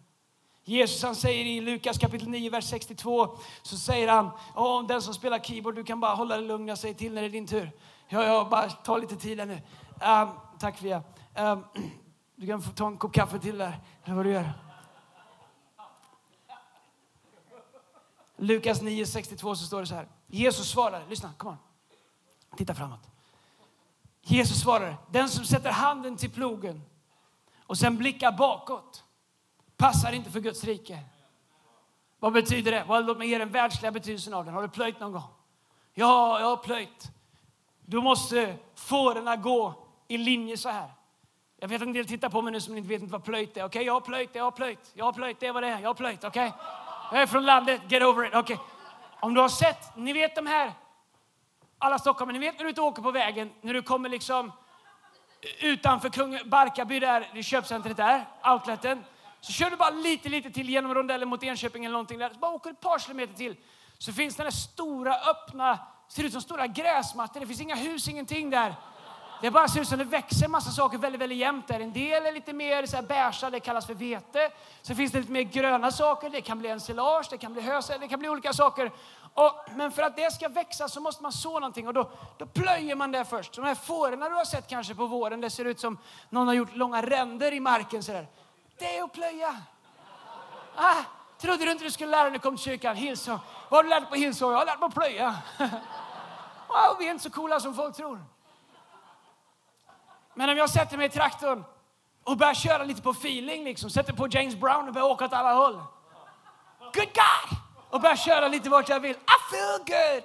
Jesus 0.68 1.02
han 1.02 1.14
säger 1.14 1.44
i 1.44 1.60
Lukas 1.60 1.98
kapitel 1.98 2.28
9, 2.28 2.50
vers 2.50 2.64
62, 2.64 3.38
så 3.62 3.76
säger 3.76 4.08
han, 4.08 4.30
om 4.54 4.86
den 4.86 5.02
som 5.02 5.14
spelar 5.14 5.38
keyboard, 5.38 5.74
du 5.74 5.84
kan 5.84 6.00
bara 6.00 6.14
hålla 6.14 6.36
dig 6.36 6.46
lugn, 6.46 6.68
jag 6.68 6.78
säger 6.78 6.94
till 6.94 7.14
när 7.14 7.22
det 7.22 7.28
är 7.28 7.30
din 7.30 7.46
tur. 7.46 7.70
Ja, 8.08 8.24
ja, 8.24 8.48
bara 8.50 8.70
ta 8.70 8.96
lite 8.96 9.16
tid 9.16 9.38
här 9.38 9.46
nu. 9.46 9.60
Um, 10.22 10.28
tack 10.58 10.78
Fia. 10.78 11.02
Um, 11.36 11.64
du 12.36 12.46
kan 12.46 12.62
få 12.62 12.70
ta 12.70 12.86
en 12.86 12.96
kopp 12.96 13.12
kaffe 13.12 13.38
till 13.38 13.58
där, 13.58 13.80
eller 14.04 14.14
vad 14.16 14.26
du 14.26 14.32
gör. 14.32 14.52
Lukas 18.36 18.82
9, 18.82 19.06
62 19.06 19.56
så 19.56 19.66
står 19.66 19.80
det 19.80 19.86
så 19.86 19.94
här. 19.94 20.08
Jesus 20.26 20.70
svarar, 20.70 21.02
lyssna, 21.08 21.32
kom 21.36 21.48
on. 21.48 21.56
Titta 22.56 22.74
framåt. 22.74 23.10
Jesus 24.22 24.60
svarar, 24.60 24.96
den 25.10 25.28
som 25.28 25.44
sätter 25.44 25.70
handen 25.70 26.16
till 26.16 26.30
plogen 26.30 26.82
och 27.66 27.78
sen 27.78 27.96
blickar 27.96 28.32
bakåt 28.32 29.04
passar 29.78 30.12
inte 30.12 30.30
för 30.30 30.40
Guds 30.40 30.64
rike. 30.64 30.98
Vad 32.18 32.32
betyder 32.32 32.72
det? 32.72 32.84
Well, 32.88 33.04
låt 33.04 33.18
mig 33.18 33.28
ge 33.28 33.38
den 33.38 33.52
världsliga 33.52 33.92
betydelsen 33.92 34.34
av 34.34 34.44
den. 34.44 34.54
Har 34.54 34.62
du 34.62 34.68
plöjt 34.68 35.00
någon 35.00 35.12
gång? 35.12 35.30
Ja, 35.94 36.40
jag 36.40 36.46
har 36.46 36.56
plöjt. 36.56 37.10
Du 37.80 38.00
måste 38.00 38.56
fåren 38.74 39.42
gå 39.42 39.74
i 40.08 40.18
linje 40.18 40.56
så 40.56 40.68
här. 40.68 40.90
Jag 41.60 41.68
vet 41.68 41.82
att 41.82 41.86
en 41.86 41.92
del 41.92 42.06
tittar 42.06 42.28
på 42.28 42.42
mig 42.42 42.52
nu 42.52 42.60
som 42.60 42.76
inte 42.76 42.88
vet 42.88 43.02
vad 43.10 43.24
plöjt 43.24 43.56
är. 43.56 43.60
Okej, 43.60 43.66
okay, 43.66 43.82
jag 43.82 43.92
har 43.92 44.00
plöjt, 44.00 44.30
jag 44.32 44.44
har 44.44 44.50
plöjt, 44.50 44.92
jag 44.94 45.04
har 45.04 45.12
plöjt, 45.12 45.40
det 45.40 45.46
är 45.46 45.52
vad 45.52 45.62
det 45.62 45.68
är. 45.68 45.80
Jag 45.80 45.88
har 45.88 45.94
plöjt, 45.94 46.24
okej? 46.24 46.48
Okay? 46.48 46.60
Jag 47.12 47.22
är 47.22 47.26
från 47.26 47.44
landet, 47.44 47.80
get 47.88 48.02
over 48.02 48.26
it. 48.26 48.34
okej? 48.34 48.54
Okay. 48.54 48.66
Om 49.20 49.34
du 49.34 49.40
har 49.40 49.48
sett, 49.48 49.96
ni 49.96 50.12
vet 50.12 50.34
de 50.34 50.46
här, 50.46 50.72
alla 51.78 51.98
stockholmare, 51.98 52.38
ni 52.38 52.46
vet 52.46 52.56
när 52.58 52.64
du 52.64 52.68
inte 52.68 52.80
åker 52.80 53.02
på 53.02 53.10
vägen, 53.10 53.50
när 53.60 53.74
du 53.74 53.82
kommer 53.82 54.08
liksom 54.08 54.52
utanför 55.60 56.08
Kung 56.08 56.38
Barkarby 56.44 57.00
där, 57.00 57.42
köpcentret 57.42 57.96
där, 57.96 58.24
outleten. 58.44 59.04
Så 59.40 59.52
kör 59.52 59.70
du 59.70 59.76
bara 59.76 59.90
lite, 59.90 60.28
lite 60.28 60.50
till 60.50 60.68
genom 60.68 60.94
rondellen 60.94 61.28
mot 61.28 61.42
Enköping 61.42 61.84
eller 61.84 61.92
någonting 61.92 62.18
där. 62.18 62.30
Så 62.30 62.38
bara 62.38 62.50
åker 62.50 62.70
ett 62.70 62.80
par 62.80 62.98
kilometer 62.98 63.34
till. 63.34 63.56
Så 63.98 64.12
finns 64.12 64.36
den 64.36 64.44
där 64.44 64.50
stora 64.50 65.14
öppna, 65.14 65.78
ser 66.08 66.24
ut 66.24 66.32
som 66.32 66.40
stora 66.40 66.66
gräsmattor. 66.66 67.40
Det 67.40 67.46
finns 67.46 67.60
inga 67.60 67.74
hus, 67.74 68.08
ingenting 68.08 68.50
där. 68.50 68.74
Det 69.40 69.50
bara 69.50 69.68
ser 69.68 69.80
ut 69.80 69.88
som 69.88 69.98
det 69.98 70.04
växer 70.04 70.48
massa 70.48 70.70
saker 70.70 70.98
väldigt, 70.98 71.20
väldigt 71.20 71.38
jämnt 71.38 71.68
där. 71.68 71.80
En 71.80 71.92
del 71.92 72.26
är 72.26 72.32
lite 72.32 72.52
mer 72.52 72.86
så 72.86 72.96
här 72.96 73.02
beiga, 73.02 73.50
det 73.50 73.60
kallas 73.60 73.86
för 73.86 73.94
vete. 73.94 74.50
Sen 74.82 74.96
finns 74.96 75.12
det 75.12 75.18
lite 75.18 75.32
mer 75.32 75.42
gröna 75.42 75.90
saker, 75.90 76.30
det 76.30 76.40
kan 76.40 76.58
bli 76.58 76.68
ensilage, 76.68 77.26
det 77.30 77.38
kan 77.38 77.52
bli 77.52 77.62
hösä, 77.62 77.98
det 77.98 78.08
kan 78.08 78.18
bli 78.18 78.28
olika 78.28 78.52
saker. 78.52 78.92
Och, 79.34 79.52
men 79.74 79.92
för 79.92 80.02
att 80.02 80.16
det 80.16 80.32
ska 80.32 80.48
växa 80.48 80.88
så 80.88 81.00
måste 81.00 81.22
man 81.22 81.32
så 81.32 81.52
någonting 81.60 81.88
och 81.88 81.94
då, 81.94 82.10
då 82.38 82.46
plöjer 82.46 82.94
man 82.94 83.12
det 83.12 83.24
först. 83.24 83.52
De 83.52 83.64
här 83.64 83.74
fåren 83.74 84.20
du 84.20 84.26
har 84.26 84.44
sett 84.44 84.68
kanske 84.68 84.94
på 84.94 85.06
våren, 85.06 85.40
det 85.40 85.50
ser 85.50 85.64
ut 85.64 85.80
som 85.80 85.98
någon 86.30 86.46
har 86.46 86.54
gjort 86.54 86.76
långa 86.76 87.02
ränder 87.02 87.52
i 87.52 87.60
marken 87.60 88.02
sådär. 88.02 88.26
Det 88.78 88.98
är 88.98 89.04
att 89.04 89.12
plöja. 89.12 89.56
Ah, 90.76 91.02
trodde 91.38 91.64
du 91.64 91.70
inte 91.70 91.84
du 91.84 91.90
skulle 91.90 92.10
lära 92.10 92.22
dig 92.22 92.30
när 92.30 92.38
du 92.38 92.42
kom 92.42 92.56
till 92.56 92.64
kyrkan? 92.64 92.96
Hillsong. 92.96 93.38
Vad 93.68 93.78
har 93.78 93.82
du 93.82 93.88
lärt 93.88 94.00
dig 94.00 94.08
på 94.08 94.14
Hillsong? 94.14 94.52
Jag 94.52 94.58
har 94.58 94.66
lärt 94.66 94.80
mig 94.80 94.86
att 94.86 94.94
plöja. 94.94 95.38
wow, 96.68 96.96
vi 96.98 97.06
är 97.06 97.10
inte 97.10 97.24
så 97.24 97.30
coola 97.30 97.60
som 97.60 97.74
folk 97.74 97.96
tror. 97.96 98.24
Men 100.34 100.50
om 100.50 100.56
jag 100.56 100.70
sätter 100.70 100.96
mig 100.96 101.06
i 101.06 101.10
traktorn 101.10 101.64
och 102.24 102.36
börjar 102.36 102.54
köra 102.54 102.84
lite 102.84 103.02
på 103.02 103.10
feeling, 103.10 103.64
liksom, 103.64 103.90
sätter 103.90 104.12
på 104.12 104.28
James 104.28 104.56
Brown 104.56 104.88
och 104.88 104.94
börjar 104.94 105.06
åka 105.06 105.24
åt 105.24 105.32
alla 105.32 105.52
håll. 105.52 105.82
Good 106.80 106.94
God! 106.94 107.58
Och 107.90 108.00
börjar 108.00 108.16
köra 108.16 108.48
lite 108.48 108.70
vart 108.70 108.88
jag 108.88 109.00
vill. 109.00 109.16
I 109.16 109.38
feel 109.50 109.78
good! 109.78 110.24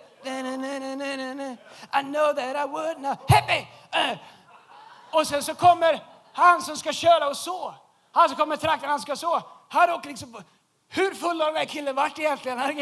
I 1.92 2.02
know 2.02 2.34
that 2.34 2.56
I 2.56 2.66
would 2.68 3.02
not. 3.02 3.32
Happy! 3.32 3.68
Uh. 3.96 4.12
Eh. 4.12 4.18
Och 5.12 5.28
sen 5.28 5.44
så 5.44 5.56
kommer 5.56 6.04
han 6.34 6.62
som 6.62 6.78
ska 6.78 6.94
köra 6.94 7.28
och 7.28 7.38
så. 7.38 7.76
Han 8.14 8.30
som 8.30 8.38
kommer 8.38 8.58
traktorn, 8.58 8.90
han 8.90 9.00
ska 9.00 9.16
så. 9.16 9.42
Han 9.70 9.90
åker 9.90 10.10
liksom 10.10 10.44
hur 10.88 11.14
full 11.14 11.42
har 11.42 11.48
den 11.48 11.56
här 11.56 11.66
killen 11.66 11.96
varit 11.96 12.20
egentligen? 12.20 12.58
Han 12.58 12.76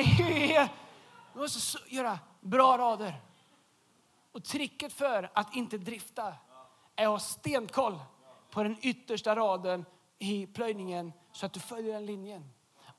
måste 1.33 1.77
göra 1.87 2.19
bra 2.39 2.77
rader. 2.77 3.21
Och 4.31 4.43
tricket 4.43 4.93
för 4.93 5.31
att 5.33 5.55
inte 5.55 5.77
drifta 5.77 6.33
är 6.95 7.05
att 7.05 7.11
ha 7.11 7.19
stenkoll 7.19 7.99
på 8.49 8.63
den 8.63 8.77
yttersta 8.81 9.35
raden 9.35 9.85
i 10.19 10.47
plöjningen 10.47 11.13
så 11.31 11.45
att 11.45 11.53
du 11.53 11.59
följer 11.59 11.93
den 11.93 12.05
linjen. 12.05 12.49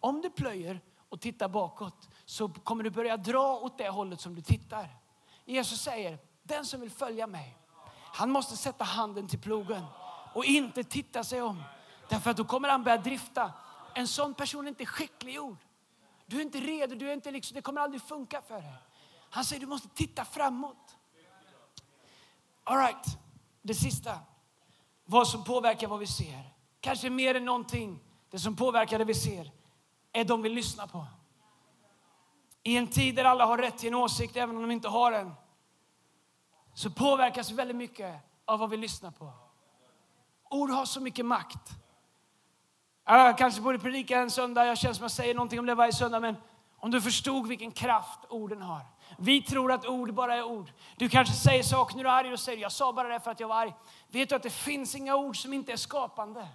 Om 0.01 0.21
du 0.21 0.31
plöjer 0.31 0.81
och 1.09 1.21
tittar 1.21 1.49
bakåt 1.49 2.09
så 2.25 2.49
kommer 2.49 2.85
du 2.85 2.90
börja 2.90 3.16
dra 3.16 3.59
åt 3.59 3.79
det 3.79 3.88
hållet 3.88 4.21
som 4.21 4.35
du 4.35 4.42
tittar. 4.42 4.88
Jesus 5.45 5.83
säger, 5.83 6.18
den 6.42 6.64
som 6.64 6.81
vill 6.81 6.90
följa 6.90 7.27
mig, 7.27 7.57
han 8.14 8.31
måste 8.31 8.57
sätta 8.57 8.85
handen 8.85 9.29
till 9.29 9.40
plogen 9.40 9.85
och 10.35 10.45
inte 10.45 10.85
titta 10.85 11.25
sig 11.25 11.42
om. 11.42 11.62
Därför 12.12 12.31
att 12.31 12.37
då 12.37 12.44
kommer 12.44 12.68
han 12.68 12.83
börja 12.83 12.96
drifta. 12.96 13.53
En 13.94 14.09
sån 14.09 14.35
person 14.35 14.64
är 14.64 14.68
inte 14.68 14.87
skickliggjord. 14.87 15.57
Du 16.27 16.37
är 16.37 16.42
inte 16.42 16.59
redo, 16.59 16.94
du 16.94 17.09
är 17.09 17.12
inte 17.12 17.31
liksom, 17.31 17.55
det 17.55 17.62
kommer 17.62 17.81
aldrig 17.81 18.03
funka 18.03 18.42
för 18.42 18.55
dig. 18.55 18.75
Han 19.31 19.44
säger 19.44 19.61
du 19.61 19.66
måste 19.66 19.88
titta 19.88 20.25
framåt. 20.25 20.96
All 22.64 22.78
right 22.78 23.18
det 23.62 23.74
sista. 23.74 24.18
Vad 25.05 25.28
som 25.28 25.45
påverkar 25.45 25.89
vad 25.89 25.99
vi 25.99 26.07
ser. 26.07 26.43
Kanske 26.80 27.11
mer 27.11 27.34
än 27.34 27.45
någonting, 27.45 28.01
det 28.30 28.39
som 28.39 28.57
påverkar 28.57 28.99
det 28.99 29.05
vi 29.05 29.14
ser, 29.14 29.51
är 30.12 30.24
de 30.24 30.43
vi 30.43 30.49
lyssnar 30.49 30.86
på. 30.86 31.07
I 32.62 32.76
en 32.76 32.86
tid 32.86 33.16
där 33.16 33.24
alla 33.24 33.47
har 33.47 33.59
rätt 33.59 33.78
till 33.78 33.89
en 33.89 33.95
åsikt, 33.95 34.36
även 34.36 34.57
om 34.57 34.62
de 34.62 34.70
inte 34.70 34.89
har 34.89 35.12
en, 35.12 35.34
så 36.74 36.91
påverkas 36.91 37.51
vi 37.51 37.55
väldigt 37.55 37.76
mycket 37.76 38.20
av 38.45 38.59
vad 38.59 38.70
vi 38.70 38.76
lyssnar 38.76 39.11
på. 39.11 39.32
Ord 40.51 40.70
har 40.70 40.84
så 40.84 41.01
mycket 41.01 41.26
makt. 41.26 41.82
Jag 43.05 43.38
kanske 43.38 43.61
borde 43.61 43.78
predika 43.78 44.18
en 44.18 44.30
söndag, 44.30 44.66
jag 44.66 44.78
känns 44.78 44.96
som 44.96 45.05
jag 45.05 45.11
säger 45.11 45.34
någonting 45.34 45.59
om 45.59 45.66
det 45.66 45.74
varje 45.74 45.92
söndag, 45.92 46.20
men 46.20 46.36
om 46.76 46.90
du 46.90 47.00
förstod 47.00 47.48
vilken 47.48 47.70
kraft 47.70 48.20
orden 48.28 48.62
har. 48.62 48.80
Vi 49.18 49.42
tror 49.42 49.72
att 49.72 49.86
ord 49.86 50.14
bara 50.14 50.34
är 50.34 50.42
ord. 50.42 50.72
Du 50.96 51.09
kanske 51.09 51.34
säger 51.34 51.62
saker 51.62 51.96
när 51.96 52.05
du 52.05 52.11
är 52.11 52.14
arg 52.14 52.32
och 52.32 52.40
säger 52.40 52.62
jag 52.62 52.72
sa 52.72 52.92
bara 52.92 53.09
det 53.09 53.20
för 53.20 53.30
att 53.30 53.40
jag 53.40 53.48
var 53.48 53.57
arg. 53.57 53.74
Vet 54.09 54.28
du 54.28 54.34
att 54.34 54.42
det 54.42 54.50
finns 54.50 54.94
inga 54.94 55.16
ord 55.16 55.42
som 55.42 55.53
inte 55.53 55.72
är 55.72 55.76
skapande? 55.76 56.48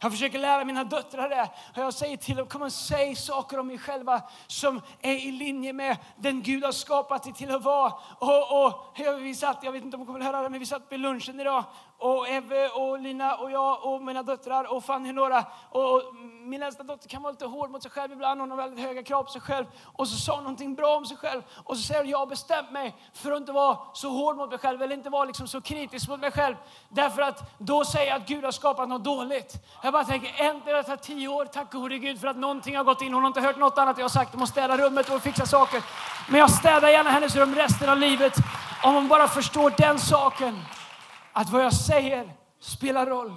Jag 0.00 0.12
försöker 0.12 0.38
lära 0.38 0.64
mina 0.64 0.84
döttrar 0.84 1.28
det. 1.28 1.50
jag 1.74 1.94
säger 1.94 2.16
till 2.16 2.36
dem, 2.36 2.46
kom 2.46 2.62
och 2.62 2.72
säg 2.72 3.16
saker 3.16 3.58
om 3.58 3.70
er 3.70 3.78
själva 3.78 4.22
som 4.46 4.80
är 5.00 5.26
i 5.26 5.32
linje 5.32 5.72
med 5.72 5.96
den 6.16 6.42
Gud 6.42 6.64
har 6.64 6.72
skapat 6.72 7.22
dig 7.22 7.32
till 7.32 7.54
att 7.54 7.62
vara. 7.62 7.92
Och, 8.18 8.64
och, 8.64 8.96
vi 9.20 9.34
satt, 9.34 9.58
jag 9.62 9.72
vet 9.72 9.84
inte 9.84 9.96
om 9.96 10.00
de 10.00 10.06
kommer 10.06 10.20
att 10.20 10.26
höra 10.26 10.42
det, 10.42 10.48
men 10.48 10.60
vi 10.60 10.66
satt 10.66 10.82
vid 10.88 11.00
lunchen 11.00 11.40
idag 11.40 11.64
och 11.98 12.28
Eve 12.28 12.68
och 12.68 13.00
Lina 13.00 13.34
och 13.34 13.50
jag 13.50 13.84
och 13.84 14.02
mina 14.02 14.22
döttrar 14.22 14.72
och 14.72 14.84
Fanny 14.84 15.12
några. 15.12 15.44
Och 15.70 16.02
min 16.42 16.62
äldsta 16.62 16.82
dotter 16.82 17.08
kan 17.08 17.22
vara 17.22 17.30
lite 17.30 17.46
hård 17.46 17.70
mot 17.70 17.82
sig 17.82 17.90
själv 17.90 18.12
ibland. 18.12 18.40
Hon 18.40 18.50
har 18.50 18.56
väldigt 18.56 18.84
höga 18.84 19.02
krav 19.02 19.22
på 19.22 19.30
sig 19.30 19.40
själv. 19.40 19.66
Och 19.84 20.08
så 20.08 20.16
sa 20.16 20.34
hon 20.34 20.44
någonting 20.44 20.74
bra 20.74 20.96
om 20.96 21.06
sig 21.06 21.16
själv. 21.16 21.42
Och 21.64 21.76
så 21.76 21.82
säger 21.82 22.00
hon, 22.00 22.10
jag 22.10 22.18
har 22.18 22.26
bestämt 22.26 22.70
mig 22.70 22.96
för 23.14 23.32
att 23.32 23.38
inte 23.38 23.52
vara 23.52 23.78
så 23.92 24.10
hård 24.10 24.36
mot 24.36 24.50
mig 24.50 24.58
själv 24.58 24.82
eller 24.82 24.96
inte 24.96 25.10
vara 25.10 25.24
liksom 25.24 25.48
så 25.48 25.60
kritisk 25.60 26.08
mot 26.08 26.20
mig 26.20 26.30
själv. 26.30 26.56
Därför 26.88 27.22
att 27.22 27.58
då 27.58 27.84
säger 27.84 28.10
jag 28.10 28.20
att 28.20 28.28
Gud 28.28 28.44
har 28.44 28.52
skapat 28.52 28.88
något 28.88 29.04
dåligt. 29.04 29.54
Jag 29.82 29.92
bara 29.92 30.04
tänker, 30.04 30.44
äntligen 30.44 30.76
det 30.76 30.82
tagit 30.82 31.02
tio 31.02 31.28
år. 31.28 31.44
Tack 31.44 31.72
gode 31.72 31.98
Gud 31.98 32.20
för 32.20 32.28
att 32.28 32.36
någonting 32.36 32.76
har 32.76 32.84
gått 32.84 33.02
in. 33.02 33.14
Hon 33.14 33.22
har 33.22 33.28
inte 33.28 33.40
hört 33.40 33.58
något 33.58 33.78
annat 33.78 33.98
jag 33.98 34.04
har 34.04 34.08
sagt. 34.08 34.34
om 34.34 34.42
att 34.42 34.48
städa 34.48 34.76
rummet 34.76 35.10
och 35.10 35.22
fixa 35.22 35.46
saker. 35.46 35.82
Men 36.28 36.40
jag 36.40 36.50
städar 36.50 36.88
gärna 36.88 37.10
hennes 37.10 37.36
rum 37.36 37.54
resten 37.54 37.88
av 37.88 37.98
livet. 37.98 38.32
Om 38.82 38.94
hon 38.94 39.08
bara 39.08 39.28
förstår 39.28 39.72
den 39.78 39.98
saken 39.98 40.58
att 41.38 41.50
vad 41.50 41.64
jag 41.64 41.72
säger 41.72 42.32
spelar 42.60 43.06
roll. 43.06 43.32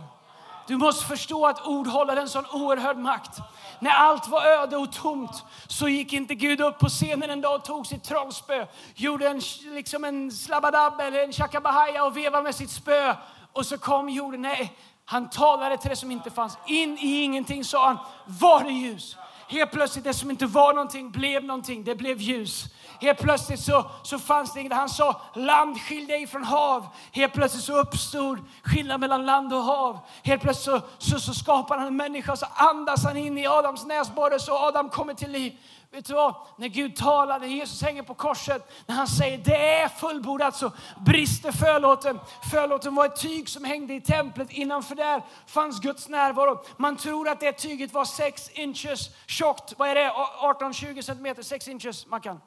Du 0.68 0.78
måste 0.78 1.06
förstå 1.06 1.47
att 1.47 1.68
ord 1.68 1.88
håller 1.88 2.16
en 2.18 2.30
sån 2.30 2.45
oerhörd 2.45 2.97
makt. 2.97 3.39
När 3.80 3.91
allt 3.91 4.28
var 4.28 4.45
öde 4.45 4.78
och 4.78 4.91
tomt 4.91 5.43
så 5.68 5.88
gick 5.88 6.14
inte 6.14 6.36
Gud 6.36 6.62
upp 6.62 6.80
på 6.80 6.89
scenen 6.89 7.30
en 7.30 7.41
dag 7.41 7.56
och 7.56 7.64
tog 7.64 7.88
sitt 7.88 8.04
trollspö, 8.04 8.66
gjorde 8.95 9.30
en, 9.30 9.41
liksom 9.72 10.04
en 10.04 10.32
slabbadabb 10.32 10.99
eller 10.99 11.24
en 11.24 11.34
shakabahaja 11.34 12.06
och 12.06 12.18
vevade 12.18 12.43
med 12.43 12.56
sitt 12.56 12.72
spö. 12.72 13.16
Och 13.54 13.66
så 13.66 13.78
kom 13.78 14.10
jorden. 14.10 14.41
Nej, 14.41 14.78
han 15.06 15.30
talade 15.30 15.78
till 15.78 15.89
det 15.89 15.95
som 15.95 16.12
inte 16.12 16.32
fanns. 16.32 16.58
In 16.68 16.97
i 16.97 17.22
ingenting 17.22 17.64
sa 17.64 17.88
han, 17.88 17.97
var 18.26 18.64
det 18.64 18.72
ljus. 18.72 19.18
Helt 19.52 19.72
plötsligt 19.72 20.04
det 20.04 20.14
som 20.14 20.32
inte 20.32 20.45
var 20.45 20.74
någonting 20.74 21.12
blev 21.12 21.43
någonting. 21.43 21.84
Det 21.84 21.95
blev 21.95 22.18
ljus. 22.18 22.66
Helt 23.02 23.20
plötsligt 23.20 23.60
så, 23.60 23.86
så 24.04 24.20
fanns 24.20 24.54
det 24.54 24.60
inget. 24.60 24.74
Han 24.74 24.89
sa 24.89 25.22
land 25.34 25.82
skilj 25.82 26.06
dig 26.06 26.28
från 26.28 26.43
hav. 26.43 26.88
Helt 27.12 27.34
plötsligt 27.34 27.64
så 27.64 27.80
uppstod 27.80 28.39
skillnad 28.64 28.99
mellan 28.99 29.26
land 29.26 29.54
och 29.54 29.64
hav. 29.64 29.99
Helt 30.24 30.41
plötsligt 30.41 30.82
så, 30.82 30.82
så, 30.97 31.20
så 31.20 31.34
skapar 31.34 31.78
han 31.78 31.88
en 31.88 31.95
människa 31.95 32.32
och 32.32 32.39
så 32.39 32.45
andas 32.56 33.04
han 33.04 33.18
in 33.18 33.38
i 33.38 33.47
Adams 33.47 33.86
näsborre 33.86 34.39
så 34.39 34.58
Adam 34.58 34.89
kommer 34.89 35.14
till 35.14 35.32
liv. 35.32 35.58
Vet 35.92 36.06
du 36.06 36.14
vad? 36.14 36.36
När 36.58 36.68
Gud 36.68 36.96
talar, 36.96 37.39
när 37.39 37.48
Jesus 37.48 37.82
hänger 37.82 38.04
på 38.04 38.14
korset, 38.14 38.72
när 38.86 38.96
han 38.96 39.08
säger 39.08 39.38
det 39.38 39.80
är 39.80 39.88
fullbordat 39.88 40.56
så 40.56 40.72
brister 41.06 41.52
förlåten. 41.52 42.20
Förlåten 42.52 42.96
var 42.96 43.06
ett 43.06 43.22
tyg 43.22 43.50
som 43.50 43.64
hängde 43.64 43.94
i 43.94 44.02
templet. 44.02 44.52
Innanför 44.52 44.96
där 44.96 45.24
fanns 45.48 45.80
Guds 45.80 46.10
närvaro. 46.10 46.64
Man 46.78 46.98
tror 46.98 47.30
att 47.30 47.39
det 47.39 47.52
tyget 47.52 47.94
var 47.94 48.06
6 48.06 48.50
inches 48.50 49.10
tjockt. 49.28 49.74
Vad 49.78 49.89
är 49.89 49.96
det? 49.96 50.10
18-20 50.10 51.02
centimeter? 51.02 51.44
6 51.44 51.68
inches, 51.68 52.08
Mackan? 52.08 52.42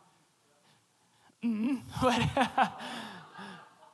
Mm, 1.42 1.80
vad 2.02 2.12
är 2.14 2.18
det? 2.34 2.68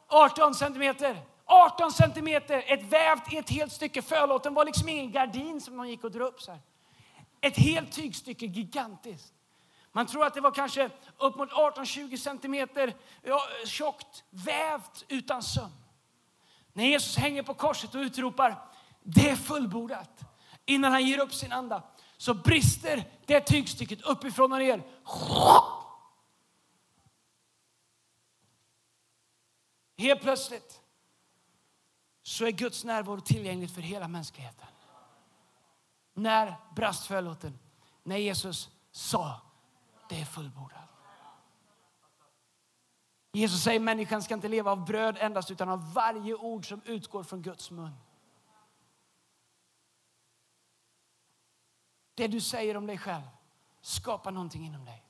18 0.09 0.55
centimeter. 0.55 1.17
18 1.45 1.93
centimeter, 1.93 2.65
ett 2.67 2.83
vävt 2.83 3.33
i 3.33 3.37
ett 3.37 3.51
helt 3.51 3.73
stycke. 3.73 4.03
Förlåten 4.03 4.55
var 4.55 4.65
liksom 4.65 4.89
ingen 4.89 5.13
gardin 5.13 5.61
som 5.61 5.77
man 5.77 5.89
gick 5.89 6.05
och 6.05 6.11
drog 6.11 6.29
upp. 6.29 6.41
Så 6.41 6.51
här. 6.51 6.61
Ett 7.41 7.57
helt 7.57 7.93
tygstycke, 7.93 8.47
gigantiskt. 8.47 9.35
Man 9.93 10.07
tror 10.07 10.25
att 10.25 10.35
det 10.35 10.41
var 10.41 10.51
kanske 10.51 10.91
upp 11.17 11.37
mot 11.37 11.51
18-20 11.51 12.17
centimeter 12.17 12.95
tjockt, 13.67 14.25
vävt 14.31 15.05
utan 15.09 15.43
söm. 15.43 15.71
När 16.73 16.85
Jesus 16.85 17.17
hänger 17.17 17.43
på 17.43 17.55
korset 17.55 17.95
och 17.95 18.01
utropar 18.01 18.71
det 19.03 19.31
är 19.31 19.37
fullbordat 19.37 20.21
innan 20.65 20.93
han 20.93 21.07
ger 21.07 21.19
upp 21.19 21.35
sin 21.35 21.53
anda 21.53 21.83
så 22.17 22.35
brister 22.35 23.09
det 23.27 23.41
tygstycket 23.41 24.03
uppifrån 24.03 24.53
och 24.53 24.59
ner. 24.59 24.83
Helt 29.99 30.21
plötsligt 30.21 30.81
så 32.23 32.47
är 32.47 32.51
Guds 32.51 32.85
närvaro 32.85 33.21
tillgänglig 33.21 33.71
för 33.71 33.81
hela 33.81 34.09
mänskligheten. 34.09 34.67
När 36.15 36.55
brast 36.77 37.07
förlåten? 37.07 37.59
När 38.03 38.17
Jesus 38.17 38.71
sa 38.91 39.50
det 40.11 40.21
är 40.21 40.25
fullbordat. 40.25 40.89
Jesus 43.33 43.63
säger 43.63 43.81
människan 43.81 44.23
ska 44.23 44.35
inte 44.35 44.49
leva 44.49 44.71
av 44.71 44.85
bröd 44.85 45.17
endast 45.21 45.51
utan 45.51 45.69
av 45.69 45.93
varje 45.93 46.35
ord 46.35 46.69
som 46.69 46.83
utgår 46.85 47.23
från 47.23 47.43
Guds 47.43 47.71
mun. 47.71 47.95
Det 52.15 52.29
du 52.29 52.41
säger 52.41 52.77
om 52.77 52.87
dig 52.87 52.99
själv 52.99 53.23
skapar 53.81 54.31
någonting 54.31 54.67
inom 54.67 54.85
dig. 54.85 55.05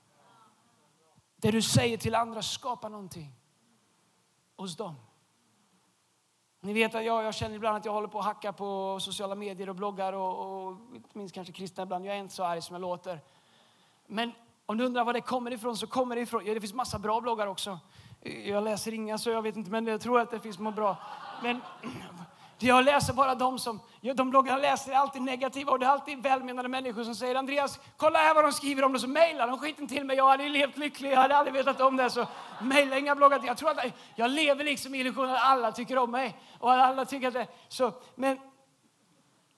Det 1.35 1.51
du 1.51 1.61
säger 1.61 1.97
till 1.97 2.15
andra 2.15 2.41
skapar 2.41 2.89
någonting 2.89 3.35
hos 4.55 4.77
dem. 4.77 4.95
Ni 6.59 6.73
vet 6.73 6.95
att 6.95 7.05
jag, 7.05 7.23
jag 7.23 7.35
känner 7.35 7.55
ibland 7.55 7.77
att 7.77 7.85
jag 7.85 7.93
håller 7.93 8.07
på 8.07 8.19
att 8.19 8.25
hacka 8.25 8.53
på 8.53 8.99
sociala 8.99 9.35
medier 9.35 9.69
och 9.69 9.75
bloggar 9.75 10.13
och, 10.13 10.65
och 10.65 10.95
inte 10.95 11.17
minst 11.17 11.35
kanske 11.35 11.53
kristna 11.53 11.83
ibland. 11.83 12.05
Jag 12.05 12.15
är 12.15 12.19
inte 12.19 12.33
så 12.33 12.43
arg 12.43 12.61
som 12.61 12.73
jag 12.73 12.81
låter. 12.81 13.19
Men 14.07 14.31
om 14.71 14.77
du 14.77 14.85
undrar 14.85 15.03
var 15.03 15.13
det 15.13 15.21
kommer 15.21 15.53
ifrån 15.53 15.77
så 15.77 15.87
kommer 15.87 16.15
det 16.15 16.21
ifrån, 16.21 16.45
ja, 16.45 16.53
det 16.53 16.59
finns 16.59 16.73
massa 16.73 16.99
bra 16.99 17.21
bloggar 17.21 17.47
också. 17.47 17.79
Jag 18.45 18.63
läser 18.63 18.93
inga 18.93 19.17
så 19.17 19.29
jag 19.29 19.41
vet 19.41 19.55
inte 19.55 19.71
men 19.71 19.87
jag 19.87 20.01
tror 20.01 20.19
att 20.19 20.31
det 20.31 20.39
finns 20.39 20.59
några 20.59 20.71
bra. 20.71 20.97
Men 21.43 21.61
jag 22.59 22.85
läser 22.85 23.13
bara 23.13 23.35
de 23.35 23.59
som, 23.59 23.79
de 24.15 24.29
bloggarna 24.29 24.57
läser 24.57 24.91
är 24.91 24.95
alltid 24.95 25.21
negativa 25.21 25.71
och 25.71 25.79
det 25.79 25.85
är 25.85 25.89
alltid 25.89 26.23
välmenande 26.23 26.69
människor 26.69 27.03
som 27.03 27.15
säger 27.15 27.35
Andreas, 27.35 27.79
kolla 27.97 28.19
här 28.19 28.35
vad 28.35 28.43
de 28.43 28.51
skriver 28.51 28.83
om 28.83 28.93
det, 28.93 28.99
så 28.99 29.07
mejlar 29.07 29.47
de 29.47 29.59
skiten 29.59 29.87
till 29.87 30.05
mig. 30.05 30.17
Jag 30.17 30.27
hade 30.27 30.43
ju 30.43 30.49
levt 30.49 30.77
lycklig, 30.77 31.11
jag 31.11 31.17
hade 31.17 31.37
aldrig 31.37 31.53
vetat 31.53 31.81
om 31.81 31.97
det. 31.97 32.09
Så 32.09 32.27
mejla 32.61 32.97
inga 32.97 33.15
bloggar. 33.15 33.41
Jag 33.45 33.57
tror 33.57 33.69
att 33.69 33.85
jag 34.15 34.31
lever 34.31 34.63
liksom 34.63 34.95
i 34.95 34.99
illusionen 34.99 35.35
att 35.35 35.43
alla 35.43 35.71
tycker 35.71 35.97
om 35.97 36.11
mig. 36.11 36.37
Och 36.59 36.71
alla 36.71 37.05
tycker 37.05 37.27
att 37.27 37.33
det, 37.33 37.47
så, 37.67 37.93
men 38.15 38.39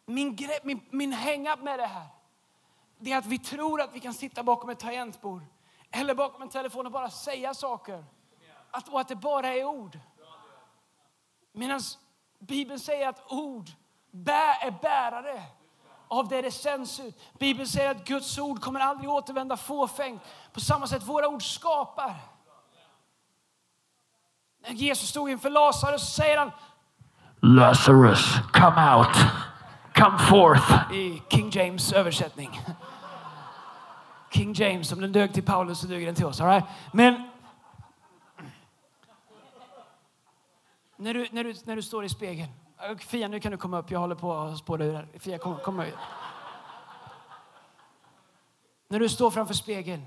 min, 0.06 0.36
grepp, 0.36 0.64
min, 0.64 0.82
min 0.90 1.14
hang-up 1.14 1.62
med 1.64 1.80
det 1.80 1.86
här, 1.86 2.08
det 3.04 3.12
är 3.12 3.18
att 3.18 3.26
vi 3.26 3.40
tror 3.40 3.82
att 3.82 3.94
vi 3.94 4.00
kan 4.00 4.14
sitta 4.14 4.44
bakom 4.44 4.70
ett 4.70 4.80
tangentbord 4.80 5.42
eller 5.92 6.16
bakom 6.16 6.42
en 6.42 6.50
telefon 6.50 6.86
och 6.86 6.92
bara 6.92 7.10
säga 7.10 7.54
saker. 7.54 8.06
Att, 8.72 8.90
och 8.90 9.00
att 9.00 9.08
det 9.08 9.16
bara 9.16 9.48
är 9.48 9.66
ord. 9.66 10.00
Medan 11.52 11.82
Bibeln 12.40 12.80
säger 12.80 13.10
att 13.10 13.32
ord 13.32 13.70
är 14.28 14.82
bärare 14.82 15.44
av 16.08 16.28
det 16.28 16.42
det 16.42 16.52
sänds 16.52 17.00
ut. 17.00 17.20
Bibeln 17.40 17.68
säger 17.68 17.92
att 17.92 18.08
Guds 18.08 18.38
ord 18.38 18.62
kommer 18.62 18.80
aldrig 18.80 19.10
återvända 19.10 19.58
fåfängt. 19.58 20.22
På 20.54 20.60
samma 20.60 20.88
sätt, 20.88 21.04
våra 21.04 21.28
ord 21.28 21.44
skapar. 21.56 22.16
När 24.62 24.72
Jesus 24.72 25.10
stod 25.10 25.30
inför 25.30 25.50
Lazarus 25.50 26.02
så 26.02 26.12
säger 26.22 26.38
han 26.38 26.52
Lazarus, 27.42 28.36
come 28.54 28.96
out, 28.96 29.18
come 29.94 30.20
forth. 30.20 30.94
I 30.94 31.22
King 31.30 31.50
James 31.50 31.94
översättning. 31.94 32.60
King 34.34 34.54
James, 34.54 34.92
om 34.92 35.02
den 35.02 35.12
dög 35.12 35.34
till 35.34 35.44
Paulus 35.44 35.80
så 35.80 35.88
duger 35.88 36.06
den 36.06 36.16
till 36.16 36.26
oss. 36.26 36.42
All 36.42 36.48
right? 36.48 36.66
Men 36.94 37.30
När 41.04 41.14
du, 41.14 41.28
när, 41.32 41.44
du, 41.44 41.54
när 41.64 41.76
du 41.76 41.82
står 41.82 42.06
i 42.06 42.10
spegeln. 42.10 42.52
Fia, 43.00 43.28
nu 43.28 43.40
kan 43.40 43.52
du 43.52 43.58
komma 43.58 43.80
upp. 43.80 43.92
Jag 43.92 44.00
håller 44.00 44.16
på 44.16 44.34
att 44.34 44.58
spåra 44.58 44.86
ur 44.86 44.94
här. 44.94 45.08
Fia, 45.20 45.38
kom, 45.38 45.58
kom 45.60 45.80
upp. 45.80 45.94
När 48.88 49.00
du 49.00 49.10
står 49.10 49.32
framför 49.32 49.54
spegeln 49.54 50.06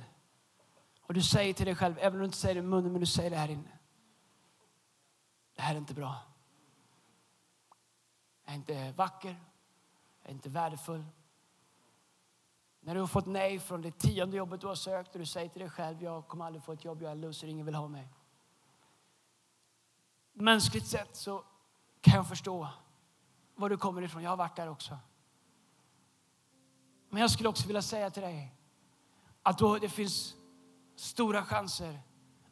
och 1.03 1.15
du 1.15 1.23
säger 1.23 1.53
till 1.53 1.67
dig 1.67 1.75
själv, 1.75 1.99
även 1.99 2.13
om 2.13 2.19
du 2.19 2.25
inte 2.25 2.37
säger 2.37 2.55
det 2.55 2.63
med 2.63 2.71
munnen, 2.71 2.93
men 2.93 3.01
du 3.01 3.07
säger 3.07 3.31
det 3.31 3.37
här 3.37 3.51
inne. 3.51 3.79
Det 5.57 5.63
här 5.63 5.75
är 5.75 5.79
inte 5.79 5.95
bra. 5.95 6.17
Jag 8.45 8.53
är 8.53 8.57
inte 8.57 8.93
vacker. 8.97 9.37
Jag 10.23 10.31
är 10.31 10.35
inte 10.35 10.49
värdefull. 10.49 11.05
När 12.87 12.95
du 12.95 13.01
har 13.01 13.07
fått 13.07 13.27
nej 13.27 13.59
från 13.59 13.83
det 13.83 13.99
tionde 13.99 14.37
jobbet 14.37 14.61
du 14.61 14.67
har 14.67 14.75
sökt 14.75 15.15
och 15.15 15.19
du 15.19 15.27
säger 15.27 15.49
till 15.49 15.61
dig 15.61 15.71
själv, 15.71 16.03
jag 16.03 16.29
kommer 16.29 16.45
aldrig 16.45 16.63
få 16.65 16.73
ett 16.73 16.85
jobb, 16.85 17.03
jag 17.03 17.11
är 17.11 17.17
loser, 17.17 17.49
ingen 17.49 17.67
vill 17.67 17.75
ha 17.75 17.89
mig 17.89 18.09
mänskligt 20.37 20.87
sett 20.87 21.17
så 21.17 21.45
kan 22.01 22.15
jag 22.15 22.29
förstå 22.29 22.69
var 23.55 23.69
du 23.69 23.77
kommer 23.77 24.03
ifrån. 24.03 24.23
Jag 24.23 24.31
har 24.31 24.37
varit 24.37 24.57
där 24.57 24.69
också. 24.69 24.99
Men 27.11 27.21
jag 27.21 27.31
skulle 27.31 27.49
också 27.49 27.67
vilja 27.67 27.83
säga 27.83 28.11
till 28.11 28.23
dig 28.23 28.55
att 29.43 29.59
då 29.59 29.79
det 29.79 29.89
finns 29.89 30.35
stora 30.97 31.43
chanser 31.43 32.01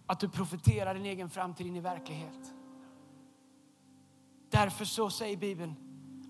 att 0.06 0.20
du 0.20 0.28
profeterar 0.28 0.94
din 0.94 1.06
egen 1.06 1.30
framtid 1.30 1.66
in 1.66 1.76
i 1.76 1.80
verklighet. 1.80 2.52
Därför 4.50 4.84
så 4.84 5.10
säger 5.10 5.36
Bibeln 5.36 5.74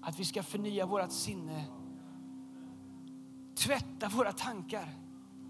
att 0.02 0.18
vi 0.18 0.24
ska 0.24 0.42
förnya 0.42 0.86
vårt 0.86 1.12
sinne. 1.12 1.66
Tvätta 3.64 4.08
våra 4.08 4.32
tankar. 4.32 4.88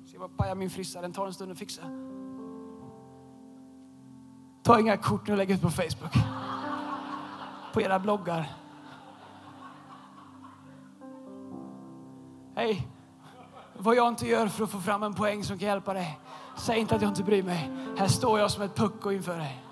Se 0.06 0.18
vad 0.18 0.36
pajar 0.36 0.54
min 0.54 0.70
frissa, 0.70 1.00
den 1.00 1.12
tar 1.12 1.26
en 1.26 1.34
stund 1.34 1.52
att 1.52 1.58
fixa. 1.58 1.82
Ta 4.62 4.80
inga 4.80 4.96
kort 4.96 5.26
nu 5.26 5.32
och 5.32 5.38
lägg 5.38 5.50
ut 5.50 5.62
på 5.62 5.70
Facebook. 5.70 6.12
På 7.72 7.80
era 7.80 7.98
bloggar. 7.98 8.46
Hej. 12.54 12.88
Vad 13.78 13.96
jag 13.96 14.08
inte 14.08 14.26
gör 14.26 14.48
för 14.48 14.64
att 14.64 14.70
få 14.70 14.80
fram 14.80 15.02
en 15.02 15.14
poäng 15.14 15.44
som 15.44 15.58
kan 15.58 15.68
hjälpa 15.68 15.94
dig. 15.94 16.18
Säg 16.56 16.78
inte 16.78 16.94
att 16.94 17.02
jag 17.02 17.10
inte 17.10 17.22
bryr 17.22 17.42
mig. 17.42 17.70
Här 17.98 18.08
står 18.08 18.38
jag 18.38 18.50
som 18.50 18.62
ett 18.62 18.76
pucko 18.76 19.12
inför 19.12 19.38
dig. 19.38 19.64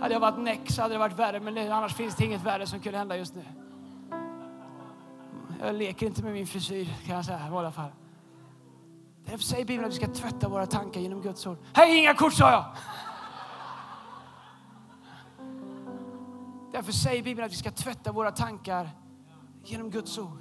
Hade 0.00 0.14
jag 0.14 0.20
varit 0.20 0.38
näck 0.38 0.70
så 0.70 0.82
hade 0.82 0.94
det 0.94 0.98
varit 0.98 1.18
värre, 1.18 1.40
men 1.40 1.72
annars 1.72 1.94
finns 1.94 2.16
det 2.16 2.24
inget 2.24 2.42
värre 2.42 2.66
som 2.66 2.80
kunde 2.80 2.98
hända 2.98 3.16
just 3.16 3.34
nu. 3.34 3.44
Jag 5.60 5.74
leker 5.74 6.06
inte 6.06 6.22
med 6.22 6.32
min 6.32 6.46
frisyr 6.46 6.88
kan 7.06 7.16
jag 7.16 7.24
säga 7.24 7.48
i 7.52 7.56
alla 7.56 7.72
fall. 7.72 7.90
Därför 9.24 9.44
säger 9.44 9.64
Bibeln 9.64 9.88
att 9.88 9.92
vi 9.92 9.96
ska 9.96 10.06
tvätta 10.06 10.48
våra 10.48 10.66
tankar 10.66 11.00
genom 11.00 11.22
Guds 11.22 11.46
ord. 11.46 11.58
Hej, 11.72 11.98
inga 11.98 12.14
kort 12.14 12.32
sa 12.32 12.50
jag! 12.50 12.64
Därför 16.72 16.92
säger 16.92 17.22
Bibeln 17.22 17.46
att 17.46 17.52
vi 17.52 17.56
ska 17.56 17.70
tvätta 17.70 18.12
våra 18.12 18.30
tankar 18.30 18.90
genom 19.64 19.90
Guds 19.90 20.18
ord. 20.18 20.40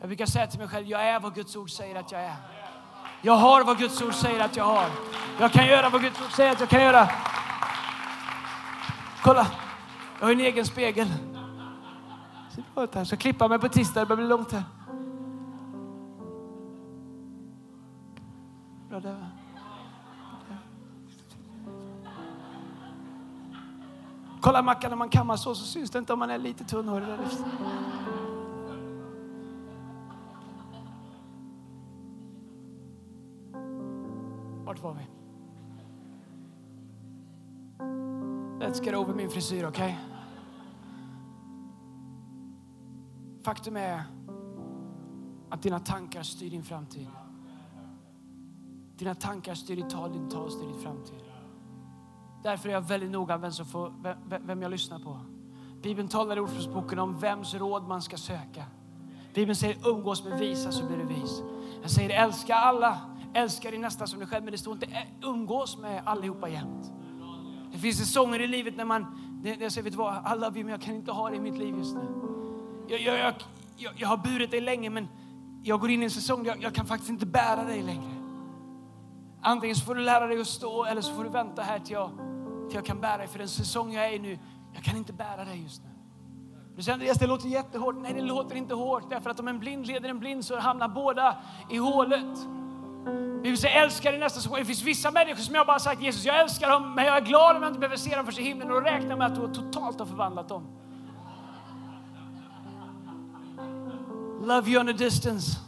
Jag 0.00 0.08
brukar 0.08 0.26
säga 0.26 0.46
till 0.46 0.58
mig 0.58 0.68
själv, 0.68 0.86
jag 0.86 1.02
är 1.02 1.20
vad 1.20 1.34
Guds 1.34 1.56
ord 1.56 1.70
säger 1.70 1.94
att 1.94 2.12
jag 2.12 2.20
är. 2.20 2.36
Jag 3.22 3.36
har 3.36 3.64
vad 3.64 3.78
Guds 3.78 4.02
ord 4.02 4.14
säger 4.14 4.44
att 4.44 4.56
jag 4.56 4.64
har. 4.64 4.86
Jag 5.40 5.52
kan 5.52 5.66
göra 5.66 5.88
vad 5.88 6.02
Guds 6.02 6.20
ord 6.20 6.32
säger 6.32 6.52
att 6.52 6.60
jag 6.60 6.68
kan 6.68 6.82
göra. 6.82 7.08
Kolla, 9.22 9.46
jag 10.18 10.26
har 10.26 10.32
en 10.32 10.40
egen 10.40 10.64
spegel. 10.64 11.08
Jag 12.74 13.06
ska 13.06 13.16
klippa 13.16 13.48
mig 13.48 13.58
på 13.58 13.68
tisdag, 13.68 14.00
det 14.00 14.06
börjar 14.06 14.16
bli 14.16 14.28
långt 14.28 14.52
här. 14.52 14.64
Bra 18.88 19.00
där 19.00 19.12
va? 19.12 19.26
Kolla 24.40 24.62
Mackan, 24.62 24.90
när 24.90 24.96
man 24.96 25.08
kammar 25.08 25.36
så 25.36 25.54
så 25.54 25.64
syns 25.64 25.90
det 25.90 25.98
inte 25.98 26.12
om 26.12 26.18
man 26.18 26.30
är 26.30 26.38
lite 26.38 26.64
tunnhårig. 26.64 27.06
Vart 34.64 34.82
var 34.82 34.94
vi? 34.94 35.06
Let's 38.64 38.84
get 38.84 38.94
over 38.94 39.14
min 39.14 39.30
frisyr, 39.30 39.64
okej? 39.64 39.98
Okay? 40.00 40.07
Faktum 43.48 43.76
är 43.76 44.02
att 45.50 45.62
dina 45.62 45.80
tankar 45.80 46.22
styr 46.22 46.50
din 46.50 46.62
framtid. 46.62 47.06
Dina 48.96 49.14
tankar 49.14 49.54
styr 49.54 49.76
ditt 49.76 49.90
tal, 49.90 50.12
din 50.12 50.28
tal 50.28 50.50
styr 50.50 50.66
din 50.66 50.80
framtid. 50.80 51.22
Därför 52.42 52.68
är 52.68 52.72
jag 52.72 52.80
väldigt 52.80 53.10
noga 53.10 53.36
vem, 53.36 53.52
som 53.52 53.66
får, 53.66 53.92
vem 54.46 54.62
jag 54.62 54.70
lyssnar 54.70 54.98
på. 54.98 55.20
Bibeln 55.82 56.08
talar 56.08 56.36
i 56.36 56.40
Ordspråksboken 56.40 56.98
om 56.98 57.18
vems 57.18 57.54
råd 57.54 57.88
man 57.88 58.02
ska 58.02 58.16
söka. 58.16 58.64
Bibeln 59.34 59.56
säger 59.56 59.88
umgås 59.88 60.24
med 60.24 60.38
visa 60.38 60.72
så 60.72 60.86
blir 60.86 60.96
du 60.96 61.04
vis. 61.04 61.42
Jag 61.82 61.90
säger 61.90 62.24
älska 62.24 62.54
alla, 62.54 62.98
älska 63.34 63.70
din 63.70 63.80
nästa 63.80 64.06
som 64.06 64.18
dig 64.18 64.28
själv. 64.28 64.44
Men 64.44 64.52
det 64.52 64.58
står 64.58 64.74
inte 64.74 65.06
umgås 65.22 65.78
med 65.78 66.02
allihopa 66.04 66.48
jämt. 66.48 66.92
Det 67.72 67.78
finns 67.78 67.98
säsonger 67.98 68.40
i 68.40 68.46
livet 68.46 68.76
när 68.76 68.84
man, 68.84 69.06
jag 69.60 69.72
säger 69.72 69.82
vet 69.82 69.92
du 69.92 69.98
vad, 69.98 70.36
I 70.36 70.40
love 70.40 70.58
you 70.58 70.64
men 70.64 70.68
jag 70.68 70.80
kan 70.80 70.94
inte 70.94 71.12
ha 71.12 71.30
det 71.30 71.36
i 71.36 71.40
mitt 71.40 71.58
liv 71.58 71.78
just 71.78 71.94
nu. 71.94 72.28
Jag, 72.88 73.00
jag, 73.00 73.34
jag, 73.76 73.92
jag, 73.96 74.08
har 74.08 74.16
burit 74.16 74.50
dig 74.50 74.60
länge 74.60 74.90
men 74.90 75.08
jag 75.62 75.80
går 75.80 75.90
in 75.90 76.02
i 76.02 76.04
en 76.04 76.10
säsong 76.10 76.42
där 76.42 76.50
jag, 76.50 76.62
jag 76.62 76.74
kan 76.74 76.86
faktiskt 76.86 77.10
inte 77.10 77.26
bära 77.26 77.64
dig 77.64 77.82
längre. 77.82 78.14
Antingen 79.42 79.76
så 79.76 79.84
får 79.84 79.94
du 79.94 80.00
lära 80.00 80.26
dig 80.26 80.40
att 80.40 80.46
stå 80.46 80.84
eller 80.84 81.00
så 81.00 81.14
får 81.14 81.24
du 81.24 81.30
vänta 81.30 81.62
här 81.62 81.78
till 81.78 81.92
jag, 81.92 82.10
till 82.68 82.74
jag 82.74 82.84
kan 82.84 83.00
bära 83.00 83.16
dig. 83.16 83.28
För 83.28 83.38
den 83.38 83.48
säsong 83.48 83.92
jag 83.92 84.06
är 84.06 84.12
i 84.12 84.18
nu, 84.18 84.38
jag 84.74 84.84
kan 84.84 84.96
inte 84.96 85.12
bära 85.12 85.44
dig 85.44 85.62
just 85.62 85.82
nu. 85.82 85.90
Du 86.76 86.82
säger 86.82 86.94
Andreas, 86.94 87.18
det 87.18 87.26
låter 87.26 87.48
jättehårt. 87.48 87.94
Nej, 87.98 88.12
det 88.14 88.20
låter 88.20 88.56
inte 88.56 88.74
hårt. 88.74 89.10
Därför 89.10 89.30
att 89.30 89.40
om 89.40 89.48
en 89.48 89.58
blind 89.58 89.86
leder 89.86 90.08
en 90.08 90.18
blind 90.18 90.44
så 90.44 90.58
hamnar 90.58 90.88
båda 90.88 91.36
i 91.70 91.76
hålet. 91.76 92.38
Vi 93.42 93.50
vill 93.50 93.58
säga 93.58 93.84
älska 93.84 94.10
din 94.10 94.20
nästa. 94.20 94.56
Det 94.56 94.64
finns 94.64 94.82
vissa 94.82 95.10
människor 95.10 95.42
som 95.42 95.54
jag 95.54 95.66
bara 95.66 95.78
sagt 95.78 96.02
Jesus, 96.02 96.24
jag 96.24 96.40
älskar 96.40 96.70
dem, 96.70 96.94
men 96.94 97.04
jag 97.04 97.16
är 97.16 97.20
glad 97.20 97.56
om 97.56 97.62
jag 97.62 97.70
inte 97.70 97.80
behöver 97.80 97.96
se 97.96 98.16
dem 98.16 98.26
för 98.26 98.40
i 98.40 98.42
himlen 98.42 98.70
och 98.70 98.82
räkna 98.82 99.16
med 99.16 99.26
att 99.26 99.34
du 99.34 99.62
totalt 99.62 99.98
har 99.98 100.06
förvandlat 100.06 100.48
dem. 100.48 100.66
Love 104.40 104.70
you 104.70 104.80
on 104.80 104.88
a 104.88 104.92
distance. 104.92 105.58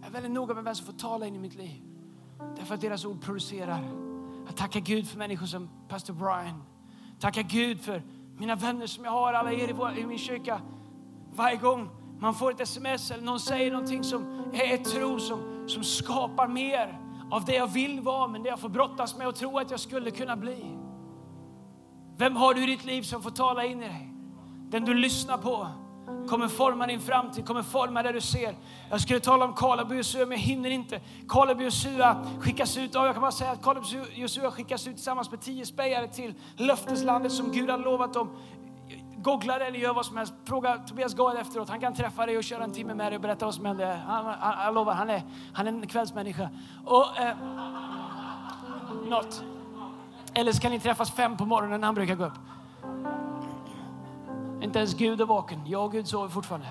Jag 0.00 0.08
är 0.08 0.10
väldigt 0.10 0.32
noga 0.32 0.54
med 0.54 0.64
vem 0.64 0.74
som 0.74 0.86
får 0.86 0.92
tala 0.92 1.26
in 1.26 1.34
i 1.34 1.38
mitt 1.38 1.54
liv. 1.54 1.82
Därför 2.56 2.74
att 2.74 2.80
deras 2.80 3.04
ord 3.04 3.20
producerar. 3.22 3.80
Jag 4.46 4.56
tackar 4.56 4.80
Gud 4.80 5.08
för 5.08 5.18
människor 5.18 5.46
som 5.46 5.70
pastor 5.88 6.14
Brian. 6.14 6.62
Tackar 7.20 7.42
Gud 7.42 7.80
för 7.80 8.02
mina 8.38 8.54
vänner 8.54 8.86
som 8.86 9.04
jag 9.04 9.10
har, 9.10 9.32
alla 9.32 9.52
er 9.52 9.98
i 9.98 10.06
min 10.06 10.18
kyrka. 10.18 10.60
Varje 11.34 11.56
gång 11.56 11.90
man 12.20 12.34
får 12.34 12.50
ett 12.50 12.60
sms 12.60 13.10
eller 13.10 13.24
någon 13.24 13.40
säger 13.40 13.72
någonting 13.72 14.04
som 14.04 14.44
är 14.52 14.74
ett 14.74 14.84
tro 14.84 15.18
som, 15.18 15.68
som 15.68 15.84
skapar 15.84 16.48
mer 16.48 17.00
av 17.30 17.44
det 17.44 17.54
jag 17.54 17.66
vill 17.66 18.00
vara, 18.00 18.28
men 18.28 18.42
det 18.42 18.48
jag 18.48 18.60
får 18.60 18.68
brottas 18.68 19.16
med 19.16 19.28
och 19.28 19.34
tro 19.34 19.58
att 19.58 19.70
jag 19.70 19.80
skulle 19.80 20.10
kunna 20.10 20.36
bli. 20.36 20.85
Vem 22.18 22.36
har 22.36 22.54
du 22.54 22.62
i 22.62 22.66
ditt 22.66 22.84
liv 22.84 23.02
som 23.02 23.22
får 23.22 23.30
tala 23.30 23.64
in 23.64 23.82
i 23.82 23.88
dig? 23.88 24.12
Den 24.70 24.84
du 24.84 24.94
lyssnar 24.94 25.38
på 25.38 25.68
kommer 26.28 26.48
forma 26.48 26.86
din 26.86 27.00
framtid, 27.00 27.46
kommer 27.46 27.62
forma 27.62 28.02
det 28.02 28.12
du 28.12 28.20
ser. 28.20 28.54
Jag 28.90 29.00
skulle 29.00 29.20
tala 29.20 29.44
om 29.44 29.54
Kaleb 29.54 29.90
och 29.90 29.96
Josua, 29.96 30.26
men 30.26 30.38
jag 30.38 30.44
hinner 30.44 30.70
inte. 30.70 31.00
Kaleb 31.28 31.56
och 31.56 31.62
Josua 31.62 32.26
skickas 32.40 32.76
ut, 32.76 32.94
och 32.94 33.06
jag 33.06 33.14
kan 33.14 33.20
bara 33.20 33.32
säga 33.32 33.50
att 33.50 33.62
Kaleb 33.62 33.82
och 33.82 34.18
Josua 34.18 34.50
skickas 34.50 34.86
ut 34.86 34.94
tillsammans 34.94 35.30
med 35.30 35.40
tio 35.40 35.66
spejare 35.66 36.08
till 36.08 36.34
löfteslandet 36.56 37.32
som 37.32 37.52
Gud 37.52 37.70
har 37.70 37.78
lovat 37.78 38.14
dem. 38.14 38.30
Googla 39.16 39.58
det 39.58 39.66
eller 39.66 39.78
gör 39.78 39.94
vad 39.94 40.06
som 40.06 40.16
helst. 40.16 40.34
Fråga 40.44 40.78
Tobias 40.78 41.14
Gard 41.14 41.36
efteråt. 41.36 41.68
Han 41.68 41.80
kan 41.80 41.94
träffa 41.94 42.26
dig 42.26 42.38
och 42.38 42.44
köra 42.44 42.64
en 42.64 42.72
timme 42.72 42.94
med 42.94 43.06
dig 43.12 43.16
och 43.16 43.22
berätta 43.22 43.44
vad 43.44 43.54
som 43.54 43.64
hände. 43.64 44.00
Han, 44.06 44.24
han, 44.24 44.64
jag 44.64 44.74
lovar, 44.74 44.92
han 44.92 45.10
är, 45.10 45.22
han 45.52 45.66
är 45.66 45.72
en 45.72 45.86
kvällsmänniska. 45.86 46.50
Och, 46.84 47.18
eh, 47.18 47.36
något. 49.08 49.42
Eller 50.38 50.52
så 50.52 50.60
kan 50.60 50.72
ni 50.72 50.80
träffas 50.80 51.10
fem 51.10 51.36
på 51.36 51.46
morgonen 51.46 51.80
när 51.80 51.88
han 51.88 51.94
brukar 51.94 52.14
gå 52.14 52.24
upp. 52.24 52.38
Inte 54.62 54.78
ens 54.78 54.94
Gud 54.94 55.20
är 55.20 55.24
vaken. 55.24 55.60
Jag 55.66 55.84
och 55.84 55.92
Gud 55.92 56.08
sover 56.08 56.28
fortfarande. 56.28 56.66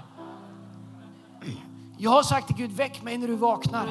Jag 1.97 2.11
har 2.11 2.23
sagt 2.23 2.47
till 2.47 2.55
Gud, 2.55 2.71
väck 2.71 3.03
mig 3.03 3.17
när 3.17 3.27
du 3.27 3.35
vaknar. 3.35 3.89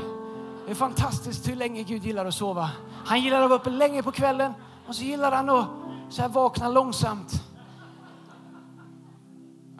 Det 0.64 0.70
är 0.70 0.74
fantastiskt 0.74 1.48
hur 1.48 1.56
länge 1.56 1.82
Gud 1.82 2.04
gillar 2.04 2.26
att 2.26 2.34
sova. 2.34 2.70
Han 3.06 3.20
gillar 3.20 3.42
att 3.42 3.50
vara 3.50 3.60
uppe 3.60 3.70
länge 3.70 4.02
på 4.02 4.12
kvällen 4.12 4.52
och 4.86 4.94
så 4.94 5.02
gillar 5.02 5.32
han 5.32 5.50
att 5.50 5.68
så 6.08 6.22
här 6.22 6.28
vakna 6.28 6.68
långsamt. 6.68 7.42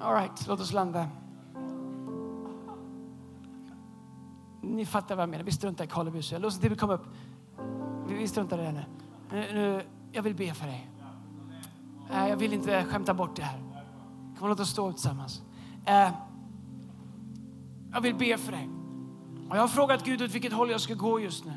All 0.01 0.15
right, 0.15 0.47
låt 0.49 0.61
oss 0.61 0.73
landa. 0.73 1.07
Ni 4.61 4.87
fattar 4.87 5.17
vad 5.17 5.23
jag 5.23 5.29
menar. 5.29 5.45
Vi 5.45 5.53
struntar 5.53 5.85
i 5.85 5.89
Karlebus. 5.89 6.33
Låt 6.33 6.45
oss 6.45 6.65
inte 6.65 6.77
komma 6.77 6.95
upp. 6.95 7.07
Vi 8.09 8.29
struntar 8.29 8.59
i 8.59 8.63
det 8.63 8.73
nu 8.73 8.85
nu, 9.35 9.55
nu 9.55 9.83
jag 10.13 10.23
vill 10.23 10.35
be 10.35 10.55
för 10.55 10.67
dig. 10.67 10.91
Jag 12.11 12.37
vill 12.37 12.53
inte 12.53 12.85
skämta 12.85 13.15
bort 13.15 13.37
det 13.37 13.43
här. 13.43 13.61
Kom 14.39 14.49
låt 14.49 14.61
oss 14.61 14.71
stå 14.71 14.93
tillsammans. 14.93 15.43
Eh, 15.87 16.11
jag 17.93 18.01
vill 18.01 18.15
be 18.15 18.39
för 18.39 18.53
dig. 18.53 18.69
Och 19.51 19.57
jag 19.57 19.61
har 19.61 19.69
frågat 19.69 20.05
Gud 20.05 20.23
åt 20.23 20.35
vilket 20.35 20.53
håll 20.53 20.71
jag 20.71 20.81
ska 20.81 20.95
gå 20.95 21.21
just 21.21 21.45
nu. 21.45 21.53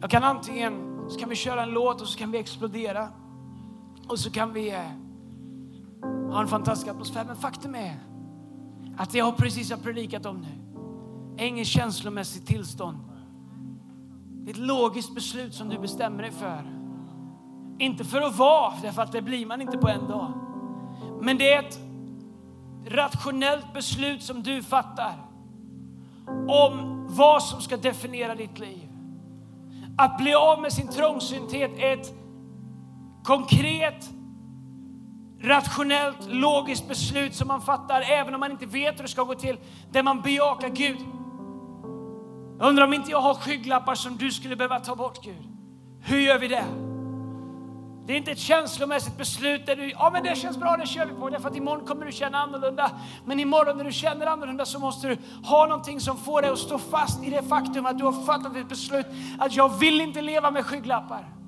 Jag 0.00 0.10
kan 0.10 0.24
antingen 0.24 1.00
så 1.08 1.18
kan 1.18 1.28
vi 1.28 1.36
köra 1.36 1.62
en 1.62 1.70
låt 1.70 2.00
och 2.00 2.08
så 2.08 2.18
kan 2.18 2.30
vi 2.30 2.38
explodera. 2.38 3.08
Och 4.08 4.18
så 4.18 4.30
kan 4.30 4.52
vi 4.52 4.70
eh, 4.70 4.80
ha 6.30 6.40
en 6.40 6.48
fantastisk 6.48 6.88
atmosfär. 6.88 7.24
Men 7.24 7.36
faktum 7.36 7.74
är 7.74 7.96
att 8.96 9.10
det 9.10 9.18
jag 9.18 9.36
precis 9.36 9.70
har 9.70 9.78
predikat 9.78 10.26
om 10.26 10.40
nu 10.40 10.60
är 11.44 11.46
ingen 11.46 11.64
känslomässigt 11.64 12.46
tillstånd. 12.46 12.98
Det 14.50 14.54
är 14.54 14.62
ett 14.62 14.68
logiskt 14.68 15.14
beslut 15.14 15.54
som 15.54 15.68
du 15.68 15.78
bestämmer 15.78 16.22
dig 16.22 16.32
för. 16.32 16.62
Inte 17.78 18.04
för 18.04 18.20
att 18.20 18.36
vara, 18.36 18.72
därför 18.82 19.02
att 19.02 19.12
det 19.12 19.22
blir 19.22 19.46
man 19.46 19.62
inte 19.62 19.78
på 19.78 19.88
en 19.88 20.08
dag. 20.08 20.32
Men 21.20 21.38
det 21.38 21.52
är 21.52 21.62
ett 21.62 21.78
rationellt 22.86 23.74
beslut 23.74 24.22
som 24.22 24.42
du 24.42 24.62
fattar 24.62 25.14
om 26.48 27.06
vad 27.10 27.42
som 27.42 27.60
ska 27.60 27.76
definiera 27.76 28.34
ditt 28.34 28.58
liv. 28.58 28.88
Att 29.98 30.18
bli 30.18 30.34
av 30.34 30.60
med 30.60 30.72
sin 30.72 30.88
trångsynthet 30.88 31.70
är 31.78 31.92
ett 31.92 32.14
konkret, 33.24 34.10
rationellt, 35.40 36.28
logiskt 36.28 36.88
beslut 36.88 37.34
som 37.34 37.48
man 37.48 37.60
fattar 37.60 38.02
även 38.02 38.34
om 38.34 38.40
man 38.40 38.50
inte 38.50 38.66
vet 38.66 38.98
hur 38.98 39.02
det 39.02 39.08
ska 39.08 39.22
gå 39.22 39.34
till, 39.34 39.58
där 39.92 40.02
man 40.02 40.20
bejakar 40.20 40.68
Gud. 40.68 40.98
Jag 42.60 42.68
undrar 42.68 42.84
om 42.84 42.92
inte 42.92 43.10
jag 43.10 43.20
har 43.20 43.34
skygglappar 43.34 43.94
som 43.94 44.16
du 44.16 44.30
skulle 44.30 44.56
behöva 44.56 44.80
ta 44.80 44.96
bort 44.96 45.24
Gud. 45.24 45.46
Hur 46.00 46.20
gör 46.20 46.38
vi 46.38 46.48
det? 46.48 46.64
Det 48.06 48.12
är 48.12 48.16
inte 48.16 48.30
ett 48.30 48.38
känslomässigt 48.38 49.18
beslut 49.18 49.66
där 49.66 49.76
du, 49.76 49.90
ja 49.90 50.10
men 50.12 50.22
det 50.22 50.36
känns 50.36 50.56
bra, 50.56 50.76
det 50.76 50.86
kör 50.86 51.06
vi 51.06 51.12
på. 51.12 51.30
Därför 51.30 51.48
att 51.48 51.56
imorgon 51.56 51.86
kommer 51.86 52.06
du 52.06 52.12
känna 52.12 52.38
annorlunda. 52.38 52.90
Men 53.24 53.40
imorgon 53.40 53.76
när 53.76 53.84
du 53.84 53.92
känner 53.92 54.26
annorlunda 54.26 54.66
så 54.66 54.78
måste 54.78 55.08
du 55.08 55.16
ha 55.44 55.66
någonting 55.66 56.00
som 56.00 56.16
får 56.16 56.42
dig 56.42 56.50
att 56.50 56.58
stå 56.58 56.78
fast 56.78 57.24
i 57.24 57.30
det 57.30 57.42
faktum 57.42 57.86
att 57.86 57.98
du 57.98 58.04
har 58.04 58.24
fattat 58.26 58.56
ett 58.56 58.68
beslut 58.68 59.06
att 59.38 59.56
jag 59.56 59.78
vill 59.78 60.00
inte 60.00 60.22
leva 60.22 60.50
med 60.50 60.66
skygglappar. 60.66 61.39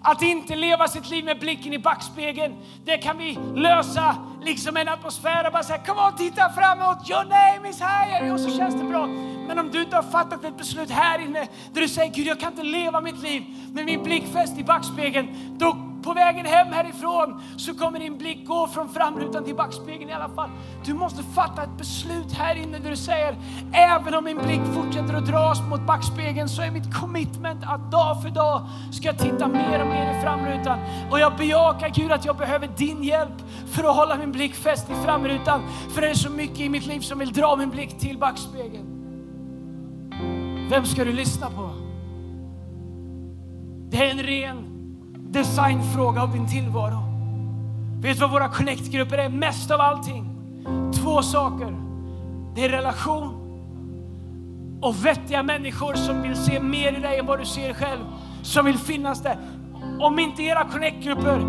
Att 0.00 0.22
inte 0.22 0.56
leva 0.56 0.88
sitt 0.88 1.10
liv 1.10 1.24
med 1.24 1.38
blicken 1.38 1.72
i 1.72 1.78
backspegeln, 1.78 2.54
det 2.84 2.98
kan 2.98 3.18
vi 3.18 3.38
lösa 3.54 4.16
liksom 4.42 4.76
en 4.76 4.88
atmosfär 4.88 5.46
och 5.46 5.52
bara 5.52 5.62
säga 5.62 5.78
kom 5.78 5.98
on, 5.98 6.16
titta 6.16 6.50
framåt, 6.50 7.10
your 7.10 7.24
name 7.24 7.68
is 7.68 7.80
higher 7.80 8.32
och 8.32 8.40
så 8.40 8.50
känns 8.50 8.74
det 8.74 8.84
bra. 8.84 9.06
Men 9.48 9.58
om 9.58 9.70
du 9.70 9.82
inte 9.82 9.96
har 9.96 10.02
fattat 10.02 10.44
ett 10.44 10.58
beslut 10.58 10.90
här 10.90 11.18
inne 11.18 11.48
där 11.72 11.80
du 11.80 11.88
säger 11.88 12.14
Gud, 12.14 12.26
jag 12.26 12.40
kan 12.40 12.52
inte 12.52 12.62
leva 12.62 13.00
mitt 13.00 13.22
liv 13.22 13.42
med 13.72 13.84
min 13.84 14.02
blick 14.02 14.32
fäst 14.32 14.58
i 14.58 14.64
backspegeln, 14.64 15.28
då 15.58 15.85
på 16.06 16.12
vägen 16.12 16.46
hem 16.46 16.72
härifrån 16.72 17.42
så 17.56 17.74
kommer 17.74 17.98
din 17.98 18.18
blick 18.18 18.46
gå 18.46 18.66
från 18.66 18.88
framrutan 18.88 19.44
till 19.44 19.54
backspegeln 19.54 20.10
i 20.10 20.12
alla 20.12 20.28
fall. 20.28 20.50
Du 20.84 20.94
måste 20.94 21.22
fatta 21.22 21.62
ett 21.62 21.78
beslut 21.78 22.32
här 22.32 22.54
inne 22.54 22.78
där 22.78 22.90
du 22.90 22.96
säger, 22.96 23.36
även 23.72 24.14
om 24.14 24.24
min 24.24 24.38
blick 24.38 24.60
fortsätter 24.74 25.14
att 25.14 25.26
dras 25.26 25.60
mot 25.70 25.86
backspegeln 25.86 26.48
så 26.48 26.62
är 26.62 26.70
mitt 26.70 26.94
commitment 26.94 27.64
att 27.64 27.90
dag 27.90 28.22
för 28.22 28.30
dag 28.30 28.66
ska 28.92 29.06
jag 29.06 29.18
titta 29.18 29.48
mer 29.48 29.80
och 29.80 29.86
mer 29.86 30.18
i 30.18 30.22
framrutan. 30.22 30.78
Och 31.10 31.20
jag 31.20 31.36
bejakar 31.36 31.88
Gud 31.88 32.12
att 32.12 32.24
jag 32.24 32.36
behöver 32.36 32.68
din 32.76 33.02
hjälp 33.02 33.42
för 33.66 33.84
att 33.84 33.96
hålla 33.96 34.16
min 34.16 34.32
blick 34.32 34.54
fäst 34.54 34.90
i 34.90 34.94
framrutan. 35.04 35.62
För 35.94 36.00
det 36.00 36.08
är 36.08 36.14
så 36.14 36.30
mycket 36.30 36.60
i 36.60 36.68
mitt 36.68 36.86
liv 36.86 37.00
som 37.00 37.18
vill 37.18 37.32
dra 37.32 37.56
min 37.56 37.70
blick 37.70 37.98
till 37.98 38.18
backspegeln. 38.18 38.86
Vem 40.70 40.84
ska 40.84 41.04
du 41.04 41.12
lyssna 41.12 41.50
på? 41.50 41.70
Det 43.90 43.96
är 43.96 44.10
en 44.10 44.22
ren 44.22 44.65
designfråga 45.36 46.22
av 46.22 46.32
din 46.32 46.48
tillvaro. 46.48 46.98
Vet 48.00 48.16
du 48.16 48.20
vad 48.20 48.30
våra 48.30 48.48
connectgrupper 48.48 49.18
är 49.18 49.28
mest 49.28 49.70
av 49.70 49.80
allting? 49.80 50.30
Två 50.94 51.22
saker. 51.22 51.76
Det 52.54 52.64
är 52.64 52.68
relation 52.68 53.42
och 54.82 55.06
vettiga 55.06 55.42
människor 55.42 55.94
som 55.94 56.22
vill 56.22 56.36
se 56.36 56.60
mer 56.60 56.92
i 56.98 57.00
dig 57.00 57.18
än 57.18 57.26
vad 57.26 57.38
du 57.38 57.46
ser 57.46 57.72
själv. 57.72 58.04
Som 58.42 58.64
vill 58.66 58.78
finnas 58.78 59.22
där. 59.22 59.38
Om 60.00 60.18
inte 60.18 60.42
era 60.42 60.64
connectgrupper 60.64 61.40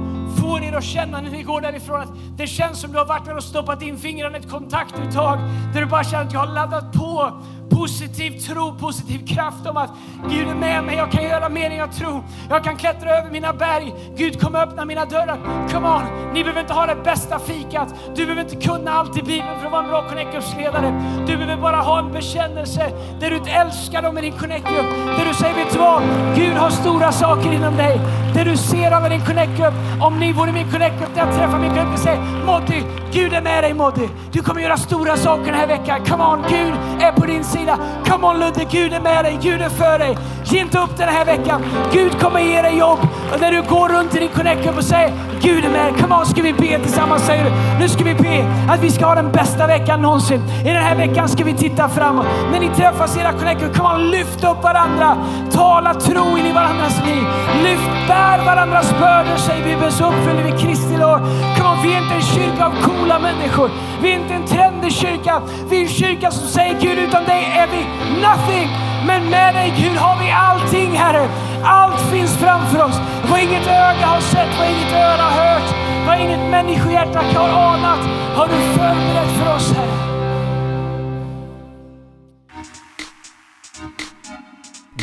får 0.42 0.64
er 0.64 0.74
att 0.74 0.84
känna 0.84 1.22
när 1.22 1.32
ni 1.32 1.44
går 1.44 1.62
därifrån 1.62 2.02
att 2.02 2.38
det 2.38 2.48
känns 2.48 2.82
som 2.82 2.92
du 2.92 2.98
har 2.98 3.06
varit 3.06 3.26
där 3.26 3.36
och 3.36 3.44
stoppat 3.44 3.82
in 3.82 3.98
fingrarna 3.98 4.38
i 4.38 4.40
ett 4.40 4.50
kontaktuttag 4.50 5.40
där 5.74 5.82
du 5.82 5.86
bara 5.86 6.04
känner 6.04 6.26
att 6.26 6.34
jag 6.34 6.40
har 6.40 6.54
laddat 6.54 6.94
på 6.94 7.32
positiv 7.70 8.40
tro, 8.40 8.76
positiv 8.80 9.28
kraft 9.28 9.68
om 9.68 9.78
att 9.78 9.90
Gud 10.30 10.48
är 10.48 10.56
med 10.56 10.84
mig, 10.84 10.96
jag 10.96 11.12
kan 11.12 11.24
göra 11.24 11.50
mer 11.50 11.70
än 11.70 11.78
jag 11.78 11.92
tror. 11.92 12.24
Jag 12.50 12.64
kan 12.64 12.78
klättra 12.78 13.10
över 13.10 13.32
mina 13.32 13.54
berg. 13.54 13.94
Gud 14.18 14.42
kommer 14.42 14.64
öppna 14.64 14.86
mina 14.86 15.06
dörrar. 15.06 15.68
Come 15.72 15.88
on, 15.88 16.02
ni 16.34 16.44
behöver 16.44 16.62
inte 16.62 16.74
ha 16.74 16.86
det 16.86 16.96
bästa 17.04 17.40
fikat. 17.40 17.94
Du 18.16 18.26
behöver 18.26 18.42
inte 18.42 18.56
kunna 18.56 18.92
allt 18.92 19.18
i 19.18 19.22
Bibeln 19.22 19.60
för 19.60 19.66
att 19.66 19.72
vara 19.72 19.84
en 19.84 19.90
bra 19.90 20.10
Connect-ledare. 20.10 21.04
Du 21.28 21.38
behöver 21.38 21.62
bara 21.62 21.78
ha 21.78 22.00
en 22.00 22.12
bekännelse 22.12 22.92
där 23.20 23.30
du 23.30 23.52
älskar 23.52 24.02
dem 24.02 24.18
i 24.18 24.22
din 24.22 24.34
Connect-grupp. 24.34 25.18
Där 25.18 25.26
du 25.26 25.34
säger, 25.34 25.56
vet 25.56 25.74
du 25.74 25.80
vad? 25.80 26.02
Gud 26.36 26.54
har 26.54 26.70
stora 26.70 27.12
saker 27.12 27.54
inom 27.54 27.78
dig. 27.78 28.00
Där 28.34 28.46
du 28.46 28.58
ser 28.58 28.92
alla 28.92 29.10
din 29.10 29.26
Connect-grupp. 29.26 29.74
Om 30.02 30.20
ni 30.20 30.34
vore 30.34 30.52
min 30.52 30.72
Connect-grupp 30.72 31.16
där 31.16 31.26
jag 31.26 31.36
träffar 31.36 31.60
min 31.60 31.74
grupp 31.76 31.94
och 31.94 32.00
säger, 32.00 32.22
Moddy, 32.46 32.84
Gud 33.12 33.34
är 33.34 33.42
med 33.42 33.64
dig 33.64 33.74
Moddy. 33.74 34.08
Du 34.32 34.44
kommer 34.44 34.62
göra 34.62 34.78
stora 34.78 35.18
saker 35.18 35.46
den 35.46 35.56
här 35.56 35.68
veckan. 35.68 36.06
Come 36.06 36.24
on, 36.24 36.44
Gud 36.50 36.74
är 37.02 37.12
på 37.12 37.26
din 37.26 37.44
sida. 37.44 37.57
Come 38.06 38.28
on 38.28 38.40
Ludde, 38.40 38.66
Gud 38.72 38.94
är 38.94 39.00
med 39.00 39.26
dig, 39.26 39.40
Gud 39.42 39.62
är 39.62 39.70
för 39.70 40.00
dig. 40.00 40.18
Ge 40.44 40.60
inte 40.60 40.80
upp 40.80 40.98
den 40.98 41.10
här 41.10 41.26
veckan. 41.26 41.64
Gud 41.94 42.20
kommer 42.20 42.40
ge 42.40 42.62
dig 42.62 42.78
jobb. 42.78 43.00
Och 43.34 43.40
när 43.42 43.52
du 43.52 43.62
går 43.62 43.90
runt 43.90 44.16
i 44.16 44.20
din 44.20 44.30
connect 44.30 44.78
och 44.78 44.84
säger 44.84 45.14
Gud 45.42 45.66
är 45.66 45.70
med 45.70 46.02
Come 46.02 46.16
on, 46.16 46.26
ska 46.26 46.42
vi 46.42 46.54
be 46.54 46.80
tillsammans 46.84 47.26
säger 47.26 47.44
du. 47.44 47.52
Nu 47.80 47.90
ska 47.90 48.04
vi 48.04 48.14
be 48.14 48.46
att 48.70 48.84
vi 48.84 48.92
ska 48.92 49.06
ha 49.06 49.16
den 49.16 49.32
bästa 49.32 49.68
veckan 49.68 50.02
någonsin. 50.02 50.42
I 50.66 50.70
den 50.70 50.84
här 50.84 50.96
veckan 50.96 51.30
ska 51.30 51.44
vi 51.44 51.54
titta 51.54 51.90
framåt. 51.90 52.26
När 52.52 52.60
ni 52.60 52.70
träffas 52.70 53.18
i 53.18 53.20
era 53.20 53.32
connector, 53.32 53.74
come 53.74 53.90
on, 53.90 54.12
lyft 54.12 54.44
upp 54.44 54.64
varandra. 54.64 55.18
Tala 55.52 55.94
tro 55.94 56.38
in 56.38 56.46
i 56.46 56.54
varandras 56.54 57.02
liv. 57.06 57.24
Lyft, 57.64 58.08
bär 58.08 58.46
varandras 58.46 58.92
bördor 59.00 59.38
säger 59.38 59.64
Bibeln 59.64 59.92
så 59.92 60.06
uppfyller 60.06 60.44
vi 60.44 60.52
Kristi 60.52 60.98
lag. 60.98 61.20
Come 61.58 61.70
on, 61.70 61.78
vi 61.84 61.94
är 61.94 62.02
inte 62.02 62.16
en 62.16 62.22
kyrka 62.22 62.66
av 62.66 62.74
coola 62.82 63.20
människor. 63.20 63.70
Vi 64.02 64.12
är 64.12 64.16
inte 64.16 64.34
en 64.34 64.46
trendig 64.46 64.92
kyrka. 64.92 65.42
Vi 65.70 65.78
är 65.78 65.82
en 65.82 65.90
kyrka 65.90 66.32
som 66.32 66.48
säger 66.48 66.80
Gud 66.82 66.98
utan 66.98 67.24
dig 67.24 67.44
är 67.62 67.68
vi 67.68 67.82
nothing. 68.22 68.70
Men 69.08 69.30
med 69.30 69.56
dig 69.56 69.74
Gud 69.78 69.98
har 69.98 70.24
vi 70.24 70.32
allting 70.32 70.92
Herre. 70.96 71.28
Allt 71.64 72.12
finns 72.12 72.38
framför 72.38 72.84
oss. 72.84 72.96
Vad 73.30 73.40
inget 73.40 73.68
öga 73.68 74.06
har 74.06 74.22
sett, 74.22 74.58
vad 74.60 74.68
inget 74.68 74.94
öra 74.94 75.22
har 75.22 75.44
hört, 75.44 75.76
vad 76.08 76.20
inget 76.20 76.50
människohjärta 76.52 77.20
har 77.20 77.50
anat 77.50 78.00
har 78.36 78.48
du 78.48 78.54
förberett 78.54 79.38
för 79.40 79.56
oss 79.56 79.72
Herre. 79.72 80.08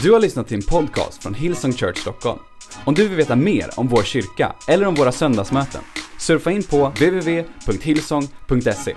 Du 0.02 0.12
har 0.12 0.20
lyssnat 0.20 0.48
till 0.48 0.56
en 0.56 0.62
podcast 0.62 1.22
från 1.22 1.34
Hillsong 1.34 1.72
Church 1.72 1.98
Stockholm. 1.98 2.38
Om 2.84 2.94
du 2.94 3.08
vill 3.08 3.16
veta 3.16 3.36
mer 3.36 3.70
om 3.76 3.88
vår 3.88 4.02
kyrka 4.02 4.52
eller 4.68 4.86
om 4.86 4.94
våra 4.94 5.12
söndagsmöten, 5.12 5.80
surfa 6.18 6.50
in 6.50 6.62
på 6.62 6.88
www.hillsong.se. 6.88 8.94